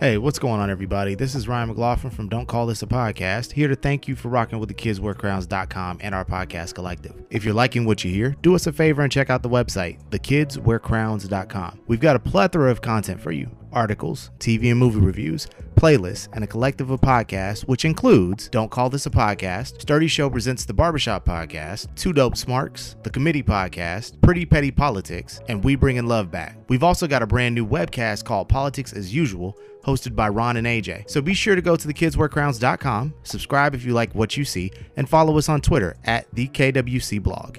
[0.00, 1.14] Hey, what's going on, everybody?
[1.14, 4.28] This is Ryan McLaughlin from Don't Call This a Podcast, here to thank you for
[4.28, 7.14] rocking with the kidswearcrowns.com and our podcast collective.
[7.30, 9.98] If you're liking what you hear, do us a favor and check out the website,
[10.10, 11.80] thekidswearcrowns.com.
[11.86, 16.42] We've got a plethora of content for you articles, TV and movie reviews, playlists, and
[16.42, 20.72] a collective of podcasts, which includes Don't Call This a Podcast, Sturdy Show Presents the
[20.72, 26.30] Barbershop Podcast, Two Dope Smarks, The Committee Podcast, Pretty Petty Politics, and We Bringin' Love
[26.30, 26.56] Back.
[26.68, 30.66] We've also got a brand new webcast called Politics as Usual, hosted by Ron and
[30.66, 31.10] AJ.
[31.10, 35.08] So be sure to go to thekidswearcrowns.com, subscribe if you like what you see, and
[35.08, 37.58] follow us on Twitter at the KWC blog.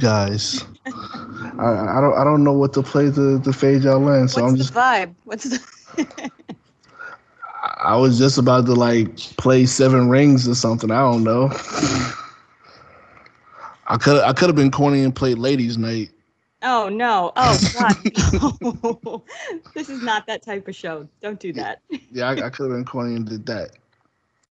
[0.00, 0.64] Guys.
[1.58, 4.42] I, I don't I don't know what to play to, to fade y'all in, so
[4.42, 5.14] What's I'm the just vibe?
[5.24, 5.60] What's the
[7.82, 10.90] I was just about to like play Seven Rings or something.
[10.90, 11.50] I don't know.
[13.86, 16.10] I could I could have been corny and played Ladies Night.
[16.62, 17.32] Oh no.
[17.36, 17.96] Oh god.
[18.32, 19.24] No.
[19.74, 21.08] this is not that type of show.
[21.20, 21.80] Don't do that.
[22.12, 23.70] Yeah, I, I could have been corny and did that.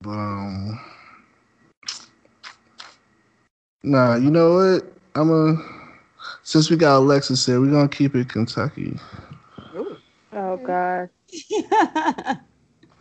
[0.02, 0.80] But um,
[3.84, 4.97] nah, you know what?
[5.18, 5.58] I'm a
[6.44, 9.00] since we got Alexis here, we're gonna keep it Kentucky.
[10.32, 11.10] Oh God,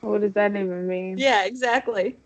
[0.00, 1.18] what does that even mean?
[1.18, 2.16] yeah, exactly.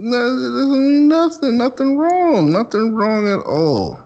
[0.00, 0.66] No, there's
[1.00, 4.00] nothing, nothing wrong, nothing wrong at all.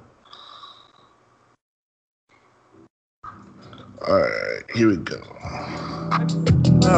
[4.07, 6.58] All right, here we go.
[6.83, 6.91] Baby,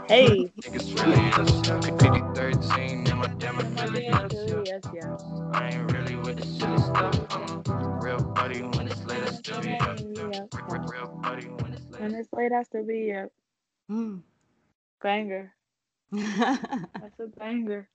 [0.09, 1.63] Hey, Niggas really us.
[1.99, 4.13] Pick 13 in my damn my affiliate.
[4.13, 5.25] damn Sylvia, yes, yes.
[5.53, 7.15] I ain't really with the silly stuff.
[7.31, 7.63] I'm
[8.01, 9.23] real buddy when it's late.
[9.23, 10.01] I still be up.
[10.69, 10.91] Real,
[11.99, 12.53] when it's late.
[12.53, 13.29] I still be a
[13.91, 14.23] Mm.
[15.03, 15.53] banger.
[16.13, 17.89] That's a banger.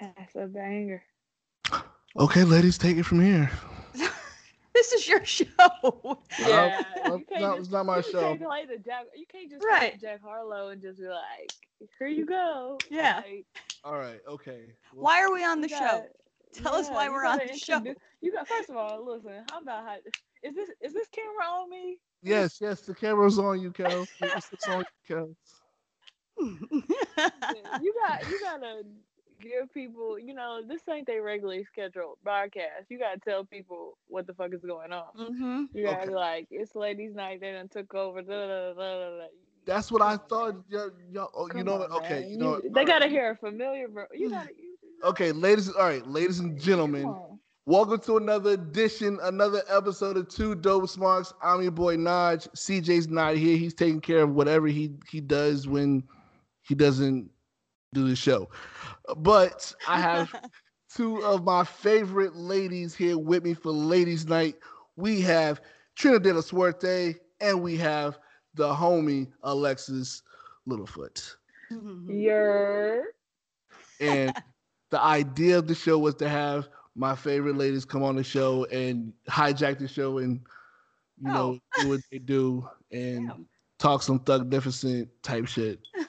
[0.00, 1.02] That's a banger.
[2.16, 3.50] Okay, ladies, take it from here.
[4.74, 5.44] this is your show.
[6.38, 8.20] Yeah, well, you can't just- it's not my you show.
[8.20, 9.06] Can't play the Jack.
[9.16, 9.80] You can't just Right.
[9.92, 10.00] right.
[10.00, 11.50] Jack Harlow and just be like,
[11.98, 13.16] "Here you go." Yeah.
[13.16, 13.46] Like,
[13.82, 14.62] All right, okay.
[14.92, 15.78] Well, Why are we on the show?
[15.78, 16.08] gotta-
[16.52, 17.82] Tell us why we're on gotta the show.
[18.20, 19.44] You got first of all, listen.
[19.50, 19.96] How about how
[20.44, 20.70] is this?
[20.80, 21.98] Is this camera on me?
[22.24, 24.08] Yes, yes, the camera's on you, Kel.
[24.20, 25.36] It's it's on you, Kel.
[26.38, 28.82] you got you gotta
[29.40, 30.18] give people.
[30.18, 32.86] You know, this ain't their regularly scheduled broadcast.
[32.88, 35.04] You gotta tell people what the fuck is going on.
[35.16, 36.08] hmm You gotta Okay.
[36.08, 37.40] be like, it's ladies' night.
[37.40, 38.22] They done took over.
[38.22, 39.26] Da, da, da, da, da.
[39.66, 40.54] That's what I thought.
[40.54, 40.64] man.
[40.68, 41.90] Y'all, y'all, oh, you know on, what?
[41.92, 42.30] Okay, man.
[42.30, 42.74] you know what?
[42.74, 43.88] They gotta hear a familiar.
[43.88, 44.50] Bro- you gotta.
[44.56, 45.68] You, Okay, ladies.
[45.70, 47.14] All right, ladies and gentlemen.
[47.66, 47.88] Come on.
[47.88, 51.32] Welcome to another edition, another episode of Two Dope Smarks.
[51.42, 52.48] I'm your boy Naj.
[52.54, 53.56] CJ's not here.
[53.56, 56.02] He's taking care of whatever he he does when
[56.62, 57.30] he doesn't
[57.92, 58.48] do the show.
[59.16, 60.34] But I have
[60.94, 64.56] two of my favorite ladies here with me for Ladies Night.
[64.96, 65.60] We have
[65.96, 68.18] Trinidad de la Suerte and we have
[68.54, 70.22] the homie Alexis
[70.68, 71.36] Littlefoot.
[72.08, 73.04] You're.
[74.00, 74.34] And
[74.90, 78.64] the idea of the show was to have my favorite ladies come on the show
[78.66, 80.40] and hijack the show and
[81.20, 81.82] you know oh.
[81.82, 83.46] do what they do and Damn.
[83.78, 85.80] talk some thugnificent type shit.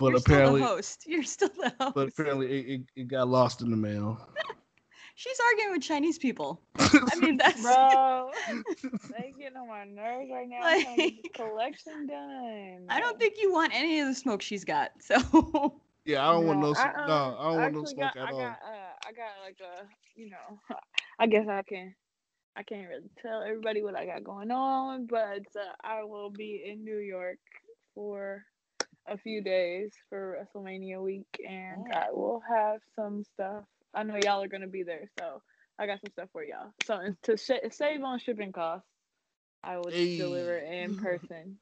[0.00, 1.02] But You're apparently, still the host.
[1.06, 1.94] You're still the host.
[1.94, 4.18] but apparently, it, it, it got lost in the mail.
[5.14, 6.62] She's arguing with Chinese people.
[6.78, 8.30] I mean, that's Bro,
[9.10, 10.60] they getting on my nerves right now.
[10.62, 12.86] I'm trying to get Like- collection done.
[12.88, 14.92] I don't think you want any of the smoke she's got.
[15.00, 15.78] So
[16.10, 18.16] yeah, I don't want no, I, sm- no, um, I don't want no smoke got,
[18.16, 18.40] at I all.
[18.40, 19.86] got, uh, I got like a,
[20.16, 20.60] you know,
[21.18, 21.94] I guess I can,
[22.56, 26.62] I can't really tell everybody what I got going on, but uh, I will be
[26.66, 27.38] in New York
[27.94, 28.44] for
[29.08, 31.92] a few days for WrestleMania week, and Oh.
[31.92, 33.64] I will have some stuff.
[33.94, 35.42] I know y'all are gonna be there, so
[35.78, 36.72] I got some stuff for y'all.
[36.84, 38.86] So to sh- save on shipping costs,
[39.64, 41.58] I will just deliver in person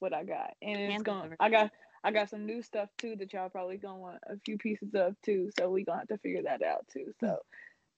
[0.00, 1.18] what I got, and it's Hand going.
[1.18, 1.36] deliver.
[1.40, 1.70] I got
[2.08, 5.14] I got some new stuff too that y'all probably gonna want a few pieces of
[5.22, 5.50] too.
[5.58, 7.12] So we gonna have to figure that out too.
[7.20, 7.26] So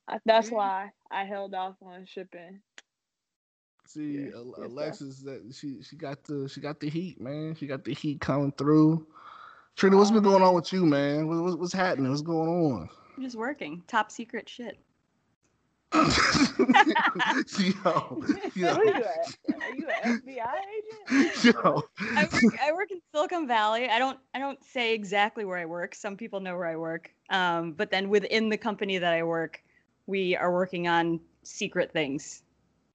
[0.08, 0.14] hmm.
[0.14, 2.60] I, that's why I held off on shipping.
[3.86, 4.64] See, Yeah, Al- good stuff.
[4.72, 7.54] Alexis, that she she got the she got the heat, man.
[7.54, 9.06] She got the heat coming through.
[9.76, 11.28] Trina, what's been going on with you, man?
[11.28, 12.10] What, what- what's happening?
[12.10, 12.88] What's going on?
[13.16, 13.84] I'm just working.
[13.86, 14.76] Top secret shit.
[15.92, 16.02] Yo,
[18.20, 19.36] Where yo, you at?
[19.60, 20.56] Are you an FBI
[21.10, 21.44] agent?
[21.44, 21.82] yo.
[22.00, 23.88] I work, I work in Silicon Valley.
[23.88, 25.94] I don't I don't say exactly where I work.
[25.94, 27.10] Some people know where I work.
[27.30, 29.62] Um, but then within the company that I work,
[30.06, 32.42] we are working on secret things.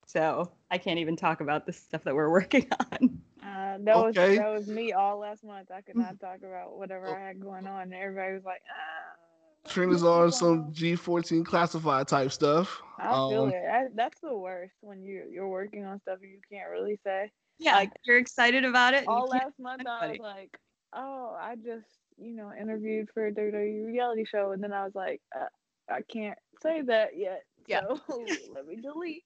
[0.06, 3.22] So I can't even talk about the stuff that we're working on.
[3.44, 5.70] Uh, that was that was me all last month.
[5.70, 7.84] I could not talk about whatever I had going on.
[7.84, 9.25] And everybody was like, ah.
[9.68, 10.72] Trina's what's on some?
[10.72, 12.82] G14 classified type stuff.
[13.00, 13.64] I feel Um, it.
[13.66, 17.32] That, that's the worst when you you're working on stuff you can't really say.
[17.60, 19.08] Yeah, Like, you're excited about it.
[19.08, 20.58] All last month I was like,
[20.94, 24.96] oh, I just you know interviewed for a WWE reality show, and then I was
[24.96, 25.48] like, uh,
[25.90, 27.44] I can't say that yet.
[27.68, 27.82] Yeah.
[28.08, 29.24] So let me delete.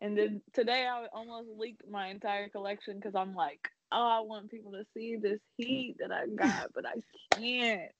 [0.00, 3.60] And then today I almost leaked my entire collection because I'm like,
[3.92, 6.94] oh, I want people to see this heat that I got, but I
[7.36, 7.90] can't.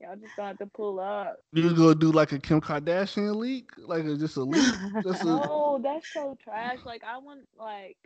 [0.00, 1.36] Y'all just gonna have to pull up.
[1.52, 4.62] You gonna do like a Kim Kardashian leak, like a, just a leak,
[5.02, 6.78] just a, No, that's so trash.
[6.84, 7.96] Like I want like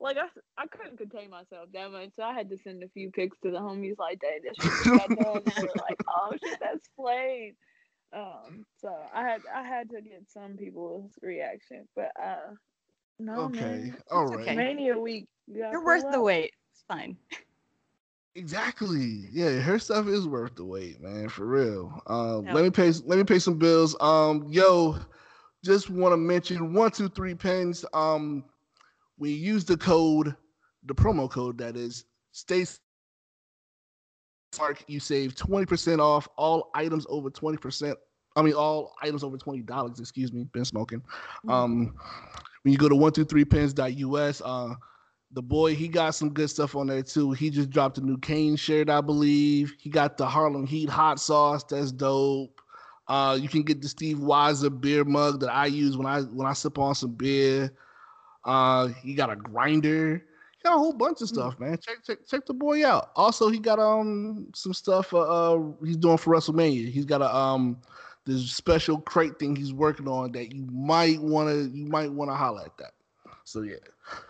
[0.00, 0.26] like I,
[0.60, 3.50] I couldn't contain myself that much, so I had to send a few pics to
[3.50, 6.88] the homies like, "Dang, this shit got done." And they were like, "Oh shit, that's
[6.98, 7.54] played."
[8.12, 12.54] Um, so I had I had to get some people's reaction, but uh,
[13.18, 14.56] no okay, man, all It's right, okay.
[14.56, 15.28] Mania week.
[15.46, 16.52] You You're pull worth the wait.
[16.72, 17.16] It's fine.
[18.36, 19.28] Exactly.
[19.32, 22.00] Yeah, her stuff is worth the wait, man, for real.
[22.08, 22.52] Yeah.
[22.52, 22.92] let me pay.
[23.04, 23.96] Let me pay some bills.
[24.00, 24.96] Um, yo,
[25.64, 27.84] just want to mention one, two, three pens.
[27.92, 28.44] Um,
[29.18, 30.34] we use the code,
[30.84, 32.80] the promo code that is stays.
[34.58, 37.94] Mark, you save 20% off all items over 20%.
[38.36, 41.02] I mean, all items over $20, excuse me, been smoking.
[41.48, 41.94] Um,
[42.62, 44.74] when you go to 123pens.us, uh,
[45.32, 47.32] the boy, he got some good stuff on there too.
[47.32, 49.74] He just dropped a new Kane shirt, I believe.
[49.78, 51.64] He got the Harlem Heat hot sauce.
[51.64, 52.60] That's dope.
[53.08, 56.46] Uh, you can get the Steve Weiser beer mug that I use when I when
[56.46, 57.72] I sip on some beer.
[58.44, 60.24] Uh, he got a grinder.
[60.52, 61.78] He got a whole bunch of stuff, man.
[61.78, 63.10] Check check check the boy out.
[63.14, 65.12] Also, he got um some stuff.
[65.12, 65.20] Uh,
[65.54, 66.90] uh he's doing for WrestleMania.
[66.90, 67.78] He's got a um
[68.24, 72.30] this special crate thing he's working on that you might want to you might want
[72.30, 72.92] to holler at that.
[73.44, 73.76] So yeah,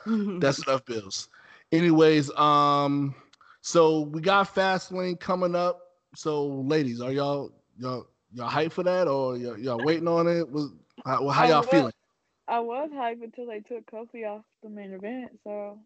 [0.06, 1.28] that's enough bills.
[1.72, 3.14] Anyways, um,
[3.60, 5.80] so we got Fastlane coming up.
[6.14, 10.48] So ladies, are y'all y'all y'all hyped for that or y'all, y'all waiting on it?
[10.48, 10.72] Was
[11.04, 11.92] how, how y'all was- feeling?
[12.48, 15.38] I was hyped until they took Kofi off the main event.
[15.42, 15.80] So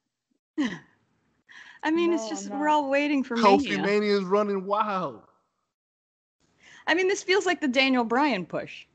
[1.82, 3.82] I mean, it's just we're all waiting for Kofi Mania.
[3.82, 5.22] Mania is running wild.
[6.86, 8.86] I mean, this feels like the Daniel Bryan push.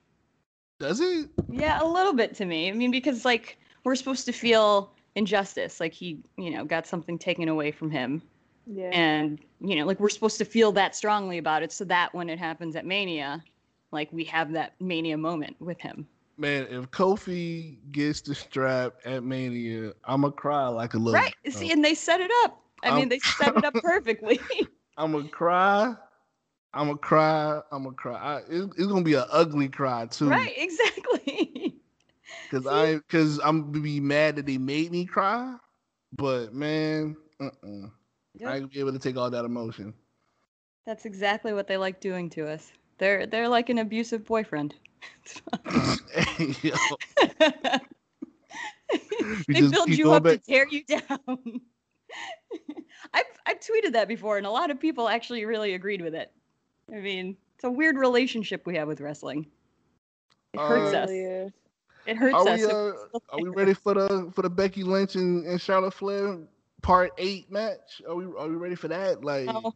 [0.80, 1.30] Does it?
[1.50, 2.70] Yeah, a little bit to me.
[2.70, 7.18] I mean, because like we're supposed to feel injustice, like he, you know, got something
[7.18, 8.22] taken away from him,
[8.66, 8.90] yeah.
[8.92, 12.30] and you know, like we're supposed to feel that strongly about it, so that when
[12.30, 13.44] it happens at Mania,
[13.92, 16.08] like we have that Mania moment with him.
[16.38, 21.14] Man, if Kofi gets the strap at Mania, I'ma cry like a little.
[21.14, 21.34] Right?
[21.50, 22.62] See, and they set it up.
[22.84, 24.40] I Um, mean, they set it up perfectly.
[24.98, 25.96] I'ma cry.
[26.74, 27.62] I'ma cry.
[27.72, 28.16] I'ma cry.
[28.16, 30.28] I, it, it's gonna be an ugly cry too.
[30.28, 30.52] right?
[30.58, 31.75] Exactly.
[32.52, 35.56] Cause I, cause I'm gonna be mad that they made me cry,
[36.16, 37.50] but man, uh-uh.
[37.66, 39.94] I ain't gonna be able to take all that emotion.
[40.86, 42.72] That's exactly what they like doing to us.
[42.98, 44.76] They're they're like an abusive boyfriend.
[48.90, 49.02] Hey,
[49.48, 51.02] they build you up back- to tear you down.
[53.14, 56.32] I've I've tweeted that before, and a lot of people actually really agreed with it.
[56.92, 59.48] I mean, it's a weird relationship we have with wrestling.
[60.54, 61.10] It hurts Uh, us.
[61.10, 61.52] really is.
[62.06, 62.60] It hurts are us.
[62.60, 62.92] we, uh,
[63.34, 66.38] we're we ready for the for the Becky Lynch and, and Charlotte Flair
[66.82, 68.02] part eight match?
[68.08, 69.24] Are we are we ready for that?
[69.24, 69.74] Like, No.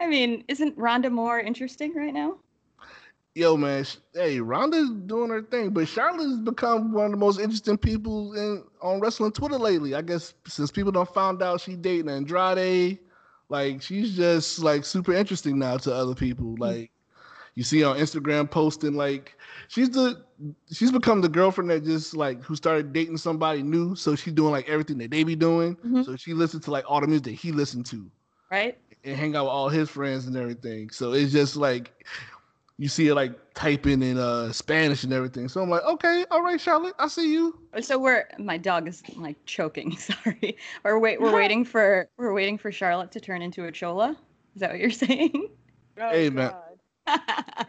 [0.00, 2.38] I mean, isn't Ronda more interesting right now?
[3.34, 7.78] yo, man, hey, Ronda's doing her thing, but Charlotte's become one of the most interesting
[7.78, 9.94] people in on wrestling Twitter lately.
[9.94, 12.98] I guess since people don't found out she dating Andrade,
[13.48, 16.54] like she's just like super interesting now to other people.
[16.58, 16.90] Like
[17.54, 19.36] you see on Instagram posting like
[19.68, 20.24] she's the
[20.72, 24.52] she's become the girlfriend that just like who started dating somebody new, so she's doing
[24.52, 25.76] like everything that they be doing.
[25.76, 26.04] Mhm.
[26.04, 28.10] So she listens to like all the music that he listened to
[28.50, 28.78] Right?
[29.04, 30.90] and hang out with all his friends and everything.
[30.90, 32.06] So it's just like
[32.78, 35.46] you see it like typing in uh Spanish and everything.
[35.48, 37.58] So I'm like, okay, all right, Charlotte, I see you.
[37.80, 39.94] So we're my dog is like choking.
[39.96, 40.56] Sorry.
[40.84, 41.20] We're wait.
[41.20, 44.16] We're waiting for we're waiting for Charlotte to turn into a chola.
[44.54, 45.48] Is that what you're saying?
[46.00, 46.52] Oh, Hey, man.
[47.06, 47.66] God.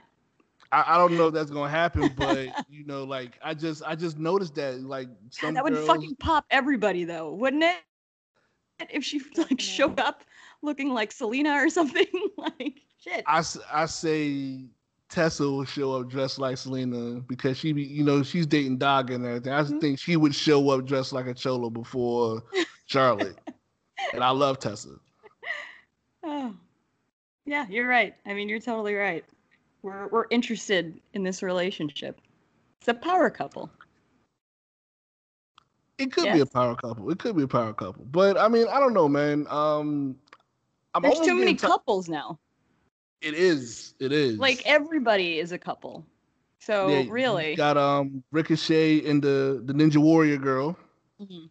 [0.71, 3.95] I, I don't know if that's gonna happen, but you know, like I just I
[3.95, 7.75] just noticed that like some that would girls, fucking pop everybody though, wouldn't it?
[8.89, 10.23] If she like showed up
[10.61, 12.05] looking like Selena or something,
[12.37, 13.23] like shit.
[13.27, 14.65] I, I say
[15.09, 19.15] Tessa will show up dressed like Selena because she be you know she's dating Daga
[19.15, 19.53] and everything.
[19.53, 19.81] I just Mhm.
[19.81, 22.41] think she would show up dressed like a cholo before
[22.85, 23.37] Charlotte,
[24.13, 24.95] and I love Tessa.
[26.23, 26.53] Oh.
[27.45, 28.15] Yeah, you're right.
[28.25, 29.25] I mean, you're totally right.
[29.81, 32.19] We're we're interested in this relationship.
[32.79, 33.69] It's a power couple.
[35.97, 37.09] It could be a power couple.
[37.11, 39.45] It could be a power couple, but I mean I don't know, man.
[39.49, 40.17] Um,
[40.93, 42.39] I'm There's too many ti- couples now.
[43.21, 43.93] It is.
[43.99, 44.39] It is.
[44.39, 46.05] Like everybody is a couple.
[46.59, 50.77] So Yeah, you really, got um Ricochet and the the Ninja Warrior girl.
[51.19, 51.49] Mhm.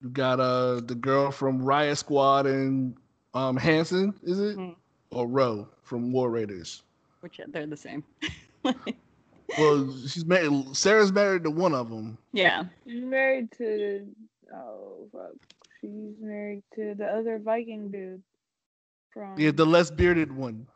[0.00, 2.96] You got uh the girl from Riot Squad and
[3.34, 4.56] um Hanson, is it?
[4.58, 4.76] Mhm.
[5.14, 6.82] Or Rowe from War Raiders.
[7.20, 8.02] which uh, they're the same.
[9.58, 10.74] Well, she's married.
[10.74, 12.18] Sarah's married to one of them.
[12.32, 12.64] yeah.
[12.88, 14.06] She's married to
[14.52, 15.32] oh fuck.
[15.80, 18.22] She's married to the other Viking dude.
[19.12, 20.66] From Yeah, the less bearded one,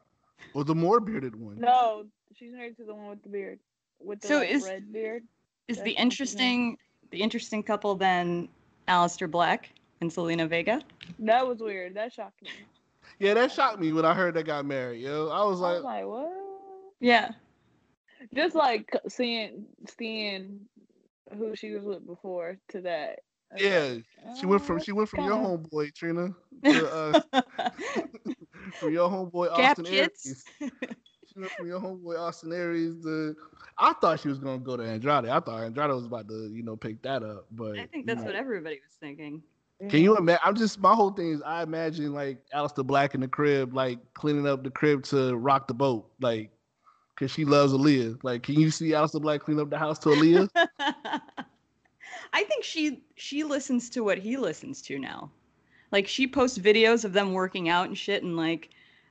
[0.55, 1.59] or the more bearded one.
[1.59, 2.05] no,
[2.37, 3.59] she's married to the one with the beard,
[4.01, 5.23] with the So like, is- red beard.
[5.67, 6.77] Is That's the interesting
[7.11, 8.49] the interesting couple then
[8.87, 9.71] Aleister Black
[10.03, 10.83] and Zelina Vega?
[11.19, 11.95] That was weird.
[11.95, 12.51] That shocked me.
[13.19, 15.01] Yeah, that shocked me when I heard they got married.
[15.03, 16.33] Yo, I was like, I like, was like, what?
[17.01, 17.31] Yeah.
[18.35, 19.65] Just like seeing
[19.99, 20.61] seeing
[21.37, 23.21] who she was with before to that.
[23.57, 23.97] Yeah,
[24.27, 26.35] like, she went "Oh, from she went from your kinda- homeboy Trina
[26.65, 26.93] to
[27.33, 27.43] uh,
[28.79, 30.45] from your homeboy Gap Austin kids.
[30.61, 30.73] Aries.
[31.33, 33.35] She went from your homeboy Austin Aries to.
[33.77, 35.27] I thought she was gonna go to Andrade.
[35.27, 37.47] I thought Andrade was about to, you know, pick that up.
[37.53, 38.27] But I think you that's know.
[38.27, 39.43] what everybody was thinking.
[39.89, 40.41] Can you imagine?
[40.45, 44.01] I'm just my whole thing is I imagine like Aleister Black in the crib, like
[44.15, 46.51] cleaning up the crib to rock the boat, like
[47.15, 48.19] because she loves Aaliyah.
[48.23, 50.49] Like, can you see Aleister Black clean up the house to Aaliyah?
[52.33, 55.31] I think she she listens to what he listens to now.
[55.93, 58.71] Like she posts videos of them working out and shit and like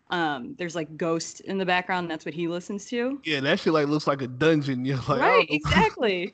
[0.10, 3.20] um there's like ghost in the background that's what he listens to.
[3.26, 4.84] yeah, that shit like looks like a dungeon.
[4.86, 6.34] You're like, right, exactly.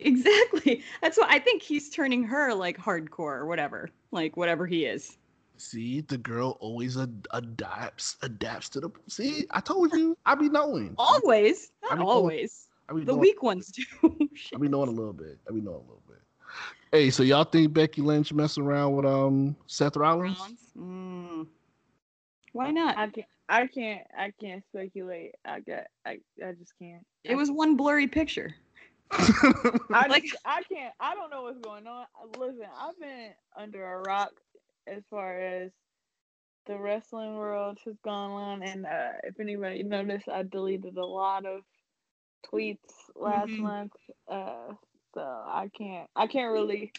[0.00, 0.82] Exactly.
[1.02, 3.90] That's why I think he's turning her like hardcore or whatever.
[4.10, 5.18] Like whatever he is.
[5.56, 8.90] See, the girl always ad- adapts adapts to the.
[9.08, 10.94] See, I told you, I be knowing.
[10.96, 11.70] Always.
[11.84, 12.68] I Not mean, always.
[12.88, 13.82] I be The knowing, weak ones do.
[14.54, 15.38] I be knowing a little bit.
[15.48, 16.18] I be knowing a little bit.
[16.92, 20.38] Hey, so y'all think Becky Lynch messing around with um Seth Rollins?
[20.38, 20.60] Rollins?
[20.76, 21.46] Mm.
[22.52, 22.96] Why not?
[22.98, 23.26] I can't.
[23.48, 24.06] I can't.
[24.16, 25.34] I can't speculate.
[25.44, 25.84] I got.
[26.06, 26.18] I.
[26.44, 27.04] I just can't.
[27.24, 28.54] It was one blurry picture.
[29.12, 30.94] I like- just, I can't.
[31.00, 32.06] I don't know what's going on.
[32.38, 34.32] Listen, I've been under a rock
[34.86, 35.70] as far as
[36.66, 41.44] the wrestling world has gone on, and uh, if anybody noticed, I deleted a lot
[41.46, 41.62] of
[42.52, 42.78] tweets
[43.16, 43.58] last Mhm.
[43.58, 43.92] month.
[44.28, 44.74] Uh,
[45.14, 46.08] so I can't.
[46.14, 46.92] I can't really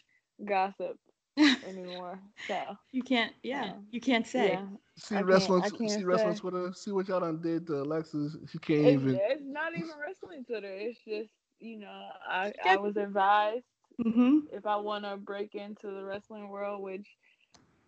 [0.44, 0.98] gossip
[1.68, 2.20] anymore.
[2.48, 2.60] So
[2.92, 3.74] You can't, yeah, Yeah.
[3.92, 4.50] you can't say.
[4.54, 4.66] yeah,
[4.98, 6.42] see I can't- wrestling, can't see wrestling say.
[6.42, 6.74] Twitter.
[6.74, 8.36] See what y'all done did to Alexis.
[8.52, 9.16] She can't it's, even.
[9.16, 10.72] it's not even wrestling Twitter.
[10.72, 11.30] It's just
[11.62, 13.66] you know, I I was advised
[14.04, 14.40] Mm-hmm.
[14.52, 17.08] if I want to break into the wrestling world, which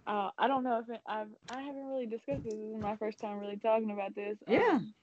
[0.08, 2.54] uh, I don't know if it, I've I haven't really discussed this.
[2.56, 4.38] This is my first time really talking about this.
[4.48, 4.80] Yeah.
[4.80, 4.94] Um,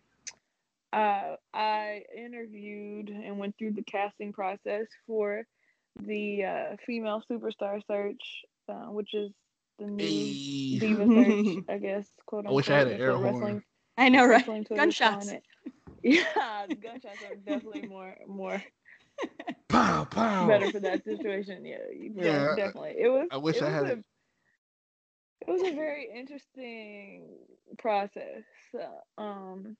[0.92, 5.44] uh, I interviewed and went through the casting process for
[6.00, 9.32] the uh, female superstar search, uh, which is
[9.78, 10.78] the new Hey.
[10.78, 12.08] diva search, I guess.
[12.26, 12.46] Quote unquote.
[12.46, 13.00] I wish I had unquote.
[13.00, 13.62] an air horn.
[13.98, 14.46] I know, right?
[14.46, 15.34] wrestling Twitter's calling Gunshots.
[16.02, 16.26] It.
[16.36, 18.62] Yeah, gunshots are definitely more more
[19.68, 20.46] Pow pow.
[20.46, 21.64] better for that situation.
[21.64, 22.94] Yeah, Yeah, yeah, definitely.
[22.98, 23.28] It was.
[23.30, 24.04] I wish it I had a, it.
[25.46, 27.28] It was a very interesting
[27.78, 28.42] process.
[28.74, 29.76] Uh, um,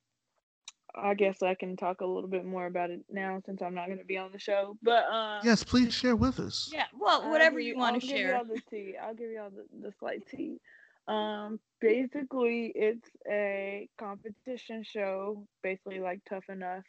[0.95, 3.87] I guess I can talk a little bit more about it now since I'm not
[3.87, 4.77] going to be on the show.
[4.83, 6.71] But um, Yes, please share with us.
[6.73, 6.87] Yeah.
[6.99, 8.35] Well, I'll whatever give you I'll want to give share.
[8.35, 8.95] y'all the tea.
[9.01, 10.61] I'll give y'all the, the slight tea.
[11.07, 16.85] Um, basically, it's a competition show, basically like Tough Enough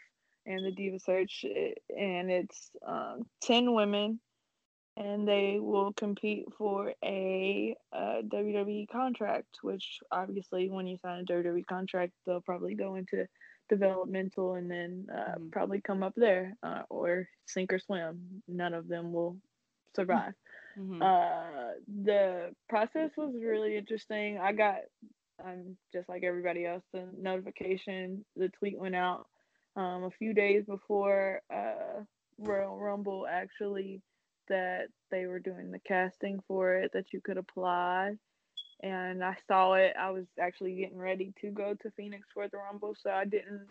[0.45, 4.19] and the Diva Search, and it's um, ten women,
[4.98, 9.60] and they will compete for a uh, WWE contract.
[9.62, 13.27] Which obviously, when you sign a WWE contract, they'll probably go into
[13.69, 15.51] developmental and then uh, Mhm.
[15.51, 18.43] probably come up there uh, or sink or swim.
[18.48, 19.38] None of them will
[19.95, 20.33] survive.
[20.78, 21.01] Mhm.
[21.01, 21.74] Uh,
[22.04, 24.38] the process was really interesting.
[24.40, 24.82] I got,
[25.44, 29.28] um, just like everybody else, the notification, the tweet went out
[29.75, 32.04] um, a few days before uh,
[32.38, 34.01] Royal Rumble actually
[34.48, 38.18] that they were doing the casting for it, that you could apply.
[38.84, 39.94] And I saw it.
[39.98, 43.68] I was actually getting ready to go to Phoenix for the Rumble, so I didn't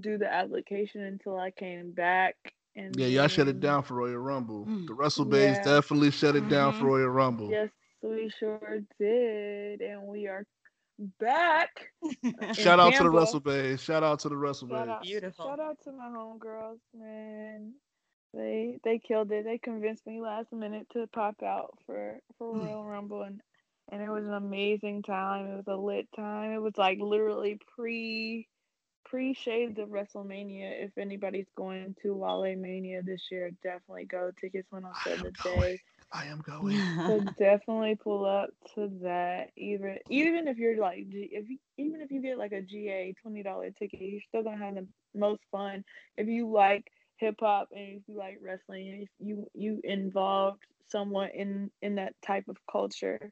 [0.00, 2.36] do the application until I came back.
[2.76, 4.64] And Yeah, y'all shut it down for Royal Rumble.
[4.66, 4.86] Mm.
[4.86, 5.62] The Russell Bays Yeah.
[5.64, 6.88] definitely shut it down for Mhm.
[6.88, 7.50] Royal Rumble.
[7.50, 7.70] Yes,
[8.02, 10.46] we sure did, and we are
[11.18, 11.70] back.
[12.54, 13.82] Shout out to the Russell Bays.
[13.82, 14.92] Shout out to the Russell Shout Bays.
[14.94, 15.44] out, Beautiful.
[15.46, 17.74] Shout out to my homegirls, man.
[18.32, 19.44] They they killed it.
[19.44, 22.64] They convinced me last minute to pop out for for Mm.
[22.66, 23.40] Royal Rumble, and
[23.88, 25.46] and it was an amazing time.
[25.46, 26.52] It was a lit time.
[26.52, 28.46] It was like literally pre
[29.10, 30.84] pre shades of WrestleMania.
[30.84, 34.30] If anybody's going to Wale Mania this year, definitely go.
[34.40, 35.80] Tickets went on sale today.
[36.12, 36.80] I am going.
[37.06, 39.50] So definitely pull up to that.
[39.56, 43.42] Even even if you're like if you, even if you get like a GA twenty
[43.42, 45.84] dollar ticket, you're still gonna have the most fun.
[46.16, 50.62] If you like hip hop and if you like wrestling, and if you you involved
[50.88, 53.30] somewhat in in that type of culture,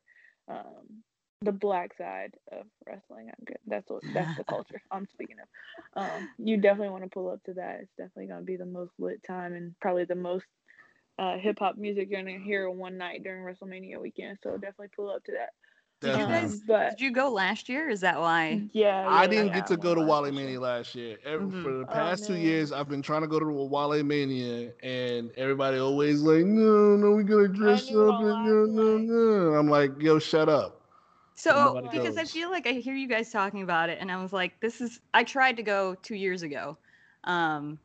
[0.49, 1.03] um,
[1.43, 3.29] the black side of wrestling.
[3.29, 3.59] I'm good.
[3.67, 6.03] That's what that's the culture I'm speaking of.
[6.03, 7.81] Um, you definitely want to pull up to that.
[7.83, 10.47] It's definitely gonna be the most lit time and probably the most
[11.19, 14.39] uh, hip hop music you're gonna hear one night during WrestleMania weekend.
[14.43, 15.51] So definitely pull up to that.
[16.01, 16.49] Did you Definitely.
[16.49, 17.89] guys- but Did you go last year?
[17.89, 18.63] Is that why?
[18.73, 20.61] yeah, I didn't get to go to went Wale last Mania year.
[20.61, 21.19] last year.
[21.25, 21.63] Every, Mhm.
[21.63, 25.33] For the Oh, past two years, I've been trying to go to Wale Mania, and
[25.37, 29.55] everybody always like, no, no, we gotta dress up, and no, no, no.
[29.55, 30.78] I'm like, yo, shut up.
[31.39, 34.33] So because I feel like I hear you guys talking about it, and I was
[34.33, 35.01] like, this is.
[35.15, 36.77] I tried to go two years ago.
[37.23, 37.79] Um,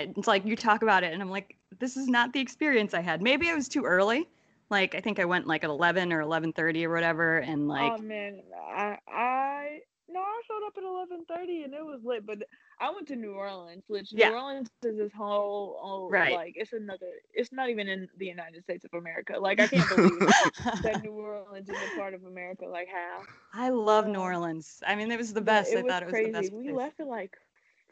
[0.00, 3.00] it's like you talk about it, and I'm like, this is not the experience I
[3.00, 3.22] had.
[3.22, 4.28] Maybe I was too early.
[4.68, 7.98] Like I think I went like at 11 or 11:30 or whatever, and like oh
[7.98, 12.26] man, I I no, I showed up at eleven thirty and it was lit.
[12.26, 12.38] But
[12.80, 14.30] I went to New Orleans, which Yeah.
[14.30, 16.32] New Orleans is this whole oh Right.
[16.32, 16.98] like it's another.
[17.32, 19.34] It's not even in the United States of America.
[19.38, 20.32] Like I can't believe
[20.82, 22.66] that New Orleans is a part of America.
[22.66, 23.26] Like how?
[23.52, 24.82] I love New Uh, Orleans.
[24.86, 25.74] I mean, it was the But best.
[25.74, 26.30] It I was thought it was crazy.
[26.30, 26.52] the best.
[26.52, 27.36] we left at like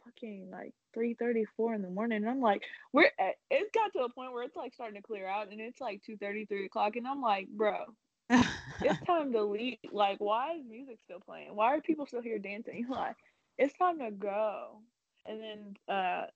[0.04, 2.18] fucking like three thirty, four in the morning.
[2.18, 5.06] And I'm like, we're at, it got to a point where it's like starting to
[5.06, 6.96] clear out and it's like two thirty, three o'clock.
[6.96, 7.84] And I'm like, bro,
[8.82, 9.78] it's time to leave.
[9.92, 11.54] Like, why is music still playing?
[11.54, 12.86] Why are people still here dancing?
[12.90, 13.16] Like,
[13.58, 14.78] it's time to go.
[15.26, 16.26] And then uh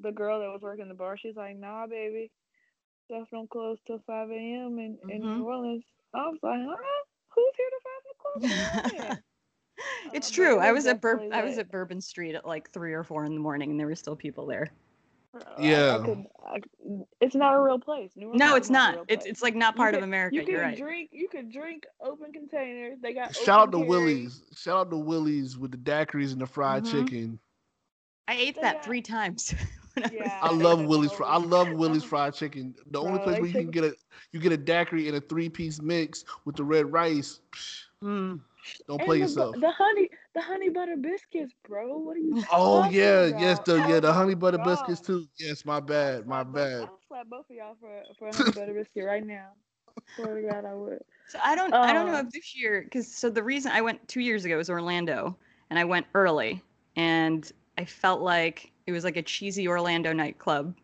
[0.00, 2.30] the girl that was working the bar, she's like, nah, baby,
[3.06, 4.78] stuff don't close till five a.m.
[4.78, 5.34] in, in Mhm.
[5.34, 5.84] New Orleans.
[6.14, 7.04] I was like, huh?
[7.34, 9.18] Who's here to five o'clock?
[10.12, 10.58] it's but true.
[10.58, 13.24] I was was at Bur- I was at Bourbon Street at like three or four
[13.24, 14.70] in the morning, and there were still people there.
[15.32, 16.02] Bro, I- I Yeah.
[16.04, 18.10] could- I- it's not a real place.
[18.16, 19.04] New No, it's is not.
[19.08, 20.34] It's it's like not You part of could- America.
[20.36, 20.76] You You are can right.
[20.78, 21.10] drink.
[21.12, 22.98] You can drink open containers.
[23.00, 23.88] They got Shout out to open.
[23.88, 24.42] Willie's.
[24.56, 26.90] Shout out to Willie's with the daiquiris and the fried Mhm.
[26.90, 27.38] chicken.
[28.26, 29.54] I ate They that got- three times.
[30.12, 30.56] Yeah, I there.
[30.56, 31.12] love that's Willie's.
[31.12, 32.74] Fri- I love Willie's fried chicken.
[32.86, 33.94] The only Bro, place where you can get a
[34.32, 37.40] you get a daiquiri in a three piece mix with the red rice.
[38.02, 38.40] Mm.
[38.86, 39.56] Don't And play the, yourself.
[39.58, 41.98] The honey, the honey butter biscuits, bro.
[41.98, 42.36] What are you?
[42.52, 43.40] Oh yeah, about?
[43.40, 45.26] yes, the yeah, the honey butter biscuits too.
[45.38, 46.88] Yes, my bad, my bad.
[46.88, 49.52] I'll slap both of y'all for for a honey butter biscuit right now.
[50.14, 51.02] Swear to God, I would.
[51.26, 53.80] So I don't I don't know Um, if this year because so the reason I
[53.82, 55.36] went two years ago was Orlando
[55.70, 56.62] and I went early
[56.96, 60.76] and I felt like it was like a cheesy Orlando nightclub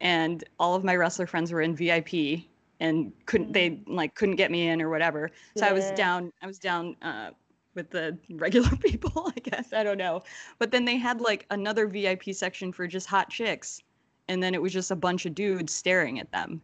[0.00, 2.48] and all of my wrestler friends were in VIP
[2.80, 5.30] and couldn't they like couldn't get me in or whatever.
[5.56, 7.30] So I was down I was down uh
[7.74, 9.72] with the regular people, I guess.
[9.72, 10.22] I don't know.
[10.58, 13.80] But then they had like another VIP section for just hot chicks
[14.28, 16.60] and then it was just a bunch of dudes staring at them.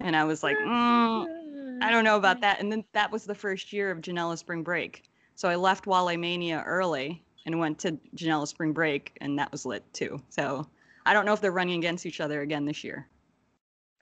[0.00, 2.60] And I was like, mm, I don't know about that.
[2.60, 5.04] And then that was the first year of Janela Spring Break.
[5.34, 9.64] So I left Wale Mania early and went to Janela Spring Break, and that was
[9.64, 10.20] lit too.
[10.28, 10.66] So
[11.04, 13.06] I don't know if they're running against each other again this year.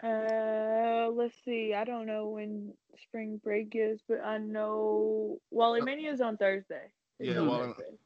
[0.03, 0.74] Uh,
[1.11, 1.75] let's see.
[1.75, 6.91] I don't know when spring break is, but I know Wale Mania is on Thursday.
[7.19, 7.99] Yeah, on Wale- Thursday.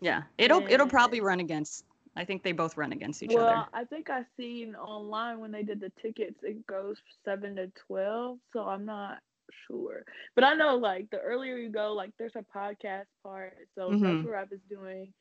[0.00, 1.84] Yeah, it'll it'll probably run against.
[2.16, 3.68] I think they both run against each well, other.
[3.72, 8.38] I think I seen online when they did the tickets, it goes seven to twelve.
[8.52, 9.18] So I'm not
[9.66, 13.54] sure, but I know like the earlier you go, like there's a podcast part.
[13.74, 14.02] So Mhm.
[14.02, 15.12] Social Rap is doing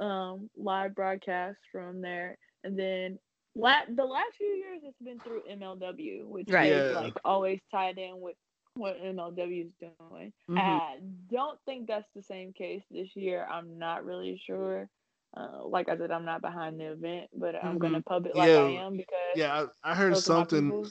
[0.00, 3.18] um live broadcasts from there, and then
[3.54, 6.72] la- the last few years it's been through MLW, which Right.
[6.72, 7.00] is Yeah.
[7.00, 8.36] like always tied in with
[8.74, 10.32] what MLW is doing.
[10.48, 10.58] Mhm.
[10.58, 10.98] I
[11.30, 13.46] don't think that's the same case this year.
[13.50, 14.88] I'm not really sure.
[15.36, 18.50] Uh, like I said, I'm not behind the event, but I'm gonna pub it like
[18.50, 20.90] I am because Yeah, I, I heard those are my something.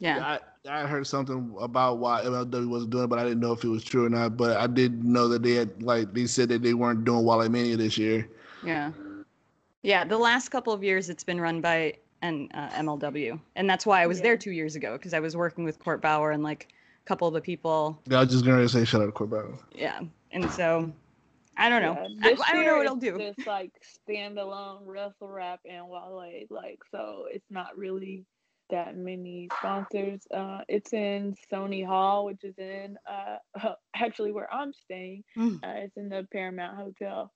[0.00, 3.52] Yeah, I, I heard something about why MLW wasn't doing it, but I didn't know
[3.52, 4.36] if it was true or not.
[4.36, 7.48] But I did know that they had like they said that they weren't doing Wale
[7.48, 8.28] Mania this year.
[8.62, 8.92] yeah,
[9.82, 10.04] yeah.
[10.04, 14.02] The last couple of years, it's been run by an uh, MLW, and that's why
[14.02, 16.68] I was there two years ago because I was working with Court Bauer and like
[17.04, 19.46] a couple of the people Yeah, I was just gonna say shout out to Corbett.
[19.74, 20.00] yeah
[20.32, 20.92] and so
[21.56, 21.98] I don't know.
[22.00, 23.18] Yeah, I, this I don't know what it'll do.
[23.18, 23.72] Just like
[24.08, 28.24] standalone Wrestle Rap and Wale, like so it's not really
[28.70, 30.20] that many sponsors.
[30.32, 35.24] Uh, it's in Sony Hall, which is in uh actually where I'm staying.
[35.36, 35.56] Mm.
[35.56, 37.32] Uh, it's in the Paramount Hotel.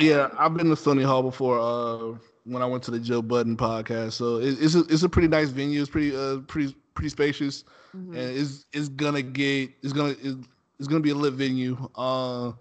[0.00, 1.58] Yeah, I've been to Sony Hall before.
[1.60, 5.08] Uh, when I went to the Joe Budden podcast, so it, it's a, it's a
[5.08, 5.80] pretty nice venue.
[5.80, 7.64] It's pretty uh pretty pretty spacious,
[7.96, 8.08] Mhm.
[8.08, 10.46] and it's it's gonna get it's gonna it's,
[10.78, 11.76] it's gonna be a lit venue.
[11.96, 12.52] Uh,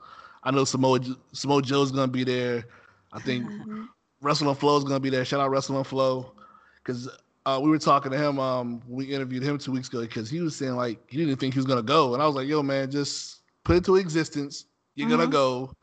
[0.43, 0.99] I know Samoa
[1.33, 2.65] Samoa Joe's gonna be there.
[3.11, 3.45] I think.
[4.21, 5.25] Wrestle and Flow is gonna be there.
[5.25, 6.31] Shout out Wrestle and Flow,
[6.81, 7.09] because
[7.45, 8.39] uh, we were talking to him.
[8.39, 11.53] Um, we interviewed him two weeks ago because he was saying like he didn't think
[11.53, 14.63] he was gonna go, and I was like, "Yo, man, just put it to existence.
[14.95, 15.31] You're gonna Mhm.
[15.31, 15.73] go."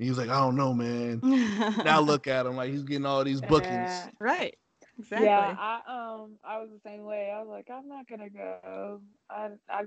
[0.00, 1.22] And he was like, "I don't know, man."
[1.84, 4.08] now look at him like he's getting all these bookings.
[4.08, 4.10] Yeah.
[4.20, 4.56] right.
[4.98, 5.50] Exactly.
[5.50, 7.30] Yeah, I um I was the same way.
[7.34, 9.00] I was like, I'm not gonna go.
[9.30, 9.84] I I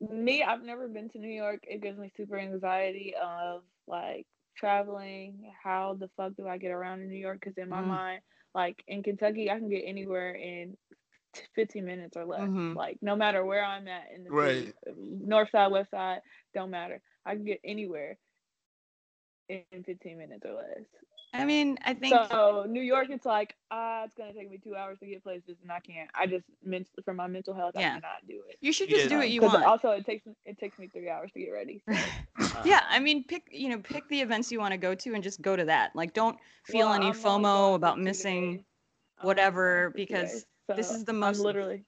[0.00, 1.60] me, I've never been to New York.
[1.64, 5.52] It gives me super anxiety of like traveling.
[5.62, 7.40] How the fuck do I get around in New York?
[7.40, 7.82] Because in my Mm.
[7.82, 8.22] mind,
[8.54, 10.76] like in Kentucky, I can get anywhere in
[11.54, 12.50] 15 minutes or less.
[12.50, 12.74] Mhm.
[12.74, 14.66] Like no matter where I'm at in the Right.
[14.66, 16.20] city, north side, west side,
[16.54, 17.02] don't matter.
[17.26, 18.18] I can get anywhere
[19.48, 20.84] in 15 minutes or less.
[21.36, 24.76] I mean, I think So New York, it's like ah, it's gonna take me two
[24.76, 26.08] hours to get places, and I can't.
[26.14, 27.80] I just ment- for my mental health, Yeah.
[27.88, 28.56] I cannot do it.
[28.60, 29.08] you should just Yeah.
[29.08, 29.64] do what you want.
[29.64, 31.82] Also, it takes me- it takes me three hours to get ready.
[31.88, 31.98] So, uh,
[32.64, 35.24] yeah, I mean, pick you know, pick the events you want to go to and
[35.24, 35.90] just go to that.
[35.96, 38.64] Like, don't feel well, any I'm FOMO about missing days.
[39.22, 40.46] Whatever, going because days.
[40.76, 41.84] this is the I'm most- literally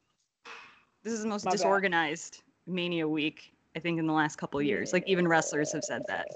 [1.05, 1.59] This is the most My bad.
[1.59, 4.93] disorganized Mania week I think in the last couple years.
[4.93, 6.27] Like even wrestlers have said that.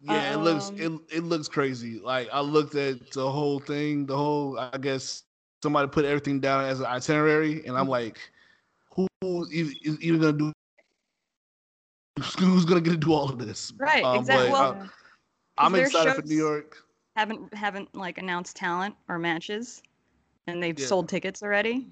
[0.00, 1.98] Yeah, it looks it, Um, it looks crazy.
[1.98, 5.24] Like I looked at the whole thing, the whole I guess
[5.62, 7.90] somebody put everything down as an itinerary, and I'm Mhm.
[7.90, 8.30] like,
[8.94, 9.08] who
[9.50, 10.52] is, even gonna do?
[12.38, 13.72] Who's gonna get to do all of this?
[13.78, 14.50] Right, Um, exactly.
[14.50, 14.88] Well,
[15.56, 16.84] I- I'm their excited for New York.
[17.16, 19.82] Haven't haven't like announced talent or matches,
[20.46, 20.86] and they've Yeah.
[20.86, 21.90] sold tickets already.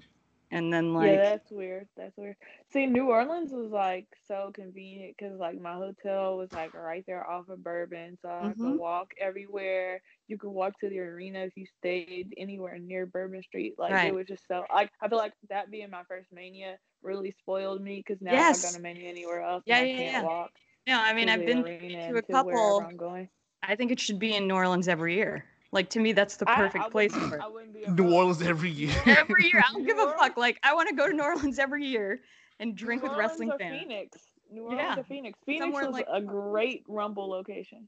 [0.51, 1.87] And then like yeah, that's weird.
[1.97, 2.37] That's weird.
[2.71, 7.29] See, New Orleans was like so convenient because like my hotel was like right there
[7.29, 8.57] off of Bourbon, so I Mhm.
[8.59, 10.01] could walk everywhere.
[10.27, 13.75] You could walk to the arena if you stayed anywhere near Bourbon Street.
[13.77, 14.07] Like Right.
[14.07, 17.81] it was just so like I feel like that being my first Mania really spoiled
[17.81, 18.57] me because now Yes.
[18.57, 20.23] if I go to Mania anywhere else, Yeah, and I yeah, can't yeah.
[20.23, 20.51] walk.
[20.87, 22.79] no, I mean I've been to a couple.
[22.79, 23.29] I'm going.
[23.63, 25.45] I think it should be in New Orleans every year.
[25.71, 27.41] Like to me, that's the perfect I place for it.
[27.41, 28.13] I wouldn't be New.
[28.13, 28.95] Orleans every year.
[29.05, 30.37] Every year, I don't New give a fuck.
[30.37, 32.21] Like I want to go to New Orleans every year
[32.59, 33.79] and drink New with Orleans wrestling fans.
[33.81, 34.17] Phoenix.
[34.49, 34.99] New Orleans Yeah.
[34.99, 35.37] or Phoenix.
[35.45, 37.87] Phoenix Somewhere was like- a great Rumble location.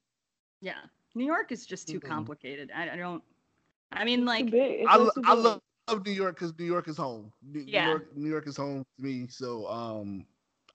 [0.62, 0.74] Yeah,
[1.16, 2.08] New York is just too Mhm.
[2.08, 2.70] complicated.
[2.76, 3.24] I, I don't.
[3.94, 7.32] I mean, like, I, lo- I love, love New York because New York is home.
[7.42, 7.86] New, Yeah.
[7.86, 9.28] New York, New York is home to me.
[9.30, 10.26] So um,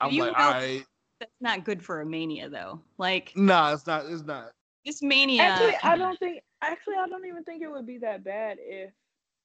[0.00, 0.84] I'm You like, all right,
[1.20, 2.80] that's not good for a mania, though.
[2.96, 4.06] Like nah, it's not.
[4.06, 4.52] It's not.
[4.85, 5.42] This mania.
[5.42, 6.42] Actually, I don't think.
[6.62, 8.90] Actually, I don't even think it would be that bad if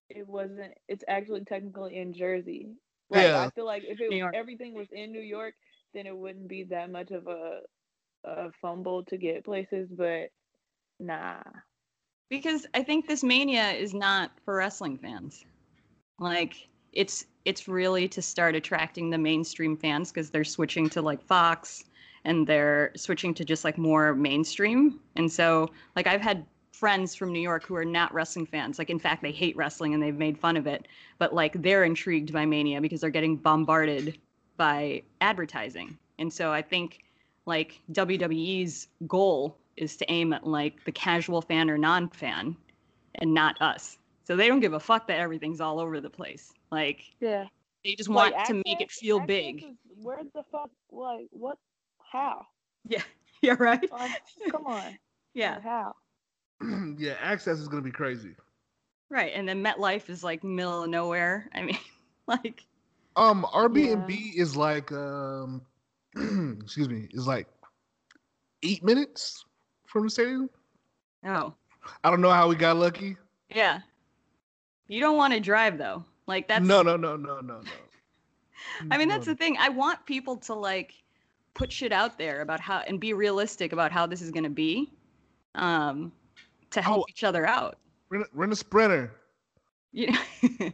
[0.09, 0.73] it wasn't.
[0.87, 2.69] It's actually technically in Jersey.
[3.09, 3.41] Like, Yeah.
[3.41, 5.53] I feel like if it everything was in New York,
[5.93, 7.61] then it wouldn't be that much of a
[8.25, 9.89] a fumble to get places.
[9.91, 10.29] But
[10.99, 11.41] nah.
[12.29, 15.45] because I think this mania is not for wrestling fans.
[16.19, 21.21] Like it's it's really to start attracting the mainstream fans because they're switching to like
[21.21, 21.85] Fox
[22.25, 24.99] and they're switching to just like more mainstream.
[25.15, 28.79] And so like I've had friends from New York who are not wrestling fans.
[28.79, 31.83] Like in fact they hate wrestling and they've made fun of it, but like they're
[31.83, 34.17] intrigued by Mania because they're getting bombarded
[34.57, 35.97] by advertising.
[36.19, 36.99] And so I think
[37.45, 42.55] like WWE's goal is to aim at like the casual fan or non-fan
[43.15, 43.97] and not us.
[44.25, 46.53] So they don't give a fuck that everything's all over the place.
[46.71, 47.45] Like Yeah.
[47.83, 49.63] they just want Like, to make it feel big.
[49.63, 50.69] is- where the fuck?
[50.91, 51.57] Like what?
[52.11, 52.45] How?
[52.87, 53.03] Yeah.
[53.41, 53.89] Yeah, right?
[53.91, 54.97] Like, come on.
[55.33, 55.61] Yeah.
[55.61, 55.95] How?
[56.97, 58.35] yeah, access is gonna be crazy.
[59.09, 59.31] Right.
[59.33, 61.49] And then MetLife is like middle of nowhere.
[61.55, 61.77] I mean,
[62.27, 62.65] like
[63.15, 65.61] Um, Airbnb is like um,
[66.61, 67.47] excuse me, is like
[68.63, 69.45] eight minutes
[69.87, 70.49] from the stadium.
[71.25, 71.53] oh.
[72.03, 73.15] I don't know how we got lucky.
[73.49, 73.81] Yeah.
[74.87, 76.03] You don't want to drive though.
[76.27, 77.71] Like that's no, no, no, no, no, no.
[78.91, 79.57] I mean, that's the thing.
[79.59, 80.93] I want people to like
[81.59, 84.49] put shit out there about how and be realistic about how this is going to
[84.49, 84.91] be,
[85.55, 86.11] um,
[86.71, 87.05] to help Oh.
[87.09, 87.77] each other out.
[88.09, 89.11] Rent, rent a sprinter.
[89.91, 90.19] You know,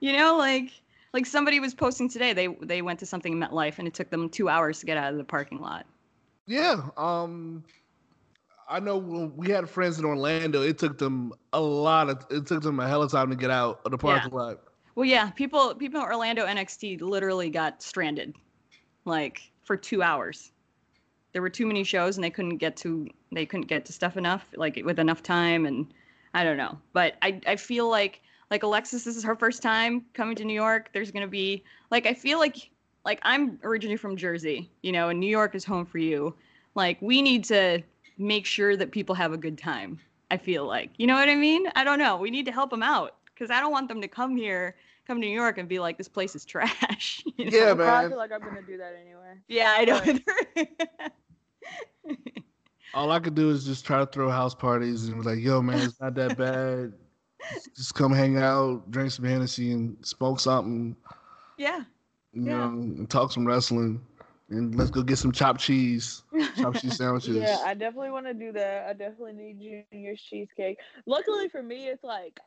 [0.00, 0.70] you know, like
[1.14, 2.32] like somebody was posting today.
[2.32, 4.96] They they went to something in MetLife and it took them two hours to get
[4.96, 5.86] out of the parking lot.
[6.46, 6.88] Yeah.
[6.96, 7.64] Um,
[8.68, 10.62] I know when we had friends in Orlando.
[10.62, 12.26] It took them a lot of.
[12.30, 14.18] It took them a hell of time to get out of the Yeah.
[14.18, 14.58] parking lot.
[14.94, 18.34] Well, yeah, people people in Orlando NXT literally got stranded,
[19.04, 20.52] like for two hours.
[21.32, 24.16] there were too many shows and they couldn't get to they couldn't get to stuff
[24.16, 25.92] enough like with enough time and
[26.34, 26.78] I don't know.
[26.92, 28.20] But I I feel like
[28.50, 30.90] like Alexis this is her first time coming to New York.
[30.92, 32.70] There's to be like I feel like
[33.04, 36.34] like I'm originally from Jersey, you know, and New York is home for you.
[36.74, 37.82] Like we need to
[38.18, 39.98] make sure that people have a good time.
[40.30, 40.90] I feel like.
[40.96, 41.66] You know what I mean?
[41.76, 42.16] I don't know.
[42.16, 45.20] We need to help them out cuz I don't want them to come here come
[45.20, 47.22] to New York and be like this place is trash.
[47.36, 47.50] you know?
[47.50, 48.04] Yeah, Well, I man.
[48.04, 49.36] feel like I'm gonna do that anyway.
[49.48, 50.00] Yeah, I know.
[52.94, 55.62] All I could do is just try to throw house parties and be like, yo,
[55.62, 56.92] man, it's not that bad.
[57.76, 60.96] Just come hang out, drink some Hennessy, and smoke something,
[61.56, 61.84] yeah.
[62.32, 62.50] you Yeah.
[62.50, 64.00] know, and talk some wrestling.
[64.50, 66.22] And let's go get some chopped cheese,
[66.54, 67.36] chopped cheese sandwiches.
[67.36, 68.86] Yeah, I definitely want to do that.
[68.88, 70.78] I definitely need Junior's cheesecake.
[71.06, 72.38] Luckily for me, it's like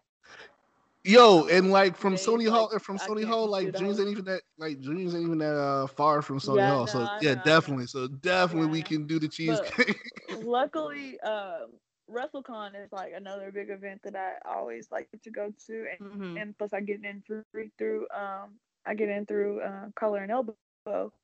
[1.06, 4.10] Yo, and like from Days, Sony Hall, like, from Sony Hall, like the Dreams ain't
[4.10, 6.86] even that, like Dreams ain't even that uh far from Sony Yeah, Hall.
[6.86, 7.88] no, so I yeah, know, definitely.
[7.88, 10.00] So definitely we can do the cheesecake.
[10.32, 11.74] luckily, um,
[12.12, 16.36] WrestleCon is like another big event that I always like to go to, and, hmm
[16.36, 17.44] and plus I get in through
[17.78, 20.66] through um I get in through uh, Color and Elbow.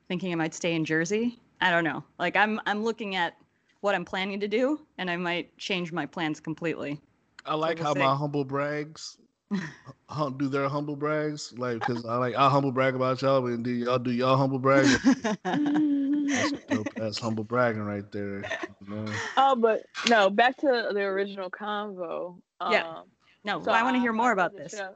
[0.08, 1.38] thinking I might stay in Jersey.
[1.60, 2.04] I don't know.
[2.18, 3.36] Like I'm I'm looking at
[3.80, 7.00] what I'm planning to do, and I might change my plans completely.
[7.44, 8.00] I like we'll how see.
[8.00, 9.18] my humble brags
[10.08, 13.64] hum, do their humble brags, like because I like I humble brag about y'all, and
[13.64, 14.86] do y'all do y'all humble brag?
[15.44, 16.52] That's.
[16.96, 18.44] That's humble bragging right there.
[18.80, 19.12] you know?
[19.36, 22.36] Oh, but no, back to the original convo.
[22.60, 23.02] Um, Yeah.
[23.44, 24.74] No, so I want to hear more about this.
[24.76, 24.94] show.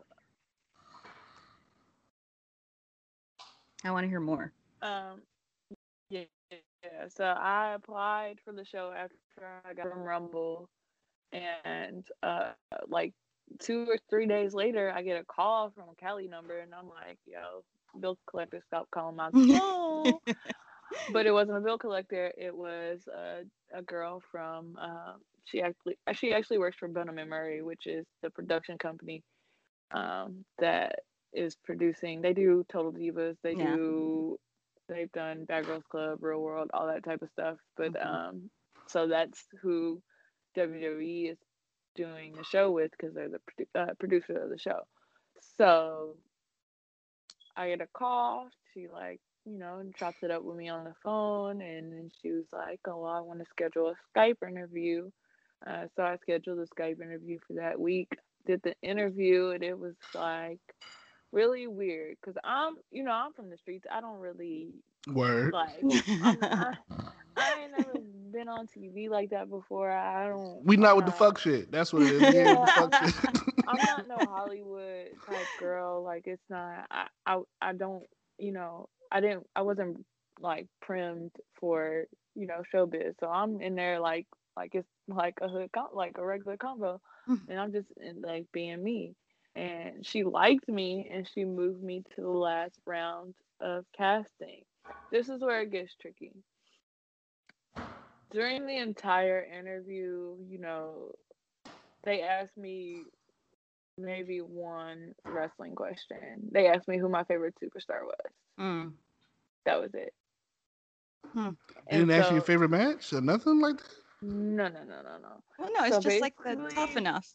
[3.84, 4.52] I want to hear more.
[4.82, 5.22] Um,
[6.10, 7.08] yeah, yeah.
[7.08, 9.16] So I applied for the show after
[9.64, 10.68] I got from Rumble,
[11.32, 12.52] and uh,
[12.88, 13.12] like
[13.58, 16.88] two or three days later, I get a call from a Cali number, and I'm
[16.88, 17.64] like, "Yo,
[18.00, 20.14] bill collector, stop calling my phone."
[21.12, 22.32] but it wasn't a bill collector.
[22.36, 23.42] It was a,
[23.76, 24.76] a girl from.
[24.80, 25.14] Uh,
[25.50, 29.22] she actually she actually works for Bunim and Murray, which is the production company
[29.92, 30.96] um, that
[31.32, 32.22] is producing.
[32.22, 33.36] They do Total Divas.
[33.42, 33.76] They Yeah.
[33.76, 34.38] do.
[34.88, 37.58] They've done Bad Girls Club, Real World, all that type of stuff.
[37.76, 38.06] But Mhm.
[38.06, 38.50] um,
[38.86, 40.02] so that's who
[40.54, 41.38] WWE is
[41.94, 44.82] doing the show with because they're the produ- uh, producer of the show.
[45.58, 46.16] So
[47.56, 48.48] I get a call.
[48.72, 52.32] She like, you know, chops it up with me on the phone, and then she
[52.32, 55.10] was like, "Oh, well, I want to schedule a Skype interview."
[55.66, 58.08] Uh, so I scheduled a Skype interview for that week.
[58.46, 60.60] Did the interview, and it was like
[61.32, 63.86] really weird because I'm, you know, I'm from the streets.
[63.90, 64.68] I don't really
[65.12, 65.52] Word.
[65.52, 65.82] like.
[66.22, 66.74] I'm, I,
[67.36, 67.94] I ain't never
[68.32, 69.90] been on TV like that before.
[69.90, 70.64] I don't.
[70.64, 71.70] We not with the fuck shit.
[71.70, 72.20] That's what it is.
[72.20, 73.14] We ain't with the Yeah, I'm shit.
[73.66, 76.02] I'm not no Hollywood type girl.
[76.02, 76.86] Like it's not.
[76.90, 78.04] I, I I don't.
[78.38, 78.88] You know.
[79.10, 79.46] I didn't.
[79.54, 80.04] I wasn't
[80.40, 83.14] like primed for you know showbiz.
[83.20, 84.26] So I'm in there like
[84.58, 87.48] like it's like a hood com- like a regular combo, Mhm.
[87.48, 89.16] and I'm just in, like being me.
[89.56, 94.64] And she liked me, and she moved me to the last round of casting.
[95.10, 96.32] This is where it gets tricky.
[98.30, 101.12] During the entire interview, you know,
[102.04, 103.06] they asked me
[103.98, 106.48] maybe one wrestling question.
[106.52, 108.32] They asked me who my favorite superstar was.
[108.58, 108.94] Mm.
[109.64, 110.14] That was it.
[111.32, 111.50] Hmm.
[111.90, 114.07] They didn't ask you your favorite match or nothing like that.
[114.22, 115.42] No, no, no, no, no.
[115.58, 117.34] Well, no, it's So just like the tough enough,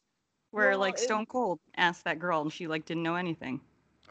[0.52, 3.62] where Well, like Stone Cold asked that girl and she like didn't know anything.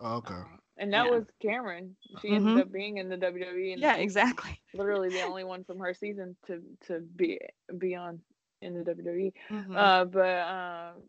[0.00, 0.42] Oh, okay.
[0.78, 1.10] And that Yeah.
[1.10, 1.96] was Cameron.
[2.20, 4.60] She ended up being in the WWE, and Yeah, exactly.
[4.74, 7.38] literally the only one from her season to to be
[7.78, 8.20] be on
[8.62, 9.32] in the WWE.
[9.50, 9.74] Mhm.
[9.74, 11.02] Uh, but um,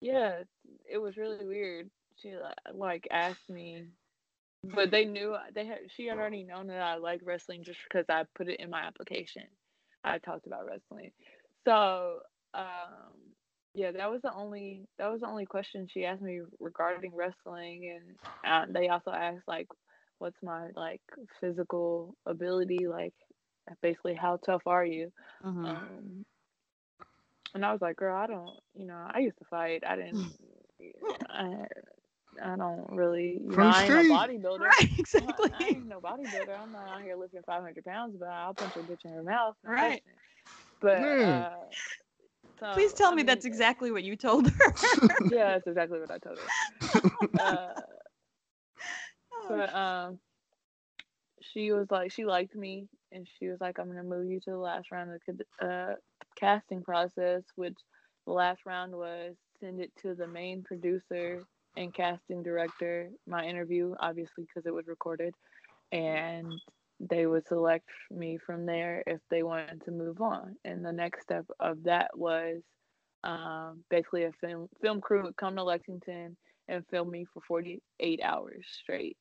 [0.00, 0.42] yeah,
[0.90, 1.90] it was really weird.
[2.16, 2.34] She
[2.74, 3.86] like asked me,
[4.64, 5.78] but they knew they had.
[5.88, 8.80] She had already known that I like wrestling just because I put it in my
[8.82, 9.44] application.
[10.04, 11.12] I talked about wrestling,
[11.66, 12.20] so
[12.54, 13.12] um,
[13.74, 17.90] yeah, that was the only that was the only question she asked me regarding wrestling,
[17.94, 18.16] and
[18.52, 19.68] uh, they also asked like,
[20.18, 21.00] what's my like
[21.40, 23.14] physical ability, like
[23.82, 25.10] basically how tough are you?
[25.44, 25.64] Mhm.
[25.64, 26.24] Um,
[27.54, 29.82] and I was like, girl, I don't, you know, I used to fight.
[29.86, 30.32] I didn't,
[31.28, 31.66] I,
[32.42, 34.08] I don't really, you know, I ain't street.
[34.08, 34.74] bodybuilder.
[34.78, 34.90] right,
[35.26, 35.50] I, exactly.
[35.52, 36.56] I ain't no bodybuilder.
[36.58, 39.56] I'm not out here lifting 500 pounds, but I'll punch a bitch in her mouth.
[39.64, 40.02] Right.
[40.80, 41.22] But, Yeah.
[41.22, 41.54] uh,
[42.60, 44.74] so, Please tell I me that's exactly what you told her.
[45.28, 46.52] Yeah, that's exactly what I told her.
[47.38, 47.72] Uh,
[49.32, 50.18] Oh, but um
[51.42, 54.50] she was like she liked me and she was like, "I'm gonna move you to
[54.50, 55.94] the last round of the uh,
[56.38, 57.76] casting process," which
[58.26, 61.44] the last round was send it to the main producer
[61.76, 63.10] and casting director.
[63.26, 65.34] My interview, obviously, because it was recorded,
[65.90, 66.52] and
[67.00, 70.56] they would select me from there if they wanted to move on.
[70.64, 72.62] And the next step of that was
[73.24, 76.36] um, basically a film film crew would come to Lexington
[76.68, 79.16] and film me for 48 hours straight.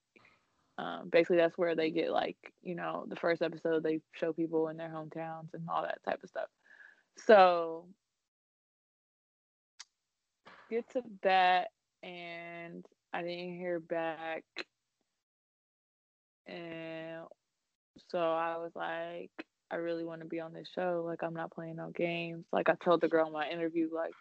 [0.77, 4.69] Um, basically, that's where they get like you know the first episode they show people
[4.69, 6.47] in their hometowns and all that type of stuff.
[7.17, 7.85] So
[10.69, 11.67] get to that,
[12.03, 14.43] and I didn't hear back,
[16.47, 17.25] and
[18.09, 19.31] so I was like,
[19.71, 21.03] I really want to be on this show.
[21.05, 22.45] Like, I'm not playing no games.
[22.51, 24.13] Like, I told the girl in my interview, like,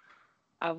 [0.60, 0.78] I've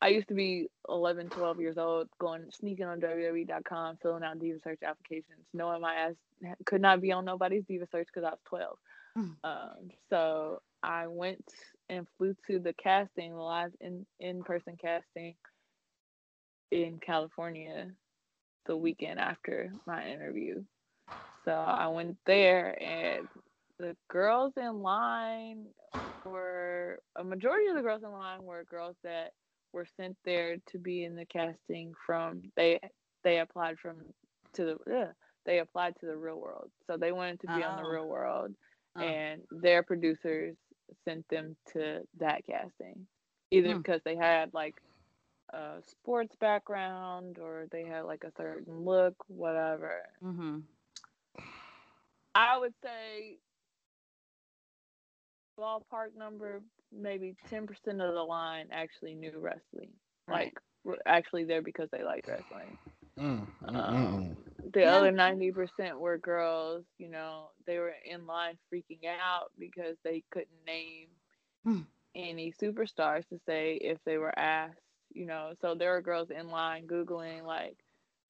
[0.00, 4.58] I used to be 11, 12 years old, going sneaking on WWE.com, filling out Diva
[4.62, 6.14] Search applications, knowing my ass
[6.66, 8.78] could not be on nobody's Diva Search because I was 12.
[9.18, 9.34] Mm.
[9.44, 11.44] Um, so I went
[11.88, 15.34] and flew to the casting, the live in in person casting
[16.70, 17.86] in California
[18.66, 20.62] the weekend after my interview.
[21.44, 23.28] So I went there and
[23.78, 25.66] the girls in line
[26.24, 29.32] were a majority of the girls in line were girls that
[29.72, 32.80] were sent there to be in the casting from they
[33.24, 33.96] they applied from
[34.54, 35.08] to the ugh,
[35.44, 37.90] they applied to the real world so they wanted to be on the Oh.
[37.90, 38.52] real world
[38.96, 39.00] Oh.
[39.02, 40.56] and their producers
[41.04, 43.06] sent them to that casting
[43.50, 43.78] either Hmm.
[43.78, 44.76] because they had like
[45.52, 50.58] a sports background or they had like a certain look whatever Mm-hmm.
[52.34, 53.38] I would say
[55.58, 59.92] ballpark number maybe 10% of the line actually knew wrestling.
[60.28, 60.52] Right.
[60.52, 60.54] Like
[60.84, 62.78] were actually there because they liked wrestling.
[63.18, 64.36] Mm, mm, mm, Um,
[64.72, 70.22] the other 90% were girls, you know, they were in line freaking out because they
[70.30, 71.08] couldn't name
[71.64, 71.80] Hmm.
[72.14, 74.83] any superstars to say if they were asked,
[75.14, 75.52] you know.
[75.60, 77.76] So there were girls in line Googling like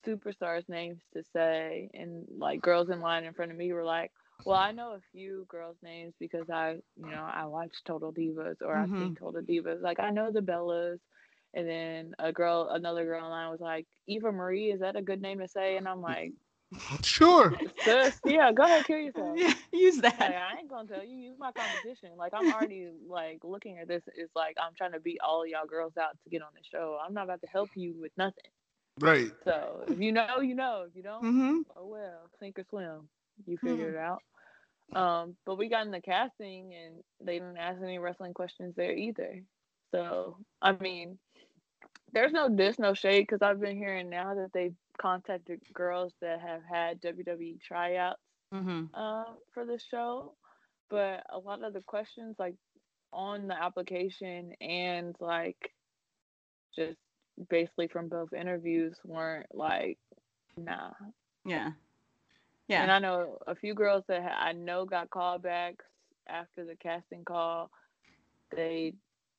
[0.07, 4.13] superstars' names to say, and like girls in line in front of me were like,
[4.45, 8.63] well, I know a few girls' names because I, you know, I watched Total Divas
[8.63, 9.25] or I've seen mm-hmm.
[9.25, 9.83] Total Divas.
[9.83, 10.99] Like I know the Bellas.
[11.57, 15.03] And then a girl, another girl in line was like, Eva Marie, is that a
[15.03, 15.77] good name to say?
[15.77, 16.33] And I'm like.
[17.03, 17.55] Sure.
[18.25, 19.37] yeah, go ahead, kill yourself.
[19.39, 20.21] Yeah, use Like, that.
[20.21, 22.11] I ain't gonna tell you, use my competition.
[22.17, 24.03] Like I'm already like looking at this.
[24.17, 26.99] It's like I'm trying to beat all y'all girls out to get on the show.
[27.05, 28.51] I'm not about to help you with nothing.
[29.01, 29.31] Right.
[29.45, 30.85] So if you know, you know.
[30.89, 31.59] If you don't, Mm-hmm.
[31.77, 33.09] oh well, sink or swim.
[33.47, 34.23] You figure it out.
[34.95, 38.93] Um, but we got in the casting and they didn't ask any wrestling questions there
[38.93, 39.43] either.
[39.91, 41.19] So I mean,
[42.15, 46.41] there's no diss, no shade because I've been hearing now that they've contacted girls that
[46.41, 48.21] have had WWE tryouts
[48.55, 48.87] Mm-hmm.
[48.95, 49.25] uh,
[49.55, 50.35] for the show,
[50.91, 52.57] but a lot of the questions like
[53.13, 55.73] on the application and like
[56.77, 56.99] just
[57.51, 59.99] basically from both interviews weren't like
[60.57, 60.93] nah
[61.45, 61.73] Yeah.
[62.69, 65.85] Yeah and I know a few girls that ha- I know got callbacks
[66.29, 67.71] after the casting call.
[68.55, 68.95] They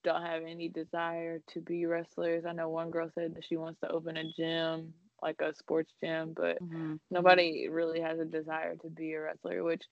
[0.05, 2.45] don't have any desire to be wrestlers.
[2.45, 5.93] I know one girl said that she wants to open a gym, like a sports
[6.03, 6.95] gym, but Mm-hmm.
[7.11, 9.83] nobody really has a desire to be a wrestler, which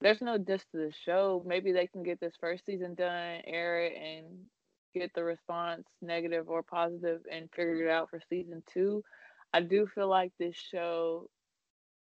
[0.00, 1.44] there's no diss to the show.
[1.46, 4.46] Maybe they can get this first season done, air it, and
[4.94, 9.02] get the response, negative or positive, and figure it out for season two.
[9.52, 11.28] I do feel like this show,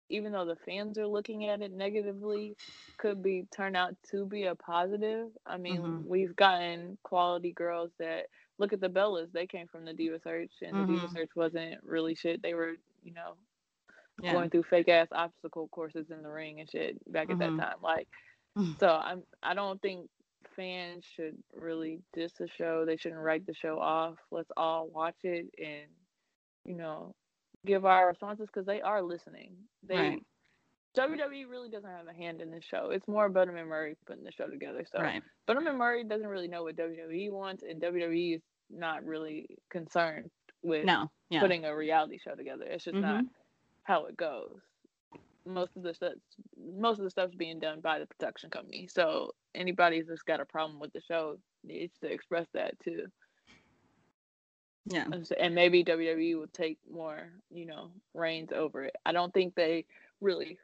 [0.09, 2.57] even though the fans are looking at it negatively,
[2.99, 5.31] could be turn out to be a positive.
[5.47, 6.05] I mean, Mhm.
[6.05, 9.33] we've gotten quality girls that look at the Bellas.
[9.33, 11.13] They came from the Diva Search, and the Diva Mhm.
[11.13, 12.43] Search wasn't really shit.
[12.43, 13.37] They were, you know,
[14.23, 14.33] Yeah.
[14.33, 17.57] going through fake ass obstacle courses in the ring and shit back at Mhm.
[17.57, 17.83] that time.
[17.83, 18.09] Like,
[18.57, 18.79] Mhm.
[18.79, 20.11] so I'm I don't think
[20.57, 22.85] fans should really diss the show.
[22.85, 24.19] They shouldn't write the show off.
[24.31, 25.91] Let's all watch it and
[26.65, 27.15] you know
[27.65, 29.57] give our responses because they are listening.
[29.83, 30.27] They Right.
[30.95, 32.91] WWE really doesn't have a hand in this show.
[32.91, 34.85] It's more Bunim Murray putting the show together.
[34.85, 35.23] So Right.
[35.49, 40.31] Bunim Murray doesn't really know what WWE wants, and WWE is not really concerned
[40.63, 41.11] with No.
[41.31, 41.41] Yeah.
[41.41, 42.67] putting a reality show together.
[42.67, 43.01] It's just Mhm.
[43.01, 43.25] not
[43.85, 44.61] how it goes.
[45.45, 46.15] Most of the stuff,
[46.57, 48.87] most of the stuff's being done by the production company.
[48.87, 53.11] So anybody that's got a problem with the show needs to express that too.
[54.87, 55.07] Yeah.
[55.39, 58.97] And maybe WWE will take more, you know, reins over it.
[59.07, 59.85] I don't think they
[60.21, 60.59] really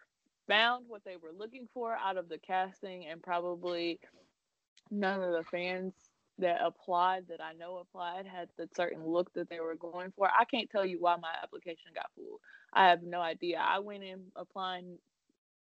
[0.49, 4.01] found what they were looking for out of the casting, and probably
[4.91, 5.93] none of the fans
[6.39, 10.29] that applied that I know applied had the certain look that they were going for.
[10.29, 12.41] I can't tell you why my application got pulled.
[12.73, 13.59] I have no idea.
[13.61, 14.99] I went in applying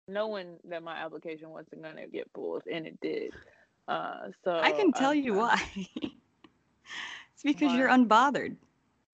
[0.08, 3.32] knowing that my application wasn't gonna get pulled, and it did.
[3.88, 5.62] Uh, so I can tell I'm- you why.
[7.44, 8.56] it's because you're unbothered.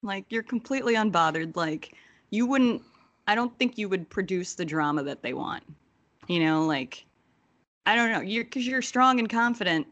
[0.02, 1.56] Like you're completely unbothered.
[1.56, 1.94] Like
[2.30, 2.82] you wouldn't
[3.28, 5.64] I don't think you would produce the drama that they want.
[6.28, 7.06] You know, like
[7.86, 8.22] I don't know.
[8.22, 9.88] You're cuz you're strong and confident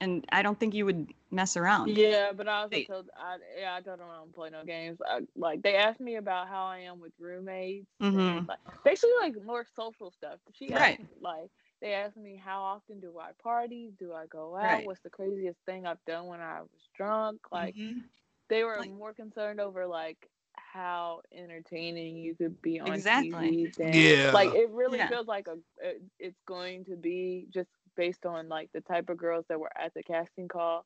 [0.00, 1.96] and I don't think you would mess around.
[1.96, 2.86] Yeah, but I also Wait.
[2.88, 4.98] told I yeah I told them I don't play no games.
[5.06, 8.38] I, like they asked me about how I am with roommates, Mhm.
[8.38, 10.38] and, like basically like more social stuff.
[10.52, 11.00] She asked Right.
[11.20, 11.50] like
[11.80, 13.92] they asked me how often do I party?
[13.98, 14.62] Do I go out?
[14.62, 14.86] Right.
[14.86, 17.40] What's the craziest thing I've done when I was drunk?
[17.52, 18.02] Like Mhm.
[18.48, 23.30] they were Like- more concerned over like how entertaining you could be on Exactly.
[23.30, 24.30] TV than Yeah.
[24.32, 25.08] like it really Yeah.
[25.08, 29.16] feels like a it, it's going to be just based on like the type of
[29.16, 30.84] girls that were at the casting call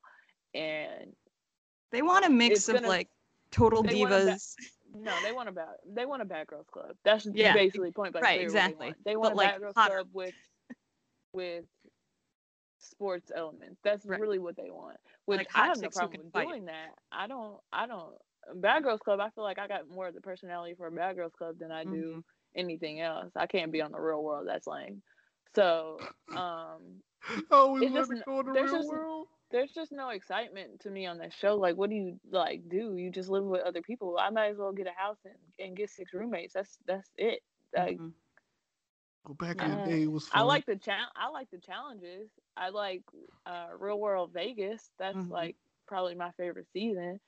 [0.53, 1.15] and
[1.91, 3.09] They want a mix of gonna- like
[3.51, 4.55] total they ba- divas.
[4.93, 8.13] no they want a bad they want a bad girls club that's Yeah, basically point
[8.13, 8.77] blank right, clear exactly.
[8.79, 10.35] they want, they want But, a like, bad girls club with
[11.33, 11.65] with
[12.79, 14.19] sports elements that's Right.
[14.19, 16.47] really what they want which Like i have no problem with fight.
[16.47, 18.15] doing that i don't i don't
[18.55, 21.15] bad girls club i feel like i got more of the personality for a bad
[21.15, 22.23] girls club than i do Mhm.
[22.55, 25.01] anything else i can't be on the real world that's lame
[25.55, 25.99] so
[26.35, 27.01] um
[27.51, 29.27] Oh, we It's want just to go in the there's real just- world.
[29.51, 31.55] there's just no excitement to me on this show.
[31.55, 32.95] Like, what do you like do?
[32.97, 34.17] You just live with other people.
[34.19, 36.53] I might as well get a house and, and get six roommates.
[36.53, 37.41] That's that's it.
[37.77, 38.11] Like, Mhm.
[39.25, 40.01] Go back in the day.
[40.03, 40.41] It was fun.
[40.41, 42.29] I like the cha- I like the challenges.
[42.57, 43.03] I like
[43.45, 44.89] uh, Real World Vegas.
[44.97, 45.29] That's Mhm.
[45.29, 45.55] like
[45.87, 47.19] probably my favorite season.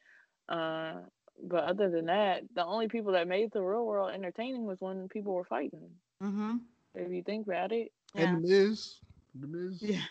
[0.50, 1.02] Uh,
[1.44, 5.08] but other than that, the only people that made the Real World entertaining was when
[5.10, 6.00] people were fighting.
[6.22, 6.62] Mhm.
[6.96, 7.92] If you think about it.
[8.16, 8.22] Yeah.
[8.34, 9.00] And the Miz.
[9.36, 9.82] The Miz.
[9.82, 10.02] Yeah.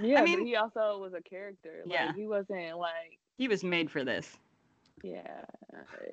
[0.00, 1.82] Yeah, I mean- but he also was a character.
[1.84, 2.12] Like, Yeah.
[2.14, 4.38] he wasn't like He was made for this.
[5.02, 5.42] Yeah.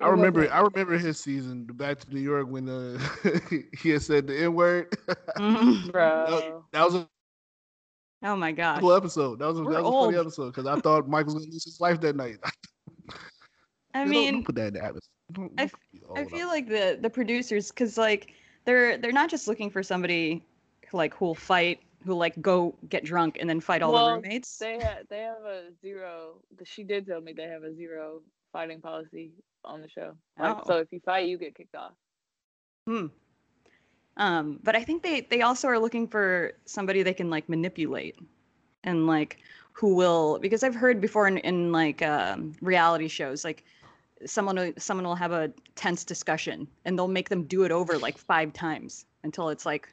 [0.00, 0.50] I remember.
[0.52, 2.98] I remember his season, Back to New York, when uh,
[3.80, 4.90] he had said the N word.
[5.38, 5.90] Mhm.
[5.92, 6.64] bro.
[6.72, 7.08] that was a
[8.22, 9.38] Oh my god cool episode.
[9.38, 11.46] That was a, We're that was a funny episode because I thought Mike was gonna
[11.46, 12.36] lose his life that night.
[13.94, 15.10] I Don't- mean, don't put that in the atmosphere.
[15.32, 16.30] Don't- I don't be I old.
[16.30, 18.32] feel like the the producers, because like
[18.64, 20.42] they're they're not just looking for somebody
[20.88, 24.14] who like who'll fight, who like go get drunk and then fight all Well, the
[24.16, 24.56] roommates.
[24.58, 26.36] They had they have a zero.
[26.64, 28.22] She did tell me they have a zero
[28.54, 29.32] fighting policy
[29.64, 30.16] on the show.
[30.38, 30.62] Like, Oh.
[30.64, 31.92] so if you fight, you get kicked off.
[32.86, 33.06] Hmm.
[34.16, 38.16] Um, but I think they they also are looking for somebody they can like manipulate,
[38.84, 39.38] and like
[39.72, 43.64] who will because I've heard before in in like um, reality shows like
[44.24, 47.98] someone will, someone will have a tense discussion and they'll make them do it over
[47.98, 49.88] like five times until it's like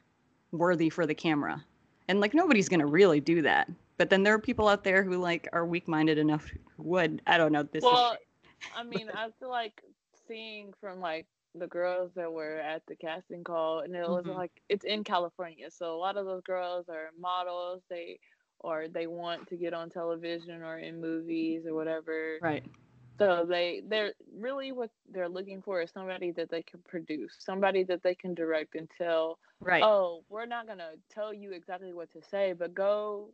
[0.52, 1.66] worthy for the camera,
[2.08, 3.72] and like nobody's gonna really do that.
[3.98, 6.46] But then there are people out there who like are weak minded enough
[6.78, 7.24] who would.
[7.26, 7.64] I don't know.
[7.64, 8.18] This well, is
[8.70, 9.82] I mean, I feel like
[10.28, 14.28] seeing from like the girls that were at the casting call, and it was Mhm.
[14.28, 17.84] like it's in California, so a lot of those girls are models.
[17.90, 18.20] They
[18.60, 22.42] or they want to get on television or in movies or whatever.
[22.42, 22.64] right.
[23.20, 27.84] So they they're really what they're looking for is somebody that they can produce, somebody
[27.86, 29.92] that they can direct and tell, Right.
[29.92, 33.34] oh, we're not gonna tell you exactly what to say, but go.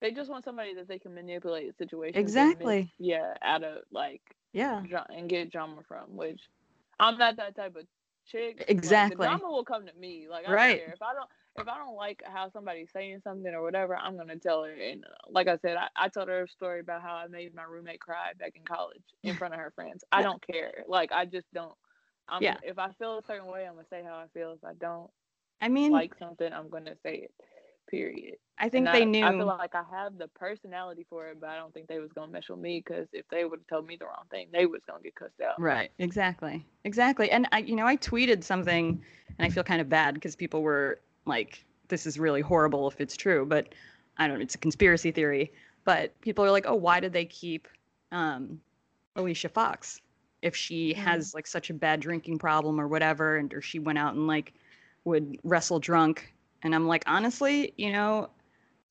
[0.00, 2.34] They just want somebody that they can manipulate situations.
[2.36, 2.92] and make- Exactly.
[2.98, 4.22] yeah, out of like
[4.52, 4.82] yeah.
[4.86, 6.40] dra- and get drama from, which
[6.98, 7.86] I'm not that type of
[8.26, 8.56] chick.
[8.58, 9.16] Like, Exactly.
[9.16, 10.26] the drama will come to me.
[10.28, 10.68] Like I Right.
[10.68, 11.28] don't care if I don't
[11.58, 14.72] if I don't like how somebody's saying something or whatever, I'm gonna tell her.
[14.72, 17.54] And uh, like I said, I, I told her a story about how I made
[17.54, 20.04] my roommate cry back in college in front of her friends.
[20.12, 20.84] I don't care.
[20.86, 21.74] Like I just don't.
[22.28, 22.56] I'm, Yeah.
[22.62, 24.52] If I feel a certain way, I'm gonna say how I feel.
[24.52, 25.10] If I don't
[25.60, 27.32] I mean, like something, I'm gonna say it.
[27.88, 28.36] Period.
[28.58, 29.24] I think And they I, knew.
[29.26, 32.12] I feel like I have the personality for it, but I don't think they was
[32.12, 34.66] gonna mess with me because if they would have told me the wrong thing, they
[34.66, 35.56] was gonna get cussed out.
[35.58, 35.90] Right.
[35.98, 36.66] Exactly.
[36.84, 37.30] Exactly.
[37.30, 39.02] And I, you know, I tweeted something,
[39.38, 43.00] and I feel kind of bad because people were like, "This is really horrible if
[43.00, 43.74] it's true," but
[44.18, 44.38] I don't.
[44.38, 45.52] Know, it's a conspiracy theory.
[45.84, 47.68] But people are like, "Oh, why did they keep
[48.12, 48.60] um,
[49.16, 50.00] Alicia Fox
[50.42, 50.96] if she Mhm.
[50.96, 54.26] has like such a bad drinking problem or whatever, and or she went out and
[54.26, 54.54] like
[55.04, 58.30] would wrestle drunk?" And I'm like, honestly, you know,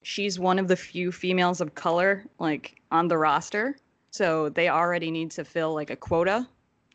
[0.06, 3.76] she's one of the few females of color like on the roster
[4.12, 6.48] so they already need to fill like a quota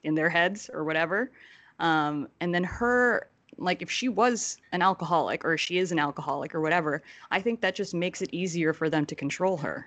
[0.05, 1.33] in their heads or whatever
[1.81, 6.55] um, and then her like if she was an alcoholic or she is an alcoholic
[6.55, 7.03] or whatever
[7.33, 9.85] i think that just makes it easier for them to control her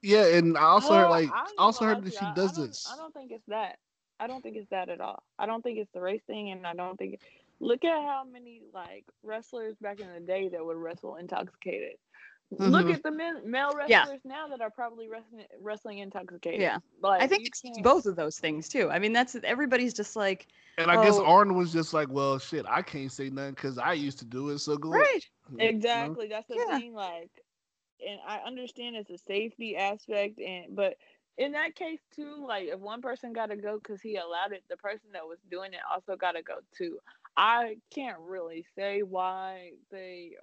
[0.00, 2.88] Yeah, and I also heard like I also heard that she does I this.
[2.88, 3.78] I don't think it's that.
[4.20, 5.24] I don't think it's that at all.
[5.40, 7.18] I don't think it's the race thing, and I don't think.
[7.60, 11.96] Look at how many like wrestlers back in the day that would wrestle intoxicated.
[12.50, 12.94] Look Mhm.
[12.94, 13.98] at the men, male Yeah.
[13.98, 16.60] wrestlers now that are probably wrestling wrestling intoxicated.
[16.60, 16.78] Yeah.
[17.00, 18.90] like I think it's both of those things too.
[18.90, 20.46] I mean, that's everybody's just like,
[20.78, 21.24] And I guess Oh.
[21.24, 24.48] Arn was just like, well, shit, I can't say nothing because I used to do
[24.50, 24.58] it.
[24.60, 25.20] So go right.
[25.50, 25.64] you know?
[25.64, 26.28] Exactly.
[26.28, 26.78] That's the Yeah.
[26.78, 26.94] thing.
[26.94, 27.30] Like,
[28.06, 30.96] and I understand it's a safety aspect, and but
[31.36, 34.64] in that case too, like if one person got to go because he allowed it,
[34.68, 36.98] the person that was doing it also got to go too.
[37.38, 40.36] I can't really say why they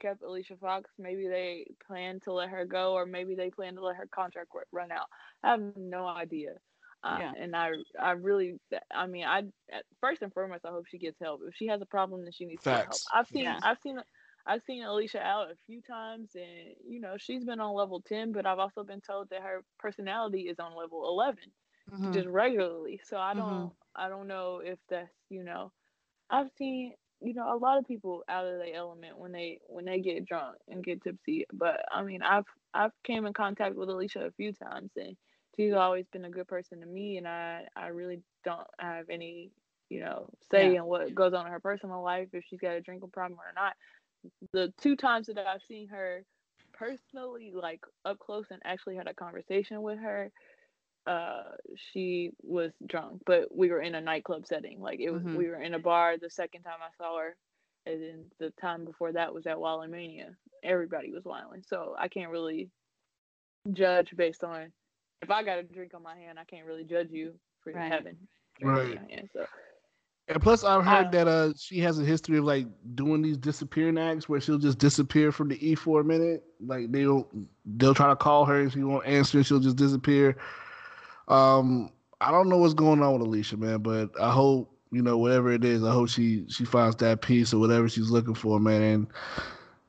[0.00, 0.90] kept Alicia Fox.
[0.98, 4.50] Maybe they plan to let her go, or maybe they plan to let her contract
[4.72, 5.08] run out.
[5.44, 6.56] I have no idea.
[7.04, 7.34] Uh, Yeah.
[7.36, 8.60] And I, I really,
[8.94, 9.44] I mean, I
[10.00, 11.42] first and foremost, I hope she gets help.
[11.46, 13.02] If she has a problem, then she needs to help.
[13.02, 13.12] Facts.
[13.12, 13.60] I've seen, Yeah.
[13.62, 13.98] I've seen,
[14.46, 18.32] I've seen Alicia out a few times, and you know she's been on level ten,
[18.32, 21.52] but I've also been told that her personality is on level eleven,
[21.90, 22.12] Mhm.
[22.12, 23.00] just regularly.
[23.04, 23.34] So I Mhm.
[23.34, 25.72] don't, I don't know if that's, you know,
[26.32, 29.86] I've seen, you know, a lot of people out of their element when they when
[29.86, 31.46] they get drunk and get tipsy.
[31.54, 35.16] But I mean, I've I've came in contact with Alicia a few times, and
[35.56, 39.52] she's always been a good person to me, and I I really don't have any,
[39.90, 40.76] you know, say Yeah.
[40.76, 43.52] in what goes on in her personal life if she's got a drinking problem or
[43.54, 43.76] not
[44.52, 46.24] the two times that I've seen her
[46.72, 50.30] personally, like up close and actually had a conversation with her,
[51.06, 51.42] uh,
[51.92, 54.80] she was drunk, but we were in a nightclub setting.
[54.80, 55.34] Like it was, Mhm.
[55.34, 57.36] we were in a bar the second time I saw her,
[57.86, 60.36] and then the time before that was at Wally Mania.
[60.62, 62.70] Everybody was wilding, so I can't really
[63.72, 64.72] judge based on
[65.22, 66.38] if I got a drink on my hand.
[66.38, 67.90] I can't really judge you for Right.
[67.90, 68.16] having
[68.58, 68.92] drink on Right.
[68.92, 69.30] your hand.
[69.32, 69.46] So
[70.28, 73.36] And plus, I've heard Uh, that uh she has a history of like doing these
[73.36, 76.44] disappearing acts where she'll just disappear from the E for a minute.
[76.60, 77.28] Like they'll
[77.64, 80.36] they'll try to call her and she won't answer and she'll just disappear.
[81.32, 85.18] Um, I don't know what's going on with Alicia, man, but I hope you know
[85.18, 85.82] whatever it is.
[85.82, 89.08] I hope she she finds that peace or whatever she's looking for, man.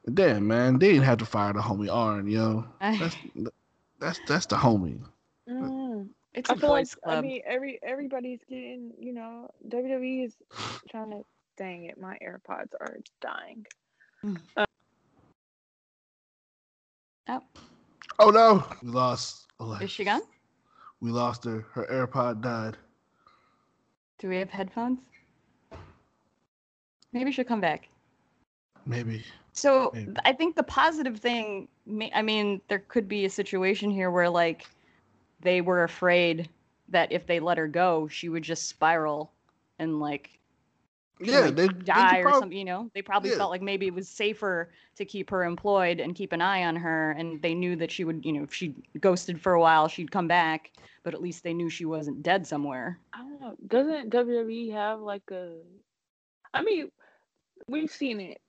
[0.05, 2.65] And damn, man, they didn't have to fire the homie Arn, you know.
[2.99, 3.17] That's
[3.99, 5.01] that's that's the homie.
[5.49, 10.25] mm, it's I a feel like boys' I mean every everybody's getting you know WWE
[10.25, 10.35] is
[10.89, 11.23] trying to
[11.57, 13.65] dang it my AirPods are dying.
[14.57, 14.65] Oh
[18.19, 19.47] Oh no, we lost.
[19.59, 19.83] Alexa.
[19.85, 20.21] Is she gone?
[21.03, 21.65] We lost her.
[21.73, 22.77] Her AirPod died.
[24.19, 25.01] Do we have headphones?
[27.11, 27.89] Maybe she'll come back.
[28.85, 29.21] Maybe.
[29.51, 30.13] So Maybe.
[30.23, 31.67] I think the positive thing,
[32.15, 34.65] I mean, there could be a situation here where like
[35.41, 36.47] they were afraid
[36.87, 39.33] that if they let her go, she would just spiral
[39.79, 40.39] and like
[41.19, 42.57] Yeah, like, they, they die or prob- something.
[42.57, 43.37] You know, they probably Yeah.
[43.37, 46.75] felt like maybe it was safer to keep her employed and keep an eye on
[46.75, 49.87] her, and they knew that she would, you know, if she ghosted for a while,
[49.87, 50.71] she'd come back.
[51.03, 52.99] But at least they knew she wasn't dead somewhere.
[53.13, 53.55] I don't know.
[53.67, 55.57] Doesn't WWE have like a?
[56.53, 56.91] I mean,
[57.67, 58.39] we've seen it.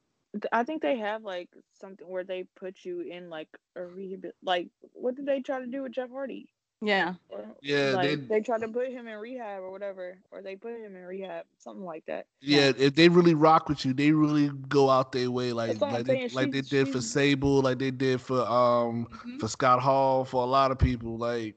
[0.53, 1.49] I think they have like
[1.81, 4.27] something where they put you in like a rehab.
[4.43, 6.49] Like, what did they try to do with Jeff Hardy?
[6.81, 7.15] Yeah.
[7.31, 10.57] Or, Yeah, like, they- they tried to put him in rehab or whatever, or they
[10.57, 12.27] put him in rehab, something like that.
[12.41, 15.81] Yeah, if they really rock with you, they really go out their way, like That's
[15.81, 16.31] what I'm like they, saying.
[16.35, 19.41] like they She's- did for Sable, like they did for um Mhm.
[19.41, 21.17] for Scott Hall, for a lot of people.
[21.17, 21.57] Like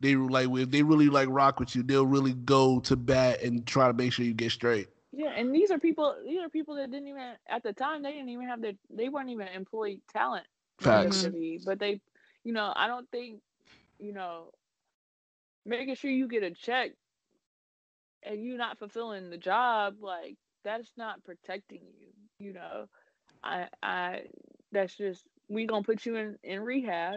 [0.00, 3.66] they like if they really like rock with you, they'll really go to bat and
[3.66, 4.88] try to make sure you get straight.
[5.12, 6.14] Yeah, and these are people.
[6.26, 8.02] These are people that didn't even at the time.
[8.02, 8.74] They didn't even have their.
[8.90, 10.46] They weren't even employed talent.
[10.78, 11.22] Facts.
[11.24, 12.02] WWE, But they,
[12.44, 13.40] you know, I don't think,
[13.98, 14.50] you know,
[15.64, 16.92] making sure you get a check
[18.22, 22.08] and you're not fulfilling the job, like that's not protecting you.
[22.38, 22.86] You know,
[23.42, 24.22] I, I,
[24.72, 27.14] that's just we gonna put you in in rehab,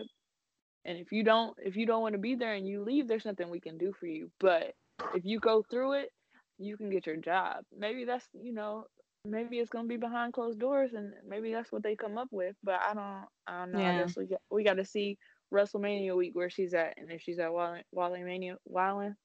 [0.85, 3.25] and if you don't, if you don't want to be there and you leave, there's
[3.25, 4.31] nothing we can do for you.
[4.39, 4.73] But
[5.15, 6.09] if you go through it,
[6.57, 7.63] you can get your job.
[7.77, 8.85] Maybe that's you know
[9.25, 12.55] maybe it's gonna be behind closed doors, and maybe that's what they come up with.
[12.63, 13.79] But I don't, I don't know.
[13.79, 13.89] Yeah.
[13.89, 15.17] I guess we got, we got to see
[15.53, 19.15] WrestleMania week where she's at, and if she's at Wally, Wally Mania, Wildin,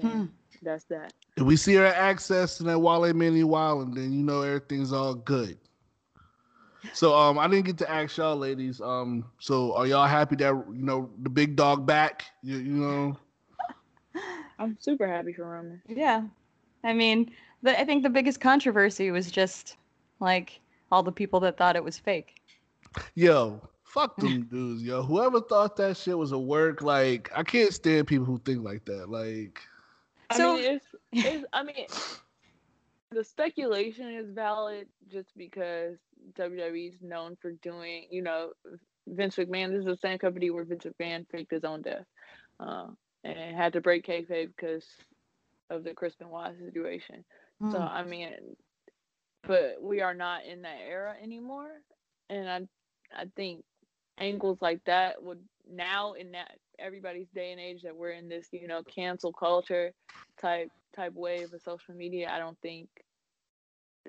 [0.00, 0.26] Hmm.
[0.62, 1.12] that's that.
[1.36, 4.92] If we see her at access and that Wally Mini Wild, then you know everything's
[4.92, 5.58] all good.
[6.92, 8.80] So um I didn't get to ask y'all ladies.
[8.80, 12.24] Um so are y'all happy that you know the big dog back?
[12.42, 13.16] You, you know
[14.58, 15.82] I'm super happy for Roman.
[15.88, 16.24] Yeah.
[16.82, 17.30] I mean,
[17.62, 19.76] the, I think the biggest controversy was just
[20.20, 22.40] like all the people that thought it was fake.
[23.14, 23.60] Yo,
[23.92, 25.02] fuck them dudes, yo.
[25.02, 28.84] Whoever thought that shit was a work, like I can't stand people who think like
[28.86, 29.08] that.
[29.10, 29.60] Like
[30.30, 31.86] I So- mean, it's, it's I mean,
[33.10, 35.96] the speculation is valid just because
[36.34, 38.52] WWE is known for doing, you know,
[39.08, 39.70] Vince McMahon.
[39.70, 42.04] This is the same company where Vince McMahon faked his own death,
[42.60, 42.86] uh,
[43.24, 44.84] and had to break kayfabe because
[45.70, 47.24] of the Chris Benoit situation.
[47.70, 47.82] So Hmm.
[47.82, 48.30] I mean,
[49.42, 51.70] but we are not in that era anymore,
[52.28, 52.60] and I,
[53.14, 53.64] I think
[54.20, 55.40] angles like that would
[55.70, 59.92] now in that everybody's day and age that we're in this you know cancel culture
[60.40, 62.88] type type wave of social media i don't think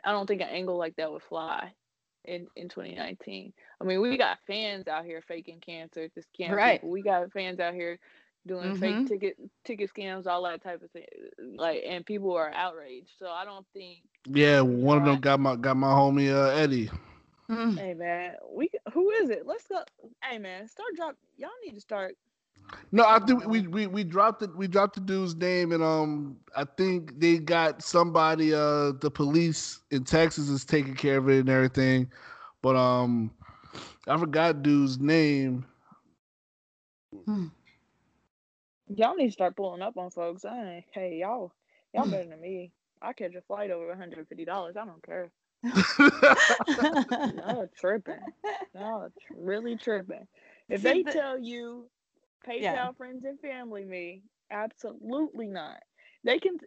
[0.05, 1.71] i don't think an angle like that would fly
[2.25, 6.81] in in 2019 i mean we got fans out here faking cancer to scam Right.
[6.81, 7.99] people we got fans out here
[8.47, 8.73] doing Mhm.
[8.73, 11.05] fake ticket ticket scams all that type of thing
[11.57, 15.55] like and people are outraged so i don't think Yeah, one of them got my
[15.55, 16.89] got my homie uh, Eddie.
[17.51, 17.79] Mm.
[17.79, 19.83] hey man we who is it let's go
[20.23, 22.15] hey man start drop y'all need to start
[22.91, 24.55] No, I think we we we dropped it.
[24.55, 28.53] We dropped the dude's name, and um, I think they got somebody.
[28.53, 32.11] Uh, the police in Texas is taking care of it and everything,
[32.61, 33.31] but um,
[34.07, 35.65] I forgot dude's name.
[38.87, 40.45] Y'all need to start pulling up on folks.
[40.45, 41.53] I ain't, hey, y'all,
[41.93, 42.71] y'all better than me.
[43.01, 44.77] I catch a flight over $150.
[44.77, 45.31] I don't care.
[45.63, 46.35] Y'all
[47.77, 48.33] tripping.
[48.73, 50.27] Y'all tr- really tripping.
[50.69, 51.89] If they tell you
[52.47, 52.89] PayPal Yeah.
[52.95, 55.79] friends and family me, absolutely not.
[56.23, 56.57] They can,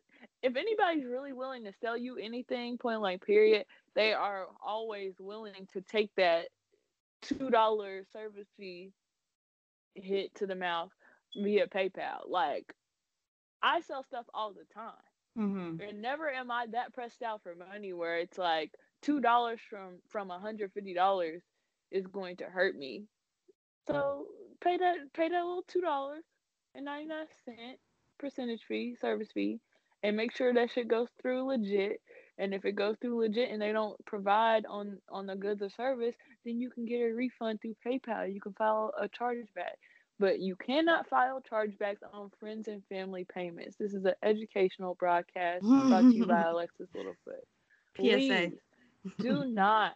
[0.42, 5.66] if anybody's really willing to sell you anything, point blank, period, they are always willing
[5.72, 6.48] to take that
[7.22, 8.92] $2 service fee
[9.94, 10.90] hit to the mouth
[11.36, 12.28] via PayPal.
[12.28, 12.72] Like,
[13.62, 14.92] I sell stuff all the time.
[15.36, 15.80] Mhm.
[15.80, 18.72] And never am I that pressed out for money where it's like
[19.04, 21.42] two dollars from from hundred fifty dollars
[21.90, 23.04] is going to hurt me.
[23.86, 24.26] So
[24.62, 26.24] pay that pay that little two dollars
[26.74, 27.78] and ninety nine cent
[28.18, 29.60] percentage fee, service fee,
[30.02, 32.00] and make sure that shit goes through legit.
[32.38, 35.70] And if it goes through legit and they don't provide on on the goods or
[35.70, 38.32] service, then you can get a refund through PayPal.
[38.32, 39.76] You can file a chargeback.
[40.20, 43.76] But you cannot file chargebacks on friends and family payments.
[43.76, 47.42] This is an educational broadcast brought to you by Alexis Littlefoot.
[47.96, 48.02] PSA.
[48.02, 48.52] Please
[49.20, 49.92] do not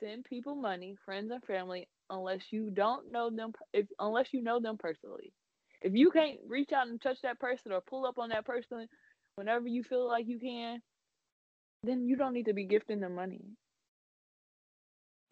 [0.00, 3.52] send people money, friends and family, unless you don't know them.
[3.72, 5.32] If unless you know them personally.
[5.82, 8.88] If you can't reach out and touch that person or pull up on that person
[9.36, 10.80] whenever you feel like you can,
[11.82, 13.40] then you don't need to be gifting them money.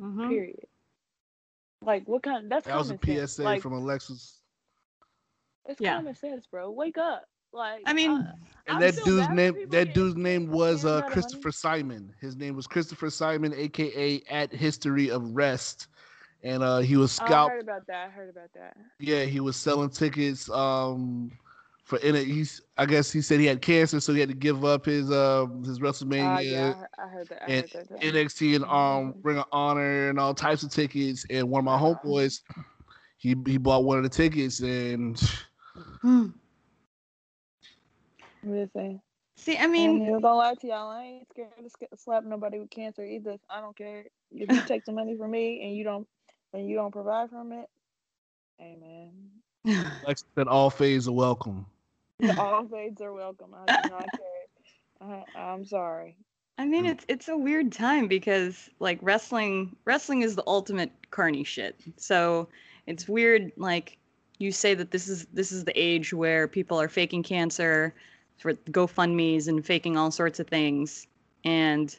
[0.01, 0.29] Mhm.
[0.29, 0.69] Period.
[1.83, 2.51] Like what kind?
[2.51, 3.39] That's That was a common sense.
[3.39, 4.41] PSA Like from Alexis.
[5.67, 5.93] it's Yeah.
[5.93, 6.71] common sense, bro.
[6.71, 7.25] Wake up.
[7.53, 8.33] Like I mean, uh,
[8.67, 11.03] And I that feel dude's name that getting dude's name was uh.
[11.03, 12.15] Christopher Simon.
[12.21, 15.89] His name was Christopher Simon, aka at History of Rest.
[16.43, 18.07] And uh he was Oh, I heard about that.
[18.07, 18.77] I heard about that.
[18.99, 21.31] Yeah, he was selling tickets um
[21.85, 22.27] for in it.
[22.27, 25.11] He's I guess he said he had cancer, so he had to give up his
[25.11, 25.81] um his
[26.19, 27.43] Uh, WrestleMania yeah, I heard, that.
[27.43, 27.89] I and heard that.
[28.01, 31.25] NXT and um Ring of Honor and all types of tickets.
[31.31, 32.41] And one of my homeboys,
[33.17, 35.21] he he bought one of the tickets and
[38.45, 39.01] I'm just saying.
[39.37, 40.91] See, I I mean, ain't even gonna lie to y'all.
[40.91, 43.37] I ain't scared to slap nobody with cancer either.
[43.49, 46.07] I don't care if you take the money from me and you don't
[46.53, 47.67] and you don't provide from it.
[48.61, 49.13] Amen.
[49.65, 51.67] man, like I said, all fades are welcome.
[52.39, 53.55] all fades are welcome.
[53.55, 55.25] I do not care.
[55.35, 56.17] I, I'm sorry.
[56.59, 61.43] I mean, it's it's a weird time because like wrestling, wrestling is the ultimate carny
[61.43, 61.81] shit.
[61.97, 62.49] So
[62.87, 63.51] it's weird.
[63.57, 63.97] Like
[64.39, 67.95] you say that this is this is the age where people are faking cancer
[68.43, 71.07] for GoFundmes and faking all sorts of things,
[71.45, 71.97] and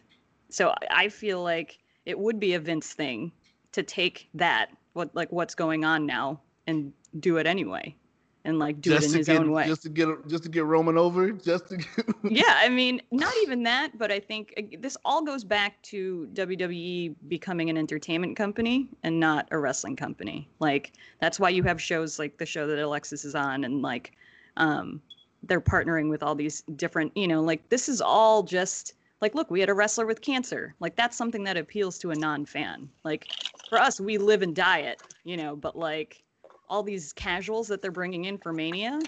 [0.49, 3.31] so I- feel like it would be a Vince thing
[3.71, 7.95] to take that what like what's going on now and do it anyway,
[8.43, 9.67] and like do it in his get, own way.
[9.67, 13.33] Just to get just to get Roman over, just to get yeah, I mean, not
[13.43, 18.35] even that, but I think uh, this all goes back to WWE becoming an entertainment
[18.35, 20.49] company and not a wrestling company.
[20.59, 20.91] Like
[21.21, 24.11] that's why you have shows like the show that Alexis is on, and like
[24.57, 25.01] um,
[25.43, 29.49] they're partnering with all these different, you know, like this is all just like, look,
[29.49, 30.75] we had a wrestler with cancer.
[30.79, 32.89] Like that's something that appeals to a non-fan.
[33.03, 33.27] Like
[33.69, 36.23] for us, we live and die it, you know, but like
[36.69, 38.99] all these casuals that they're bringing in for Mania,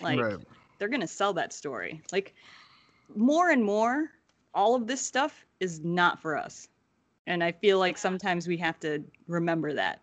[0.00, 0.38] like right.
[0.78, 2.02] they're going to sell that story.
[2.12, 2.34] Like
[3.14, 4.10] more and more,
[4.54, 6.68] all of this stuff is not for us.
[7.26, 10.00] And I feel like sometimes we have to remember that.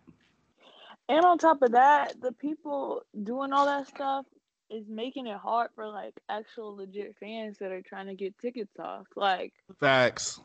[1.10, 4.26] And on top of that, the people doing all that stuff
[4.70, 8.78] is making it hard for like actual legit fans that are trying to get tickets
[8.78, 9.06] off.
[9.16, 10.40] Like Facts.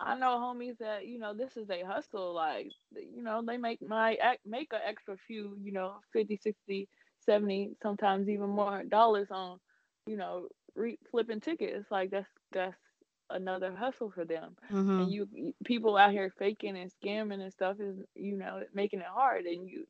[0.00, 2.34] I know homies that you know this is a hustle.
[2.34, 6.88] Like you know they make my ac- make an extra few you know 50, 60,
[7.20, 9.58] 70, sometimes even more dollars on
[10.06, 11.90] you know re- flipping tickets.
[11.90, 12.76] Like that's that's
[13.30, 14.56] another hustle for them.
[14.72, 15.00] Mm-hmm.
[15.00, 19.00] And you you- people out here faking and scamming and stuff is you know making
[19.00, 19.44] it hard.
[19.46, 19.86] And you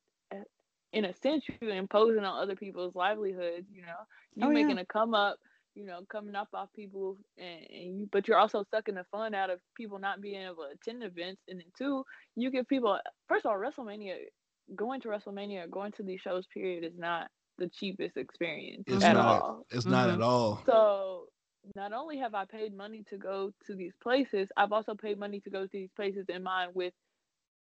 [0.97, 3.69] in a sense you're imposing on other people's livelihoods.
[3.73, 4.03] You know
[4.37, 4.67] you Oh, yeah.
[4.67, 5.39] making a come up
[5.77, 9.35] you know, coming up off people, and, and you, but you're also sucking the fun
[9.35, 11.43] out of people not being able to attend events.
[11.49, 14.17] And then two, you give people, first of all, WrestleMania
[14.75, 17.29] going to WrestleMania, going to these shows, period, is not
[17.59, 19.45] the cheapest experience It's at not.
[19.45, 19.67] all.
[19.71, 20.15] It's not Mhm.
[20.15, 20.65] at all.
[20.67, 21.29] So
[21.75, 25.41] not only have I paid money to go to these places, I've also paid money
[25.41, 26.95] to go to these places in mind with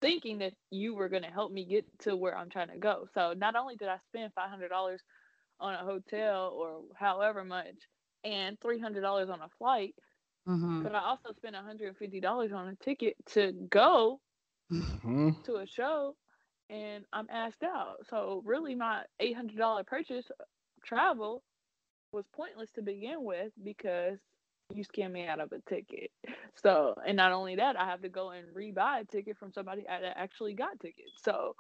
[0.01, 3.07] thinking that you were going to help me get to where I'm trying to go.
[3.15, 5.03] So not only did I spend $500
[5.61, 7.77] on a hotel or however much
[8.25, 9.95] and $300 on a flight,
[10.47, 10.83] Mhm.
[10.83, 14.21] but I also spent $150 on a ticket to go
[14.71, 15.35] Mhm.
[15.45, 16.17] to a show
[16.69, 18.07] and I'm asked out.
[18.09, 20.27] So really my $800 purchase
[20.85, 21.43] travel
[22.13, 24.19] was pointless to begin with because
[24.75, 26.11] you scammed me out of a ticket.
[26.57, 29.85] So, and not only that, I have to go and rebuy a ticket from somebody
[29.89, 31.13] that actually got tickets.
[31.25, 31.55] So,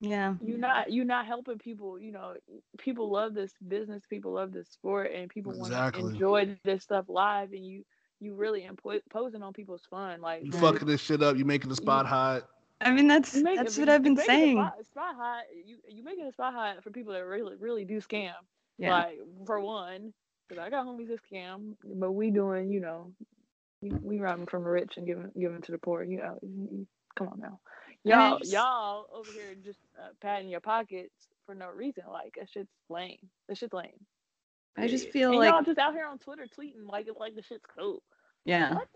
[0.00, 0.34] Yeah.
[0.42, 2.34] you're not you're not helping people, you know,
[2.78, 7.06] people love this business, people love this sport and people want to enjoy this stuff
[7.08, 7.84] live and you
[8.20, 10.60] you really impo- imposing on people's fun like You Right.
[10.60, 11.36] fucking this shit up.
[11.36, 12.48] You making the spot You- hot.
[12.82, 14.58] I mean, that's make that's what I've been saying.
[14.58, 15.44] Spot, spot hot.
[15.64, 18.34] You you making a spot hot for people that really really do scam.
[18.78, 18.92] Yeah.
[18.94, 20.12] Like for one,
[20.48, 23.12] because I got homies that scam, but we doing you know,
[23.80, 26.02] we, we robbing from the rich and giving giving to the poor.
[26.02, 26.86] You know, you- you-
[27.16, 27.58] come on now,
[28.04, 31.14] y'all just- y'all over here just uh, patting your pockets
[31.46, 32.04] for no reason.
[32.10, 33.18] Like that shit's lame.
[33.48, 33.92] That shit's lame.
[34.76, 37.34] I just feel and like- y'all just out here on Twitter tweeting like it like
[37.34, 38.02] the shit's cool.
[38.44, 38.74] Yeah.
[38.74, 38.88] What?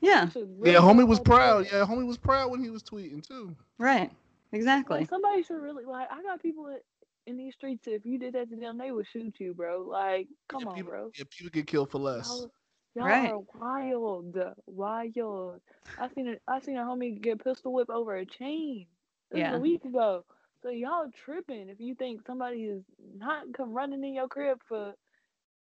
[0.00, 0.28] Yeah.
[0.34, 1.64] Really Yeah, homie don't was proud.
[1.64, 1.78] together.
[1.78, 3.54] Yeah, homie was proud when he was tweeting too.
[3.78, 4.10] Right.
[4.52, 5.00] Exactly.
[5.00, 6.08] Like somebody should really like.
[6.10, 6.82] I got people that-
[7.30, 7.84] in these streets.
[7.86, 9.82] If you did that to them, they would shoot you, bro.
[9.88, 11.10] Like, come yeah, on, people, bro.
[11.16, 12.28] Yeah, people get killed for less.
[12.28, 12.50] Y'all,
[12.96, 13.30] y'all Right.
[13.30, 15.60] are wild, wild.
[15.98, 18.86] I seen a, I seen a homie get pistol whipped over a chain.
[19.32, 19.54] Yeah.
[19.54, 20.24] a week ago.
[20.62, 22.82] So y'all tripping if you think somebody is
[23.16, 24.92] not come running in your crib for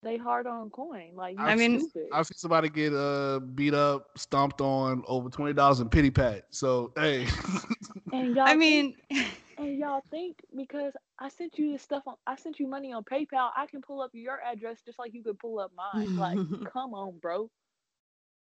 [0.03, 1.12] they hard on coin.
[1.16, 2.09] Like, I mean- stupid.
[2.12, 6.45] I've seen somebody get uh beat up, stomped on over twenty dollars in pity pat.
[6.49, 7.28] So hey,
[8.12, 9.26] and y'all I think- mean,
[9.62, 13.03] And y'all think because I sent you this stuff on, I sent you money on
[13.03, 16.16] PayPal, I can pull up your address just like you could pull up mine.
[16.18, 16.38] Like,
[16.74, 17.49] come on, bro.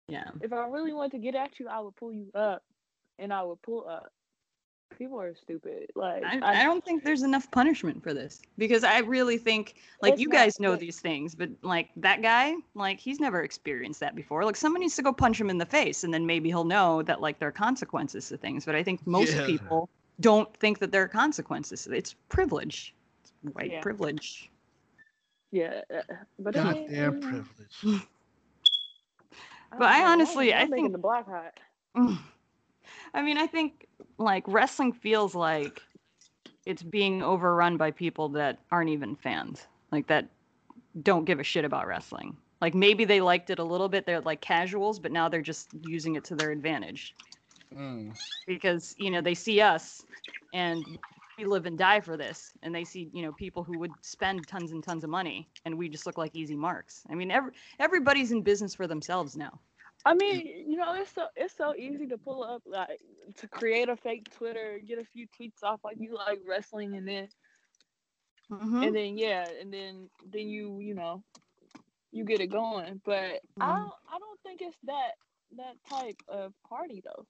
[0.07, 0.29] yeah.
[0.41, 2.61] If I really wanted to get at you, I would pull you up,
[3.19, 4.11] and I would pull up.
[4.97, 5.87] People are stupid.
[5.95, 10.17] Like, I, I don't think there's enough punishment for this because I really think like
[10.17, 14.15] you guys know but- these things, but like that guy, like he's never experienced that
[14.15, 14.45] before.
[14.45, 17.01] Like someone needs to go punch him in the face, and then maybe he'll know
[17.03, 18.65] that like there are consequences to things.
[18.65, 19.45] But I think most Yeah.
[19.45, 19.89] people
[20.19, 21.87] don't think that there are consequences.
[21.87, 22.93] It's privilege,
[23.23, 23.81] it's white Yeah.
[23.81, 24.49] privilege.
[25.51, 25.81] yeah,
[26.39, 27.45] but it ain't- goddamn mm,
[27.81, 28.07] privilege.
[29.71, 31.59] But I don't honestly- I'm I think- the black hot.
[31.95, 32.17] Mm.
[33.13, 33.87] I mean, I think
[34.17, 35.81] like wrestling feels like
[36.65, 40.27] it's being overrun by people that aren't even fans, like that
[41.03, 42.35] don't give a shit about wrestling.
[42.59, 45.69] Like maybe they liked it a little bit, they're like casuals, but now they're just
[45.85, 47.15] using it to their advantage
[47.75, 48.17] Mm.
[48.45, 50.05] because you know they see us
[50.53, 50.97] and
[51.37, 54.47] we live and die for this, and they see you know people who would spend
[54.47, 57.03] tons and tons of money, and we just look like easy marks.
[57.09, 59.59] I mean, every, everybody's in business for themselves now.
[60.05, 62.99] I mean, you know, it's so it's so easy to pull up like
[63.37, 67.07] to create a fake Twitter, get a few tweets off like you like wrestling, and
[67.07, 67.29] then
[68.49, 68.81] Mhm.
[68.81, 71.23] and then yeah, and then then you you know
[72.11, 73.01] you get it going.
[73.05, 73.67] But I Mhm.
[73.67, 75.11] don't I don't think it's that
[75.57, 77.25] that type of party though.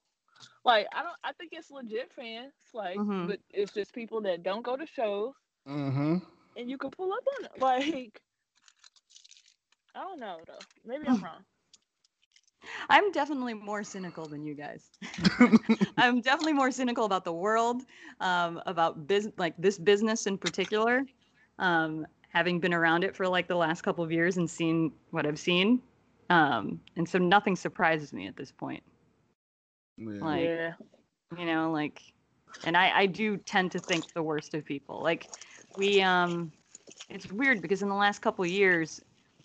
[0.64, 3.22] Like I don't I think it's legit fans, like Mhm.
[3.22, 5.34] but it's just people that don't go to shows
[5.66, 6.16] Mm-hmm.
[6.56, 7.60] and you can pull up on it.
[7.60, 8.22] Like
[9.94, 10.66] I don't know though.
[10.84, 11.44] Maybe I'm wrong.
[12.88, 14.92] I'm definitely more cynical than you guys.
[15.96, 17.82] I'm definitely more cynical about the world,
[18.20, 21.06] um, about business, like this business in particular.
[21.58, 25.26] Um, having been around it for like the last couple of years and seen what
[25.26, 25.82] I've seen,
[26.30, 28.82] um, and so nothing surprises me at this point.
[29.98, 30.24] Yeah.
[30.24, 30.72] Like, yeah.
[31.38, 32.00] you know, like,
[32.64, 35.02] and I, I do tend to think the worst of people.
[35.02, 35.28] Like,
[35.76, 36.52] we, um,
[37.08, 39.00] it's weird because in the last couple of years,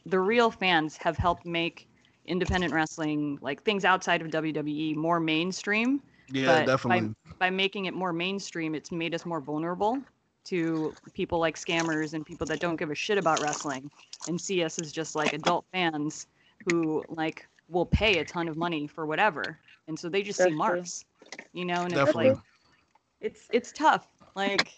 [0.06, 1.88] the real fans have helped make
[2.26, 6.02] independent wrestling, like things outside of WWE, more mainstream.
[6.30, 7.14] yeah, but definitely.
[7.40, 10.02] By making it more mainstream, it's made us more vulnerable
[10.46, 13.90] to people like scammers and people that don't give a shit about wrestling
[14.28, 16.28] and see us as just like adult fans
[16.70, 19.58] who like will pay a ton of money for whatever.
[19.88, 20.58] And so they just That's see true.
[20.58, 21.06] marks,
[21.54, 22.32] you know, and it's Definitely.
[22.32, 22.38] like
[23.22, 24.08] it's it's tough.
[24.36, 24.72] Like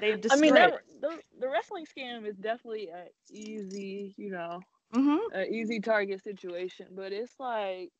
[0.00, 4.60] they've I mean, that, the the wrestling scam is definitely a easy, you know,
[4.92, 7.90] hmm a easy target situation, but it's like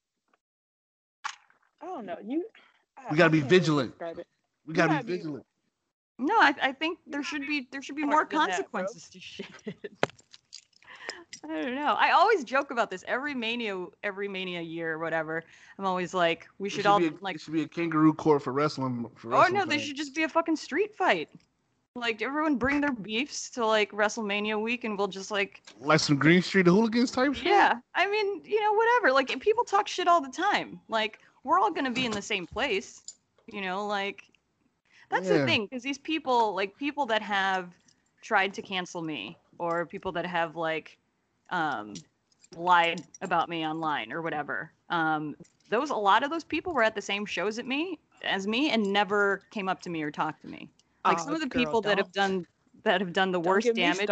[1.82, 2.18] I don't know.
[2.24, 2.46] You
[2.96, 3.94] I- We gotta be vigilant.
[4.66, 5.46] we gotta gotta be be- vigilant.
[6.18, 9.08] No, I, I think there should be there should be more Smarter than that, consequences
[9.10, 9.46] to shit.
[11.44, 11.96] I don't know.
[11.98, 15.42] I always joke about this every mania, every mania year or whatever.
[15.78, 17.36] I'm always like, we It should all a, like.
[17.36, 19.10] it should be a kangaroo court for wrestling.
[19.16, 21.28] For Oh wrestling no, they should just be a fucking street fight.
[21.94, 26.16] Like everyone bring their beefs to like WrestleMania week, and we'll just like, like some
[26.16, 27.46] Green Street Hooligans type shit.
[27.46, 27.74] yeah.
[27.94, 29.12] I mean, you know, whatever.
[29.12, 30.80] Like people talk shit all the time.
[30.88, 33.02] Like we're all gonna be in the same place.
[33.46, 34.22] You know, like
[35.10, 35.38] that's Yeah.
[35.38, 37.74] the thing because these people, like people that have
[38.22, 40.98] tried to cancel me, or people that have like
[41.50, 41.94] um,
[42.56, 44.72] lied about me online or whatever.
[44.88, 45.36] Um,
[45.68, 48.70] those a lot of those people were at the same shows at me as me
[48.70, 50.70] and never came up to me or talked to me.
[51.06, 52.46] Like some Oh, of the girl, people that have done
[52.84, 54.08] that have done the don't worst damage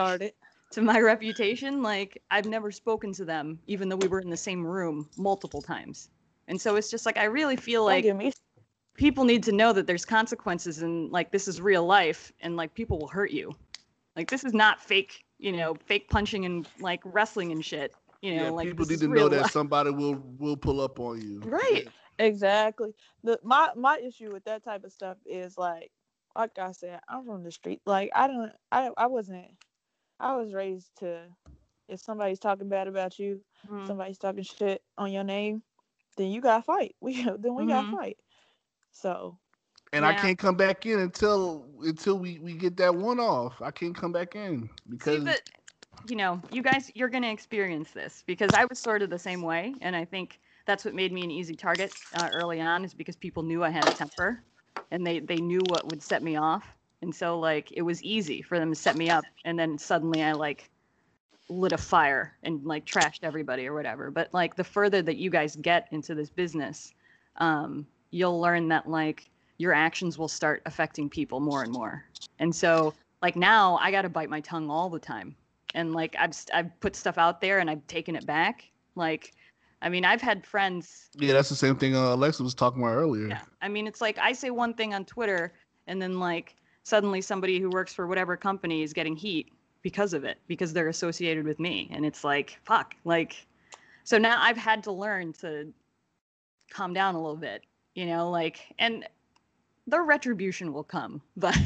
[0.70, 4.36] to my reputation, like I've never spoken to them, even though we were in the
[4.36, 6.10] same room multiple times.
[6.48, 8.04] And so it's just like I really feel like
[8.96, 12.74] people need to know that there's consequences and like this is real life and like
[12.74, 13.54] people will hurt you.
[14.16, 17.94] Like this is not fake, you know, fake punching and like wrestling and shit.
[18.22, 19.50] You know, Yeah, like people this need to know real that life.
[19.50, 21.48] somebody will will pull up on you.
[21.48, 21.88] Right.
[22.18, 22.94] Exactly.
[23.24, 25.90] The my my issue with that type of stuff is like
[26.36, 27.80] like I said, I'm from the street.
[27.86, 29.46] Like I don't I I wasn't
[30.20, 31.28] I was raised to
[31.88, 33.86] if somebody's talking bad about you, Mhm.
[33.86, 35.62] somebody's talking shit on your name,
[36.16, 36.96] then you gotta fight.
[37.00, 37.68] We then we Mhm.
[37.68, 38.18] gotta fight.
[38.92, 39.38] So
[39.92, 43.60] And I can't come back in until until we we get that one off.
[43.60, 45.42] I can't come back in See, because but
[46.04, 49.42] you know, you guys, you're gonna experience this because I was sort of the same
[49.42, 52.94] way, and I think that's what made me an easy target uh, early on, is
[52.94, 54.44] because people knew I had a temper,
[54.90, 58.42] and they they knew what would set me off, and so like it was easy
[58.42, 60.70] for them to set me up, and then suddenly I like
[61.48, 64.10] lit a fire and like trashed everybody or whatever.
[64.10, 66.94] But like the further that you guys get into this business,
[67.36, 69.29] um, you'll learn that like
[69.60, 72.02] your actions will start affecting people more and more.
[72.38, 75.36] And so like now I got to bite my tongue all the time.
[75.74, 78.64] And like I've st- I've put stuff out there and I've taken it back.
[78.94, 79.34] Like
[79.82, 82.94] I mean, I've had friends yeah, that's the same thing uh, Alexa was talking about
[82.94, 83.28] earlier.
[83.28, 83.42] yeah.
[83.60, 85.52] I mean, it's like I say one thing on Twitter
[85.86, 89.52] and then like suddenly somebody who works for whatever company is getting heat
[89.82, 93.46] because of it because they're associated with me and it's like fuck like
[94.04, 95.72] so now I've had to learn to
[96.70, 97.62] calm down a little bit,
[97.94, 99.06] you know, like and
[99.86, 101.56] the retribution will come, but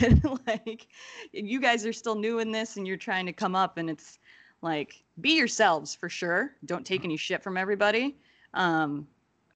[0.46, 0.86] like
[1.32, 4.18] you guys are still new in this and you're trying to come up and it's
[4.62, 6.52] like be yourselves for sure.
[6.64, 8.16] Don't take any shit from everybody.
[8.54, 9.06] Um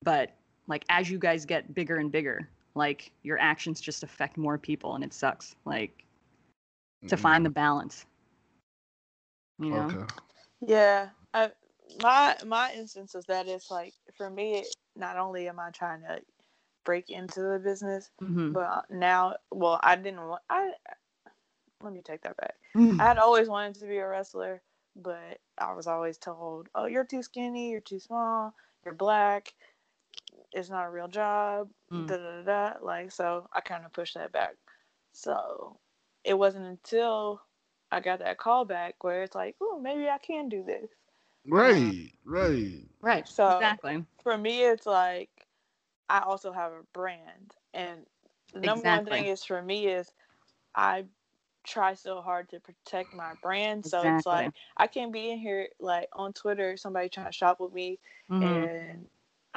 [0.03, 0.35] but
[0.67, 4.95] like as you guys get bigger and bigger, like your actions just affect more people
[4.95, 5.57] and it sucks.
[5.65, 6.05] Like
[7.09, 7.21] to Mhm.
[7.21, 8.07] find the balance.
[9.61, 9.87] You know?
[9.87, 10.05] Okay.
[10.61, 11.51] Yeah, I,
[12.03, 14.65] my my instance of that is like for me.
[14.97, 16.21] Not only am I trying to
[16.89, 18.55] break into the business, Mhm.
[18.55, 20.41] but now, well, I didn't want.
[20.49, 20.73] I
[21.83, 22.55] let me take that back.
[22.75, 22.99] Mhm.
[22.99, 24.63] I had always wanted to be a wrestler,
[24.97, 27.71] but I was always told, "Oh, you're too skinny.
[27.73, 28.55] You're too small.
[28.87, 29.53] You're black.
[30.53, 32.07] It's not a real job." Mm.
[32.07, 32.73] Da da da.
[32.73, 32.79] da.
[32.81, 34.57] Like so, I kind of pushed that back.
[35.13, 35.79] So
[36.25, 37.43] it wasn't until
[37.93, 40.89] I got that call back where it's like, "Oh, maybe I can do this."
[41.47, 42.89] Right, right.
[43.03, 43.29] Right.
[43.29, 44.07] So- exactly.
[44.23, 45.38] for me it's like
[46.09, 48.07] i also have a brand and
[48.55, 50.11] the number one thing is for me is
[50.75, 51.05] i
[51.67, 55.69] try so hard to protect my brand so it's like i can't be in here
[55.81, 57.99] like on twitter somebody trying to shop with me
[58.31, 58.71] Mhm.
[58.81, 59.09] and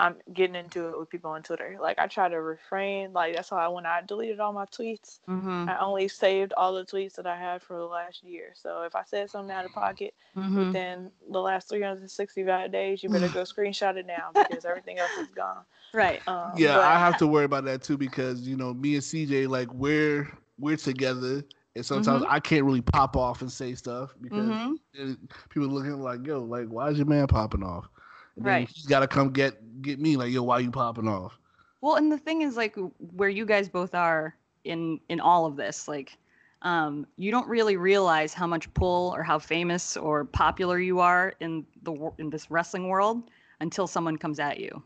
[0.02, 3.52] i'm getting into it with people on twitter like i try to refrain like that's
[3.52, 5.70] why when i deleted all my tweets Mhm.
[5.70, 8.96] i only saved all the tweets that i had for the last year so if
[8.96, 10.68] i said something out of pocket Mhm.
[10.68, 15.30] within the last 365 days you better go screenshot it now because everything else is
[15.36, 16.22] gone Right.
[16.28, 19.04] um, Yeah, but- I have to worry about that too because you know me and
[19.04, 20.28] CJ like we're
[20.58, 21.44] we're together,
[21.76, 22.32] and sometimes Mm-hmm.
[22.32, 24.52] I can't really pop off and say stuff because
[24.96, 25.18] Mhm.
[25.50, 27.90] people looking like yo, like why is your man popping off?
[28.38, 28.68] And then Right.
[28.68, 31.40] he's got to come get get me like yo, why you popping off?
[31.82, 35.56] Well, and the thing is, like, where you guys both are in in all of
[35.56, 36.18] this, like,
[36.62, 41.34] um, you don't really realize how much pull or how famous or popular you are
[41.40, 44.84] in the in this wrestling world until someone comes at you,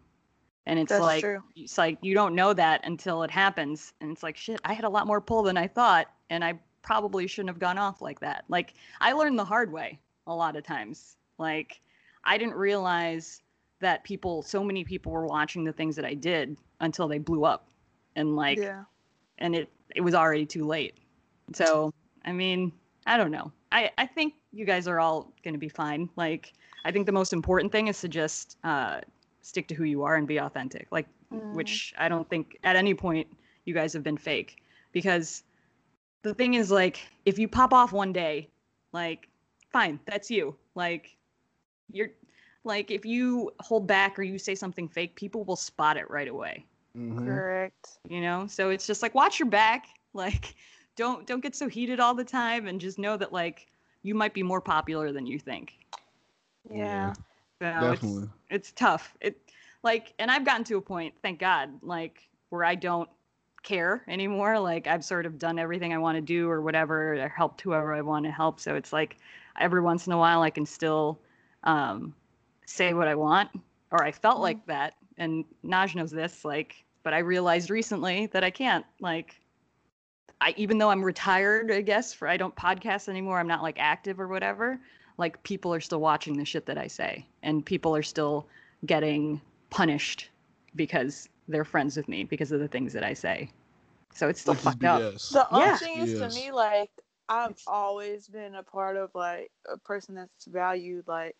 [0.66, 1.44] and it's That's like true.
[1.56, 4.62] it's like you don't know that until it happens, and it's like shit.
[4.64, 7.78] I had a lot more pull than I thought, and I probably shouldn't have gone
[7.78, 8.46] off like that.
[8.50, 11.18] Like, I learned the hard way a lot of times.
[11.38, 11.82] Like,
[12.26, 13.42] I didn't realize
[13.82, 17.46] that people, so many people were watching the things that I did until they blew
[17.46, 17.68] up,
[18.16, 18.84] and like, yeah.
[19.40, 20.96] and it it was already too late.
[21.54, 21.94] So
[22.26, 22.72] I mean,
[23.06, 23.52] I don't know.
[23.72, 26.10] I I think you guys are all gonna be fine.
[26.16, 26.54] Like,
[26.86, 29.02] I think the most important thing is to just uh,
[29.42, 30.88] stick to who you are and be authentic.
[30.92, 31.54] Like, Mm.
[31.54, 33.28] which I don't think at any point
[33.66, 34.62] you guys have been fake,
[34.92, 35.44] because
[36.22, 38.48] the thing is like, if you pop off one day,
[38.94, 39.28] like
[39.72, 40.56] fine, that's you.
[40.76, 41.18] Like
[41.92, 42.10] you're
[42.64, 46.28] like if you hold back or you say something fake, people will spot it right
[46.28, 46.66] away.
[46.98, 47.26] Mhm.
[47.26, 48.00] Correct.
[48.08, 48.48] You know?
[48.48, 49.88] So it's just like watch your back.
[50.16, 50.56] Like
[50.96, 53.68] don't don't get so heated all the time and just know that like
[54.02, 55.78] you might be more popular than you think.
[56.70, 57.12] Yeah.
[57.62, 58.30] So Definitely.
[58.50, 59.14] It's, it's tough.
[59.20, 59.38] It
[59.84, 63.10] like and I've gotten to a point, thank God, like where I don't
[63.64, 64.58] care anymore.
[64.58, 67.94] Like I've sort of done everything I want to do or whatever, or helped whoever
[67.94, 68.62] I want to help.
[68.62, 69.18] So it's like
[69.60, 71.20] every once in a while I can still
[71.66, 72.14] um,
[72.66, 73.50] say what I want,
[73.92, 74.94] or I felt like that.
[75.18, 78.86] And Naj knows this, like, but I realized recently that I can't.
[79.00, 79.40] Like,
[80.42, 83.40] I even though I'm retired, I guess, for I don't podcast anymore.
[83.40, 84.80] I'm not like active or whatever.
[85.18, 88.48] Like people are still watching the shit that I say, and people are still
[88.86, 89.40] getting
[89.70, 90.30] punished
[90.76, 93.50] because they're friends with me because of the things that I say.
[94.14, 95.02] So it's still Which fucked up.
[95.02, 95.30] BS.
[95.30, 95.78] The only Yeah.
[95.78, 96.34] thing is Yes.
[96.36, 96.90] to me, like
[97.30, 101.08] I've always been a part of like a person that's valued.
[101.08, 101.36] Like,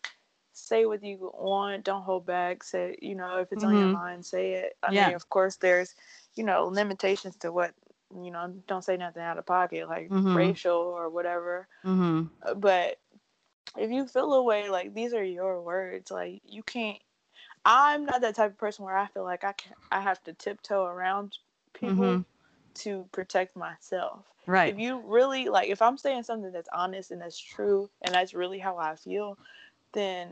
[0.56, 2.62] say what you want, don't hold back.
[2.64, 3.90] Say, you know, if it's on your Mhm.
[3.90, 4.76] mind, say it.
[4.82, 4.92] I Yeah.
[4.92, 5.94] mean, of course, there's,
[6.34, 7.74] you know, limitations to what,
[8.14, 10.32] you know, don't say nothing out of pocket, like Mhm.
[10.32, 11.68] racial or whatever.
[11.84, 12.26] Mm-hmm.
[12.42, 12.98] Uh, But
[13.76, 17.00] if you feel a way, like these are your words, like you can't.
[17.64, 20.34] I'm not that type of person where I feel like I can I have to
[20.34, 21.38] tiptoe around
[21.74, 22.24] people Mhm.
[22.76, 24.74] to protect myself Right.
[24.74, 28.34] if you really like if i'm saying something that's honest and that's true and that's
[28.34, 29.38] really how i feel
[29.92, 30.28] then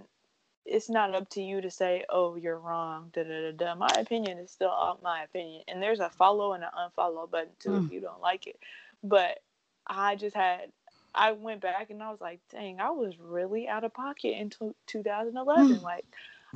[0.67, 3.75] it's not up to you to say oh you're wrong da da da da.
[3.75, 7.77] My opinion is still my opinion and there's a follow and an unfollow button too
[7.77, 7.93] if mm.
[7.93, 8.59] you don't like it.
[9.03, 9.41] But
[9.87, 10.73] i just had
[11.15, 14.49] i went back and i was like dang i was really out of pocket in
[14.49, 15.83] t- 2011 mm.
[15.83, 16.07] like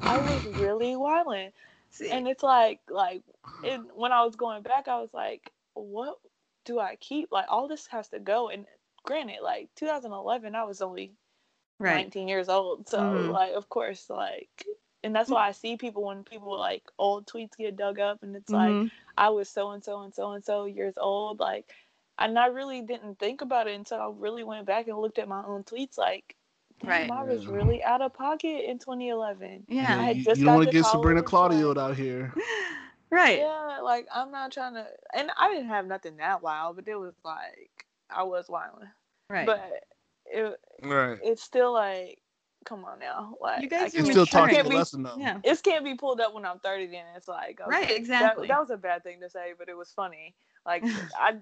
[0.01, 1.51] i was really wilding
[1.91, 3.23] See, and it's like like
[3.63, 6.19] it, when i was going back i was like what
[6.69, 7.33] do i keep?
[7.33, 8.67] Like all this has to go and
[9.05, 11.13] granted like 2011 i was only
[11.79, 11.95] right.
[11.97, 13.31] 19 years old so Mhm.
[13.31, 14.65] like of course like
[15.05, 18.35] and that's why i see people when people like old tweets get dug up and
[18.37, 18.91] it's like Mhm.
[19.17, 21.73] i was so and so and so and so years old like
[22.19, 25.29] and i really didn't think about it until i really went back and looked at
[25.29, 26.35] my own tweets like
[26.81, 27.11] damn, Right.
[27.11, 29.83] i was really out of pocket in 2011 yeah.
[29.83, 32.33] Yeah, had you, just you don't want to to get Sabrina Claudio like- out here.
[33.11, 33.39] right.
[33.39, 36.95] Yeah, like I'm not trying to, and I didn't have nothing that wild, but it
[36.97, 38.91] was like I was wilding.
[39.31, 39.47] Right.
[39.47, 39.85] But
[40.31, 41.19] it Right.
[41.23, 42.21] it's still like,
[42.65, 44.27] come on now, like You guys are can't- still maturing.
[44.27, 45.17] talking can't to be- less enough.
[45.19, 45.41] yeah.
[45.45, 46.87] It can't be pulled up when I'm 30.
[46.87, 48.47] Then it's like, okay, Right, exactly.
[48.49, 50.35] That, was a bad thing to say, but it was funny.
[50.67, 50.83] Like
[51.19, 51.37] I,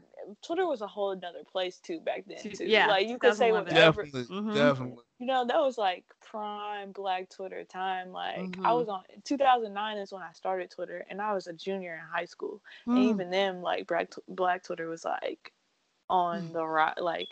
[0.44, 2.64] Twitter was a whole another place too back then too.
[2.64, 3.74] yeah, like you could say 2011.
[3.74, 4.02] whatever.
[4.04, 4.36] Definitely.
[4.36, 4.54] Mhm.
[4.54, 5.04] Definitely.
[5.18, 8.12] You know, that was like prime Black Twitter time.
[8.12, 8.78] Like I Mhm.
[8.78, 12.26] was on 2009 is when I started Twitter, and I was a junior in high
[12.26, 12.60] school.
[12.86, 13.08] And Mm.
[13.10, 15.52] even then, like Black Black Twitter was like
[16.08, 16.96] on the right.
[17.02, 17.28] Like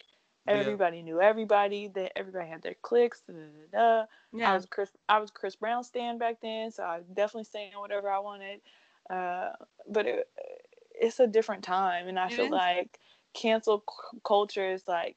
[0.51, 0.75] Yeah.
[0.75, 1.89] everybody knew everybody.
[1.89, 3.23] That everybody had their clicks.
[3.27, 3.41] Da, da,
[3.73, 4.07] da, da.
[4.45, 4.91] I was Chris.
[5.09, 8.61] I was Chris Brown stand back then, so I was definitely saying whatever I wanted.
[9.11, 9.53] Uh,
[9.89, 10.29] but it,
[10.95, 12.63] it's a different time, and I It feel is.
[12.63, 12.99] like
[13.35, 15.17] cancel c- culture is like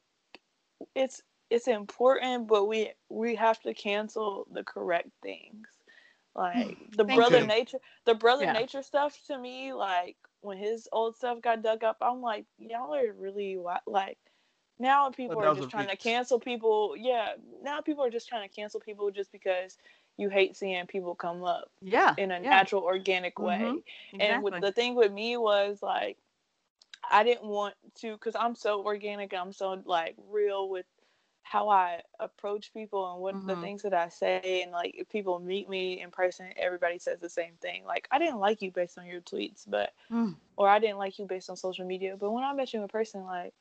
[0.94, 5.68] it's it's important, but we we have to cancel the correct things.
[6.34, 7.42] Like the Thank brother you.
[7.42, 8.52] nature, the brother Yeah.
[8.52, 12.94] nature stuff to me, like when his old stuff got dug up, I'm like, y'all
[12.94, 14.18] are really like.
[14.78, 16.94] Now people are just a trying to cancel people.
[16.96, 19.76] Yeah, now people are just trying to cancel people just because
[20.16, 22.16] you hate seeing people come up Yeah.
[22.16, 22.50] in a yeah.
[22.50, 23.82] natural, organic way.
[24.12, 24.20] Mhm.
[24.20, 26.18] And with the thing with me was like,
[27.10, 29.32] I didn't want to, because I'm so organic.
[29.34, 30.86] I'm so like real with
[31.42, 33.60] how I approach people and what the Mhm.
[33.60, 34.62] things that I say.
[34.62, 37.84] And like, if people meet me in person, everybody says the same thing.
[37.84, 40.36] Like, I didn't like you based on your tweets, but Mm.
[40.56, 42.16] or I didn't like you based on social media.
[42.16, 43.54] But when I met you in person, like,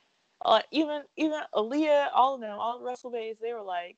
[0.46, 3.98] uh, even even Aaliyah, all of them, all the Wrestle Bays, they were like,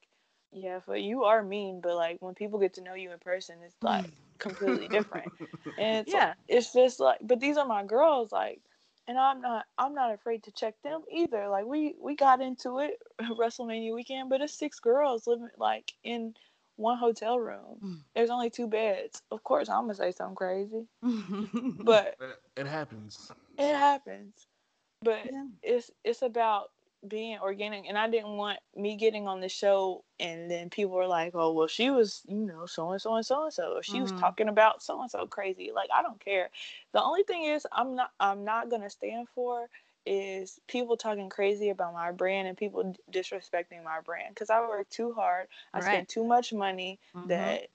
[0.51, 1.81] yeah, but you are mean.
[1.81, 4.05] But like, when people get to know you in person, it's like
[4.39, 5.31] completely different.
[5.77, 6.33] And it's Yeah.
[6.47, 8.61] it's just like, but these are my girls, like,
[9.07, 11.47] and I'm not I'm not afraid to check them either.
[11.49, 16.35] Like we we got into it WrestleMania weekend, but it's six girls living like in
[16.77, 17.81] one hotel room.
[17.83, 17.99] Mm.
[18.15, 19.21] There's only two beds.
[19.31, 20.87] Of course, I'm gonna say something crazy,
[21.83, 23.31] but It, it happens.
[23.57, 24.48] it happens.
[25.01, 25.45] But Yeah.
[25.61, 26.71] it's it's about
[27.07, 31.07] being organic and I didn't want me getting on the show and then people were
[31.07, 34.01] like, Oh well she was, you know, so and so and so and so she
[34.01, 34.19] was Mhm.
[34.19, 35.71] talking about so and so crazy.
[35.73, 36.49] Like I don't care.
[36.93, 39.69] The only thing is I'm not I'm not gonna stand for
[40.05, 44.89] is people talking crazy about my brand and people disrespecting my brand because I work
[44.89, 45.47] too hard.
[45.73, 45.81] I Right.
[45.81, 47.27] spend too much money Mhm.
[47.27, 47.67] that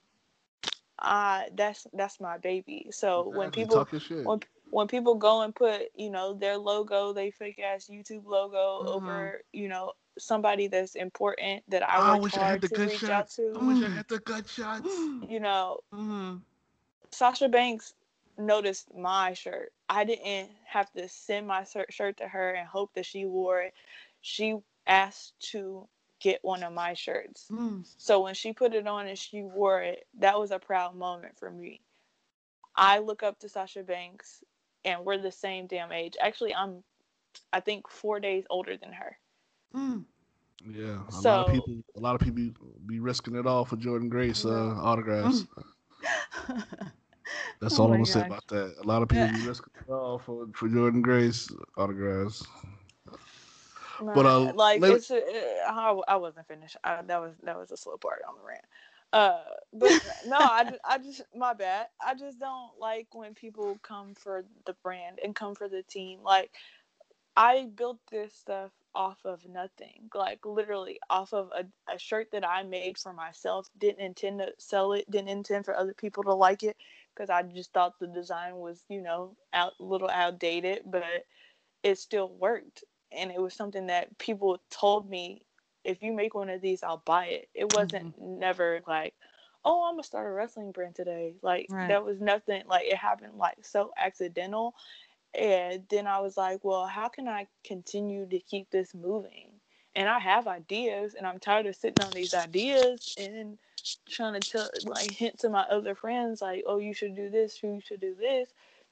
[0.98, 2.88] I that's that's my baby.
[2.90, 4.24] So when people talk your shit.
[4.24, 4.40] when
[4.74, 8.96] when people go and put you know their logo, they fake ass YouTube logo Mhm.
[8.96, 12.90] over you know somebody that's important that I I wish I had the to good
[12.90, 13.36] reach out shots.
[13.36, 13.54] to.
[13.54, 14.88] I wish I had the good shots.
[15.28, 16.38] You know, Mm-hmm.
[17.10, 17.94] Sasha Banks
[18.36, 19.72] noticed my shirt.
[19.88, 23.62] I didn't have to send my shirt shirt to her and hope that she wore
[23.62, 23.74] it.
[24.20, 25.88] She asked to
[26.20, 27.52] get one of my shirts.
[27.96, 31.38] So when she put it on and she wore it, that was a proud moment
[31.38, 31.82] for me.
[32.76, 34.42] I look up to Sasha Banks
[34.84, 36.14] and we're the same damn age.
[36.20, 36.82] Actually, I'm
[37.52, 39.16] I think 4 days older than her.
[40.66, 42.42] Yeah, a lot So- of people, a lot of people
[42.86, 45.44] be risking it all for Jordan Grace uh, autographs.
[47.60, 48.74] That's Oh all I'm gonna say about that.
[48.82, 52.46] A lot of people be risking it all for for Jordan Grace autographs.
[54.00, 56.76] But, Nah, uh, like let- it's a, uh, I, I wasn't finished.
[56.84, 58.64] I, that was that was a slow part on the rant.
[59.14, 59.40] Uh,
[59.72, 59.92] but
[60.26, 61.86] no, I, I just my bad.
[62.04, 66.20] I just don't like when people come for the brand and come for the team.
[66.24, 66.52] Like
[67.36, 70.10] I built this stuff off of nothing.
[70.14, 73.68] Like literally off of a, a shirt that I made for myself.
[73.78, 75.10] Didn't intend to sell it.
[75.10, 76.76] Didn't intend for other people to like it
[77.14, 81.04] because I just thought the design was you know out a little outdated, but
[81.84, 85.42] it still worked and it was something that people told me
[85.84, 87.48] if you make one of these i'll buy it.
[87.54, 88.38] It wasn't mm-hmm.
[88.38, 89.14] never like
[89.64, 91.34] oh i'm gonna start a wrestling brand today.
[91.42, 91.88] Like Right.
[91.88, 94.74] that was nothing like it happened like so accidental.
[95.38, 99.50] And then i was like well how can i continue to keep this moving?
[99.96, 103.58] And i have ideas and i'm tired of sitting on these ideas and
[104.08, 107.62] trying to tell like hint to my other friends like oh you should do this
[107.62, 108.48] you should do this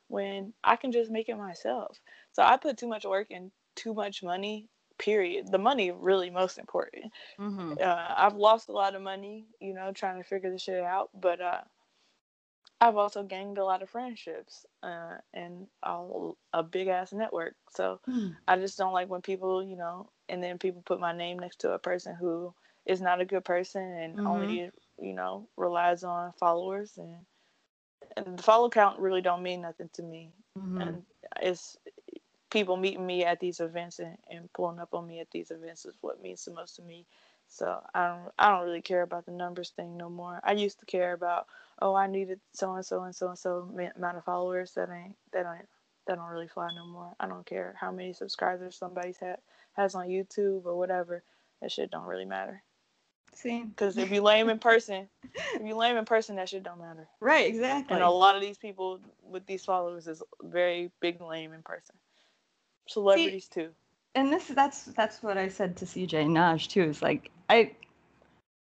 [0.08, 1.98] when i can just make it myself.
[2.32, 4.68] So I put too much work and too much money.
[5.02, 5.52] Period.
[5.52, 7.12] The money really most important.
[7.38, 7.74] Mm-hmm.
[7.80, 11.10] Uh, I've lost a lot of money, you know, trying to figure this shit out.
[11.20, 11.62] But uh,
[12.80, 17.56] I've also gained a lot of friendships uh, and all, a big ass network.
[17.70, 18.00] So
[18.48, 21.60] I just don't like when people, you know, and then people put my name next
[21.60, 22.54] to a person who
[22.86, 24.26] is not a good person and Mhm.
[24.26, 27.26] only, you know, relies on followers and
[28.16, 30.78] and the follow count really don't mean nothing to me Mm-hmm.
[30.80, 31.04] and
[31.42, 31.78] it's
[32.52, 35.86] people meeting me at these events and, and pulling up on me at these events
[35.86, 37.06] is what means the most to me.
[37.48, 40.40] So i don't i don't really care about the numbers thing no more.
[40.44, 41.46] I used to care about
[41.80, 44.72] oh i needed so and so and so and so amount of followers.
[44.74, 45.68] That ain't that ain't
[46.06, 47.12] that don't really fly no more.
[47.18, 49.38] I don't care how many subscribers somebody's had
[49.72, 51.22] has on youtube or whatever.
[51.60, 52.62] That shit don't really matter.
[53.34, 55.08] See, because if you lame in person
[55.54, 57.08] if you lame in person that shit don't matter.
[57.20, 57.94] Right, exactly.
[57.94, 61.96] and a lot of these people with these followers is very big lame in person.
[62.86, 63.70] Celebrities too.
[64.14, 66.84] and this that's that's what I said to CJ Naj too.
[66.84, 67.72] Is like I,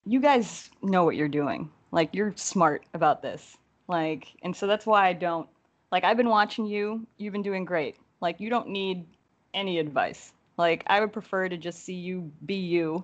[0.05, 1.69] you guys know what you're doing.
[1.91, 3.57] Like you're smart about this.
[3.87, 5.47] Like, and so that's why I don't
[5.91, 6.03] like.
[6.03, 7.05] I've been watching you.
[7.17, 7.95] You've been doing great.
[8.21, 9.05] Like you don't need
[9.53, 10.33] any advice.
[10.57, 13.03] Like I would prefer to just see you be you,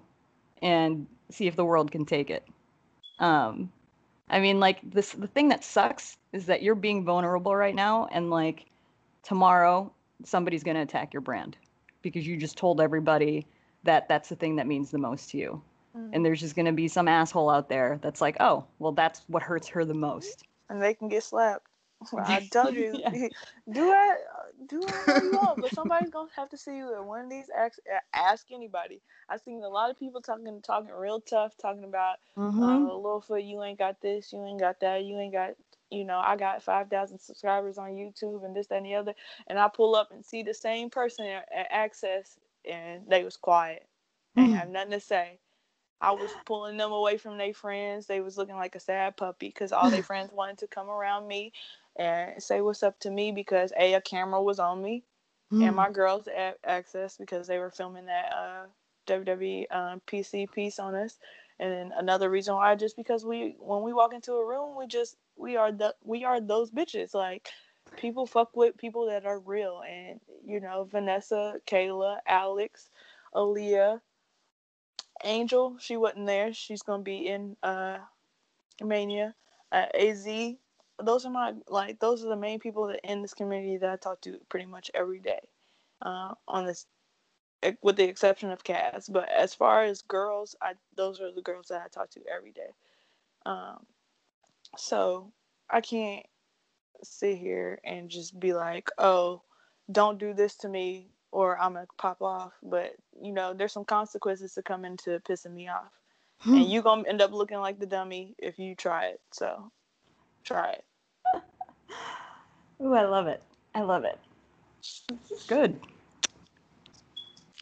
[0.61, 2.45] and see if the world can take it.
[3.19, 3.71] Um,
[4.29, 5.13] I mean, like this.
[5.13, 8.65] The thing that sucks is that you're being vulnerable right now, and like
[9.23, 9.93] tomorrow
[10.23, 11.57] somebody's gonna attack your brand
[12.01, 13.47] because you just told everybody
[13.83, 15.61] that that's the thing that means the most to you.
[16.13, 19.23] And there's just going to be some asshole out there that's like, oh, well, that's
[19.27, 20.43] what hurts her the most.
[20.69, 21.67] And they can get slapped.
[22.17, 23.29] I told you, Yeah.
[23.71, 24.17] do I
[24.67, 27.29] do I know you all, but somebody's gonna have to see you at one of
[27.29, 27.49] these.
[27.55, 27.79] Ask,
[28.13, 29.01] ask anybody.
[29.29, 32.85] I've seen a lot of people talking talking real tough, talking about Mm-hmm.
[32.85, 35.51] uh, Littlefoot, you ain't got this, you ain't got that, you ain't got,
[35.93, 39.15] you know, I got 5,000 subscribers on YouTube and this, that, and the other.
[39.47, 42.39] And I pull up and see the same person at, at Axxess
[42.69, 43.87] and they was quiet.
[44.37, 44.55] Ain't Mhm.
[44.55, 45.39] have nothing to say.
[46.01, 48.07] I was pulling them away from their friends.
[48.07, 51.27] They was looking like a sad puppy because all their friends wanted to come around
[51.27, 51.53] me
[51.95, 55.03] and say what's up to me because A, a camera was on me
[55.59, 58.65] and my girls at Axxess because they were filming that uh,
[59.05, 61.17] WWE um, PC piece on us.
[61.59, 64.87] And then another reason why, just because we, when we walk into a room, we
[64.87, 67.13] just we are the we are those bitches.
[67.13, 67.49] Like
[67.97, 72.89] people fuck with people that are real, and you know Vanessa, Kayla, Alex,
[73.35, 74.01] Aaliyah,
[75.23, 75.77] Angel.
[75.79, 76.53] She wasn't there.
[76.53, 77.99] She's gonna be in uh,
[78.83, 79.35] Mania.
[79.71, 80.27] Uh, Az.
[81.03, 83.95] Those are my like those are the main people that in this community that I
[83.97, 85.39] talk to pretty much every day
[86.01, 86.85] uh, on this,
[87.81, 89.07] with the exception of Cass.
[89.09, 92.51] But as far as girls, I those are the girls that I talk to every
[92.51, 92.73] day.
[93.45, 93.85] Um,
[94.77, 95.31] so
[95.69, 96.25] I can't
[97.03, 99.41] sit here and just be like, oh,
[99.91, 102.53] don't do this to me or I'm gonna pop off.
[102.63, 105.91] But you know, there's some consequences to come into pissing me off,
[106.45, 109.21] and you gonna end up looking like the dummy if you try it.
[109.31, 109.71] So
[110.43, 110.85] try it.
[112.81, 113.41] Ooh, I love it.
[113.75, 114.19] I love it.
[115.47, 115.79] Good.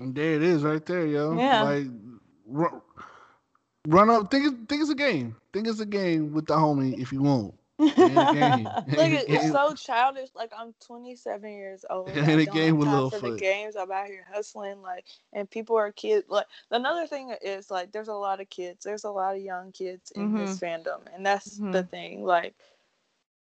[0.02, 1.36] And there it is, right there, yo.
[1.38, 1.64] Yeah.
[1.64, 1.88] Like,
[2.48, 2.82] run,
[3.88, 4.32] run up.
[4.32, 5.36] Think it, think it's a game.
[5.54, 7.54] Think it's a game with the homie if you want.
[7.80, 8.64] It ain't a game.
[8.88, 10.30] Look, it's so childish.
[10.36, 12.10] Like I'm 27 years old.
[12.16, 13.32] And a game with Lil for Foot.
[13.34, 13.76] the games.
[13.76, 16.26] I'm out here hustling, like, and people are kids.
[16.30, 18.84] Like another thing is like, there's a lot of kids.
[18.86, 21.90] There's a lot of young kids in this fandom, and that's the Mhm.
[21.90, 22.24] thing.
[22.26, 22.54] Like,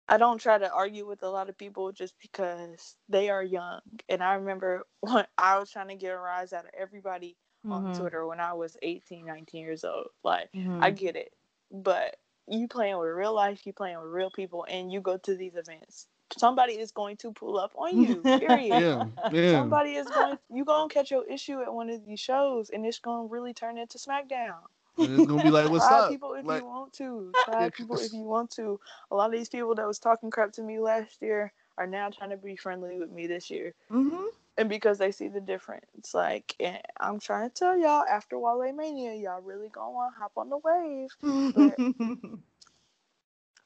[0.08, 3.80] I don't try to argue with a lot of people just because they are young.
[4.08, 7.36] And I remember when I was trying to get a rise out of everybody
[7.68, 7.98] on Mhm.
[7.98, 10.08] Twitter when I was 18, 19 years old.
[10.24, 10.50] Like.
[10.52, 10.82] Mhm.
[10.82, 11.32] I get it,
[11.70, 12.16] but
[12.48, 15.54] you playing with real life, you playing with real people, and you go to these
[15.54, 16.08] events.
[16.36, 18.22] Somebody is going to pull up on you.
[18.68, 18.80] Period.
[18.80, 19.52] yeah, yeah.
[19.52, 20.38] Somebody is going.
[20.48, 23.78] You gonna catch your issue at one of these shows, and it's gonna really turn
[23.78, 24.56] into SmackDown.
[24.98, 26.16] It's gonna be like, what's Try up?
[26.16, 27.34] people if Like, you want to.
[27.44, 28.80] Try people if you want to.
[29.10, 32.10] A lot of these people that was talking crap to me last year are now
[32.10, 34.28] trying to be friendly with me this year, Mhm.
[34.58, 36.14] and because they see the difference.
[36.14, 36.54] Like,
[37.00, 40.50] I'm trying to tell y'all, after Wale Mania, y'all really gonna want to hop on
[40.50, 41.10] the wave.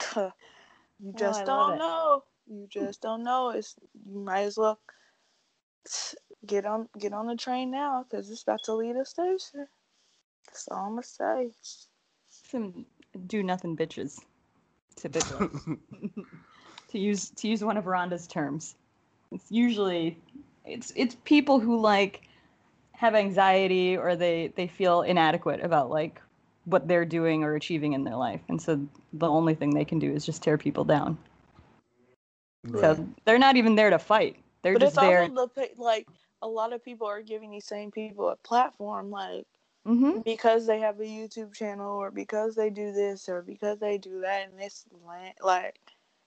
[1.01, 1.79] you Oh, just don't it.
[1.79, 2.25] know.
[2.47, 3.51] You just don't know.
[3.51, 3.75] It's
[4.07, 4.81] you might as well
[6.47, 9.67] get on get on the train now because it's about to leave the station.
[10.55, 11.51] That's all I'm gonna say.
[12.29, 12.87] Some
[13.27, 14.21] do nothing bitches.
[14.95, 15.49] Typically.
[16.91, 18.77] to use to use one of Ronda's terms.
[19.33, 20.17] It's usually
[20.65, 22.23] it's it's people who like
[22.93, 26.21] have anxiety or they they feel inadequate about like
[26.67, 28.41] what they're doing or achieving in their life.
[28.49, 31.19] And so the only thing they can do is just tear people down.
[32.73, 34.37] So they're not even there to fight.
[34.63, 35.23] They're but just it's there.
[35.23, 36.07] also the like
[36.41, 39.47] a lot of people are giving these same people a platform, like
[39.87, 43.99] hmm because they have a YouTube channel or because they do this or because they
[43.99, 44.87] do that, and it's
[45.43, 45.79] like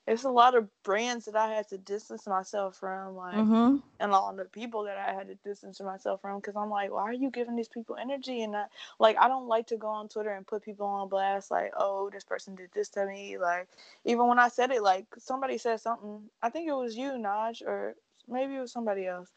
[0.07, 3.47] it's a lot of brands that I had to distance myself from, like.
[3.47, 6.91] hmm and all the people that I had to distance myself from because I'm like,
[6.91, 8.41] why are you giving these people energy?
[8.43, 8.65] And I,
[8.99, 12.09] like, I don't like to go on Twitter and put people on blast, like, oh,
[12.11, 13.37] this person did this to me.
[13.37, 13.67] Like,
[14.05, 17.61] even when I said it, like, somebody said something, I think it was you, Naj,
[17.61, 17.95] or
[18.27, 19.31] maybe it was somebody else.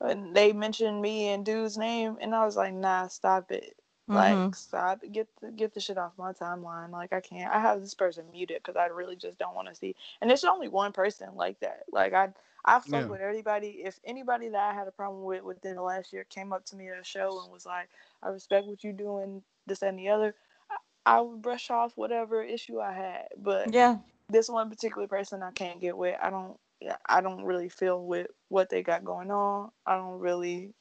[0.00, 3.76] And they mentioned me and dude's name, and I was like, nah, stop it.
[4.12, 4.54] Like, Mhm.
[4.54, 6.90] stop, get the, get the shit off my timeline.
[6.90, 7.52] Like, I can't.
[7.54, 9.96] I have this person muted because I really just don't want to see.
[10.20, 11.84] And there's only one person like that.
[11.92, 12.30] Like, I
[12.64, 13.06] I fuck Yeah.
[13.08, 13.82] with everybody.
[13.84, 16.76] If anybody that I had a problem with within the last year came up to
[16.76, 17.88] me at a show and was like,
[18.22, 20.34] "I respect what you're doing, this and the other,"
[20.70, 20.76] I,
[21.18, 23.28] I would brush off whatever issue I had.
[23.38, 23.98] But Yeah.
[24.30, 26.18] this one particular person, I can't get with.
[26.22, 26.58] I don't.
[26.84, 29.70] Yeah, I don't really feel with what they got going on.
[29.86, 30.74] I don't really.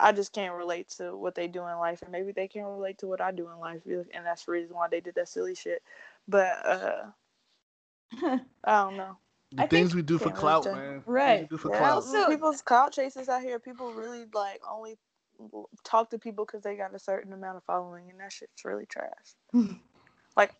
[0.00, 2.98] I just can't relate to what they do in life, and maybe they can't relate
[2.98, 5.56] to what I do in life, and that's the reason why they did that silly
[5.56, 5.82] shit.
[6.28, 7.02] But uh,
[8.22, 9.16] I don't know.
[9.50, 10.76] the I things we do for clout, tell.
[10.76, 11.02] man.
[11.06, 11.48] Right.
[11.50, 11.92] do for Yeah, clout.
[11.94, 13.58] Also- people's clout chases out here.
[13.58, 14.96] People really like only
[15.82, 18.86] talk to people because they got a certain amount of following, and that shit's really
[18.86, 19.34] trash.
[20.36, 20.54] like,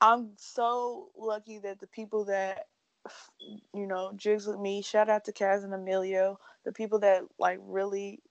[0.00, 2.68] I'm so lucky that the people that
[3.72, 4.82] you know jigs with me.
[4.82, 8.22] Shout out to Kaz and Emilio, the people that like really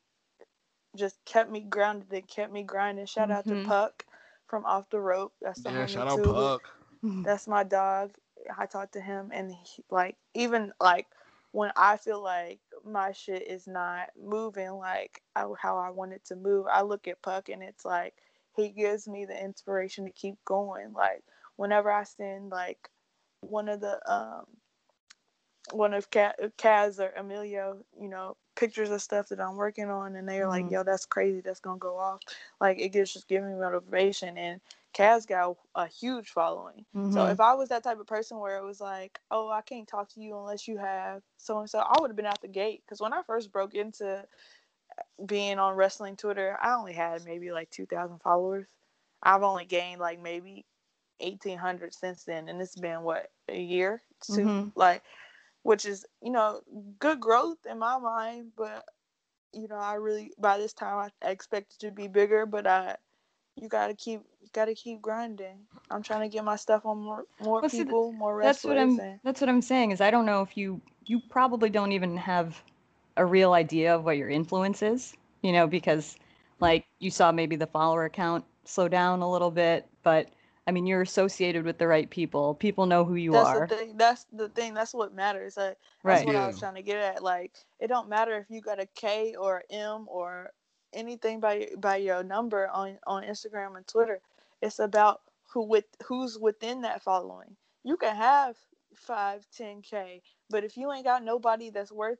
[0.96, 3.06] just kept me grounded and kept me grinding.
[3.06, 3.64] Shout out to Mhm.
[3.64, 4.06] Puck
[4.48, 5.34] from Off the Rope.
[5.42, 6.24] That's the Yeah, homie shout out.
[6.24, 6.70] Puck.
[7.24, 8.16] That's my dog.
[8.58, 11.08] I talked to him, and he, like even like
[11.52, 16.26] when I feel like my shit is not moving like I, how I want it
[16.26, 18.16] to move, I look at Puck, and it's like
[18.56, 20.94] he gives me the inspiration to keep going.
[20.94, 21.24] Like
[21.56, 22.90] whenever I send like
[23.42, 24.46] one of the um
[25.72, 30.16] one of Ca- Kaz or Emilio, you know, pictures of stuff that I'm working on,
[30.16, 30.70] and they're like, Mhm.
[30.70, 31.42] "Yo, that's crazy.
[31.42, 32.22] That's gonna go off."
[32.60, 34.62] Like it gives just giving me motivation, and
[34.94, 36.86] Kaz got a huge following.
[37.10, 37.28] So Mhm.
[37.28, 40.10] if I was that type of person where it was like, "Oh, I can't talk
[40.10, 42.84] to you unless you have so and so," I would have been out the gate.
[42.86, 44.28] Because when I first broke into
[45.26, 48.68] being on wrestling Twitter, I only had maybe like two thousand followers.
[49.24, 50.66] I've only gained like maybe
[51.20, 54.74] eighteen hundred since then, and it's been what a year, 2 Mhm.
[54.76, 55.04] like,
[55.64, 56.62] which is you know
[57.00, 58.52] good growth in my mind.
[58.58, 58.86] But
[59.54, 62.98] you know, I really by this time I expected to be bigger, but I
[63.56, 64.22] you gotta keep
[64.54, 65.60] gotta keep grinding.
[65.90, 68.64] I'm trying to get my stuff on more more Well, see, th- people, more that's
[68.64, 71.70] what I'm and, that's what I'm saying is I don't know if you you probably
[71.70, 72.62] don't even have
[73.18, 76.18] a real idea of what your influence is, you know, because
[76.60, 80.30] like you saw maybe the follower count slow down a little bit, but
[80.66, 82.56] I mean you're associated with the right people.
[82.56, 83.68] People know who you that's are.
[83.68, 83.98] the thing.
[83.98, 84.74] That's the thing.
[84.74, 85.58] That's what matters.
[85.58, 86.26] Like, that's Right.
[86.26, 87.24] what I was trying to get at.
[87.24, 90.52] Like, it don't matter if you got a K or M or
[90.94, 94.22] anything by by your number on on Instagram and Twitter.
[94.62, 95.22] It's about
[95.52, 97.58] who with who's within that following.
[97.84, 98.58] You can have
[98.96, 102.20] five, ten K, but if you ain't got nobody that's worth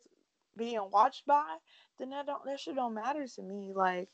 [0.58, 1.58] being watched by,
[1.98, 3.72] then that don't that shit don't matter to me.
[3.74, 4.10] Like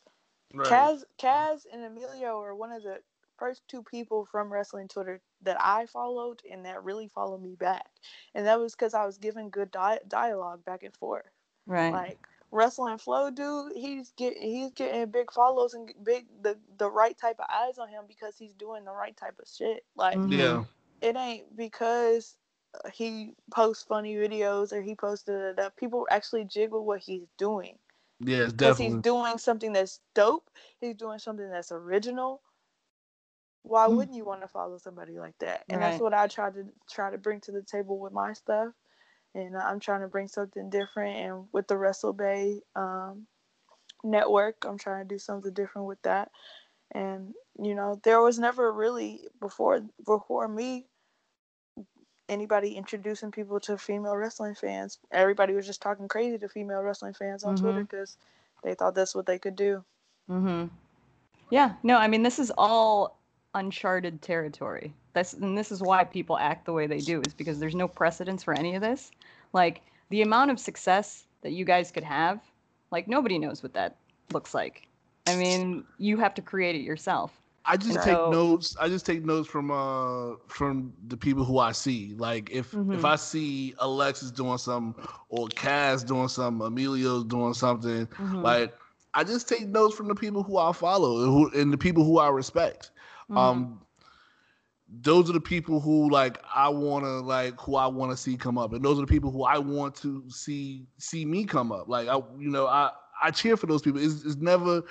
[0.53, 0.67] Right.
[0.69, 2.99] Kaz, Kaz and Emilio are one of the
[3.39, 7.87] first two people from wrestling Twitter that I followed and that really followed me back,
[8.35, 11.25] and that was because I was giving good di- dialogue back and forth.
[11.65, 11.91] Right.
[11.93, 12.19] Like
[12.51, 17.39] wrestling flow, dude, he's getting he's getting big follows and big the the right type
[17.39, 19.85] of eyes on him because he's doing the right type of shit.
[19.95, 20.31] Like Mhm.
[20.31, 20.63] Yeah.
[21.01, 22.37] it ain't because
[22.75, 27.77] uh, he posts funny videos or he posted that people actually jiggle what he's doing
[28.19, 30.49] Yeah, it's because he's doing something that's dope.
[30.81, 32.41] He's doing something that's original.
[33.69, 33.95] Why Mm.
[33.97, 35.65] wouldn't you want to follow somebody like that?
[35.69, 35.91] And Right.
[35.91, 38.73] that's what I try to try to bring to the table with my stuff.
[39.35, 41.17] And I'm trying to bring something different.
[41.17, 43.27] And with the Wrestle Bay um,
[44.03, 46.31] network, I'm trying to do something different with that.
[46.93, 50.87] And you know, there was never really before before me
[52.29, 54.99] anybody introducing people to female wrestling fans.
[55.11, 58.17] Everybody was just talking crazy to female wrestling fans on Twitter because
[58.63, 59.83] they thought that's what they could do.
[60.29, 60.67] Mm-hmm.
[61.49, 61.73] Yeah.
[61.83, 63.18] No, I mean this is all
[63.55, 64.93] uncharted territory.
[65.13, 67.87] That's and this is why people act the way they do is because there's no
[67.87, 69.11] precedence for any of this.
[69.53, 72.39] Like the amount of success that you guys could have,
[72.91, 73.95] like nobody knows what that
[74.31, 74.87] looks like.
[75.27, 77.33] I mean, you have to create it yourself.
[77.65, 78.75] I just And take so- notes.
[78.79, 82.13] I just take notes from uh from the people who I see.
[82.17, 82.93] Like if Mhm.
[82.95, 88.43] if I see Alexis doing something or Kaz doing something, Emilio's doing something, Mhm.
[88.43, 88.73] like
[89.15, 92.03] I just take notes from the people who I follow and, who, and the people
[92.03, 92.91] who I respect.
[93.29, 93.37] Mhm.
[93.37, 93.81] Um,
[95.01, 98.35] those are the people who like I want to like who I want to see
[98.35, 101.71] come up, and those are the people who I want to see see me come
[101.71, 101.87] up.
[101.87, 102.91] Like I, you know, I
[103.21, 104.01] I cheer for those people.
[104.01, 104.83] It's, it's never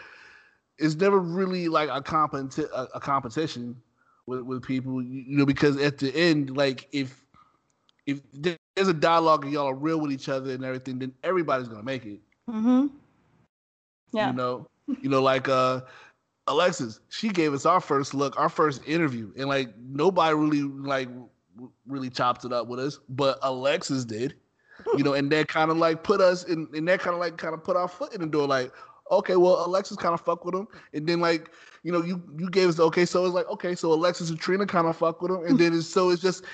[0.78, 3.76] it's never really like a competi- a, a competition
[4.26, 7.24] with with people, you you know, because at the end, like if
[8.06, 11.68] if there's a dialogue and y'all are real with each other and everything, then everybody's
[11.68, 12.20] gonna make it.
[12.48, 12.86] Mm-hmm.
[14.12, 14.28] Yeah.
[14.30, 14.66] You know,
[15.00, 15.80] you know, like uh
[16.48, 21.08] Alexis, she gave us our first look, our first interview, and like nobody really like
[21.86, 24.34] really chopped it up with us, but Alexis did.
[24.96, 27.36] You know, and that kind of like put us in, and that kind of like
[27.36, 28.72] kind of put our foot in the door, like,
[29.10, 31.50] okay, well, Alexis kind of fuck with him, and then like,
[31.82, 34.38] you know, you you gave us the okay, so it's like, okay, so Alexis and
[34.38, 36.44] Trina kind of fuck with him, and then it's so it's just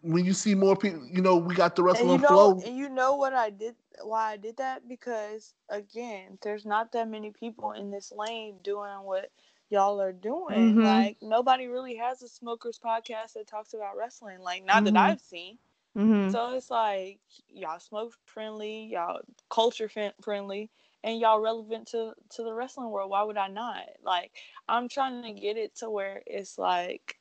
[0.00, 2.60] when you see more people, you know, we got the And wrestling you know, flow.
[2.64, 4.88] and you know what I did, why I did that?
[4.88, 9.30] Because again, there's not that many people in this lane doing what
[9.68, 10.76] y'all are doing.
[10.76, 10.82] Mhm.
[10.82, 14.40] Like nobody really has a smokers podcast that talks about wrestling.
[14.40, 14.86] Like not Mhm.
[14.86, 15.58] that I've seen.
[15.96, 16.38] Mhm.
[16.38, 20.70] So it's like y'all smoke friendly, y'all culture fin- friendly,
[21.02, 23.10] and y'all relevant to to the wrestling world.
[23.10, 23.88] Why would I not?
[24.02, 24.32] Like
[24.68, 27.18] I'm trying to get it to where it's like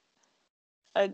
[0.96, 1.14] a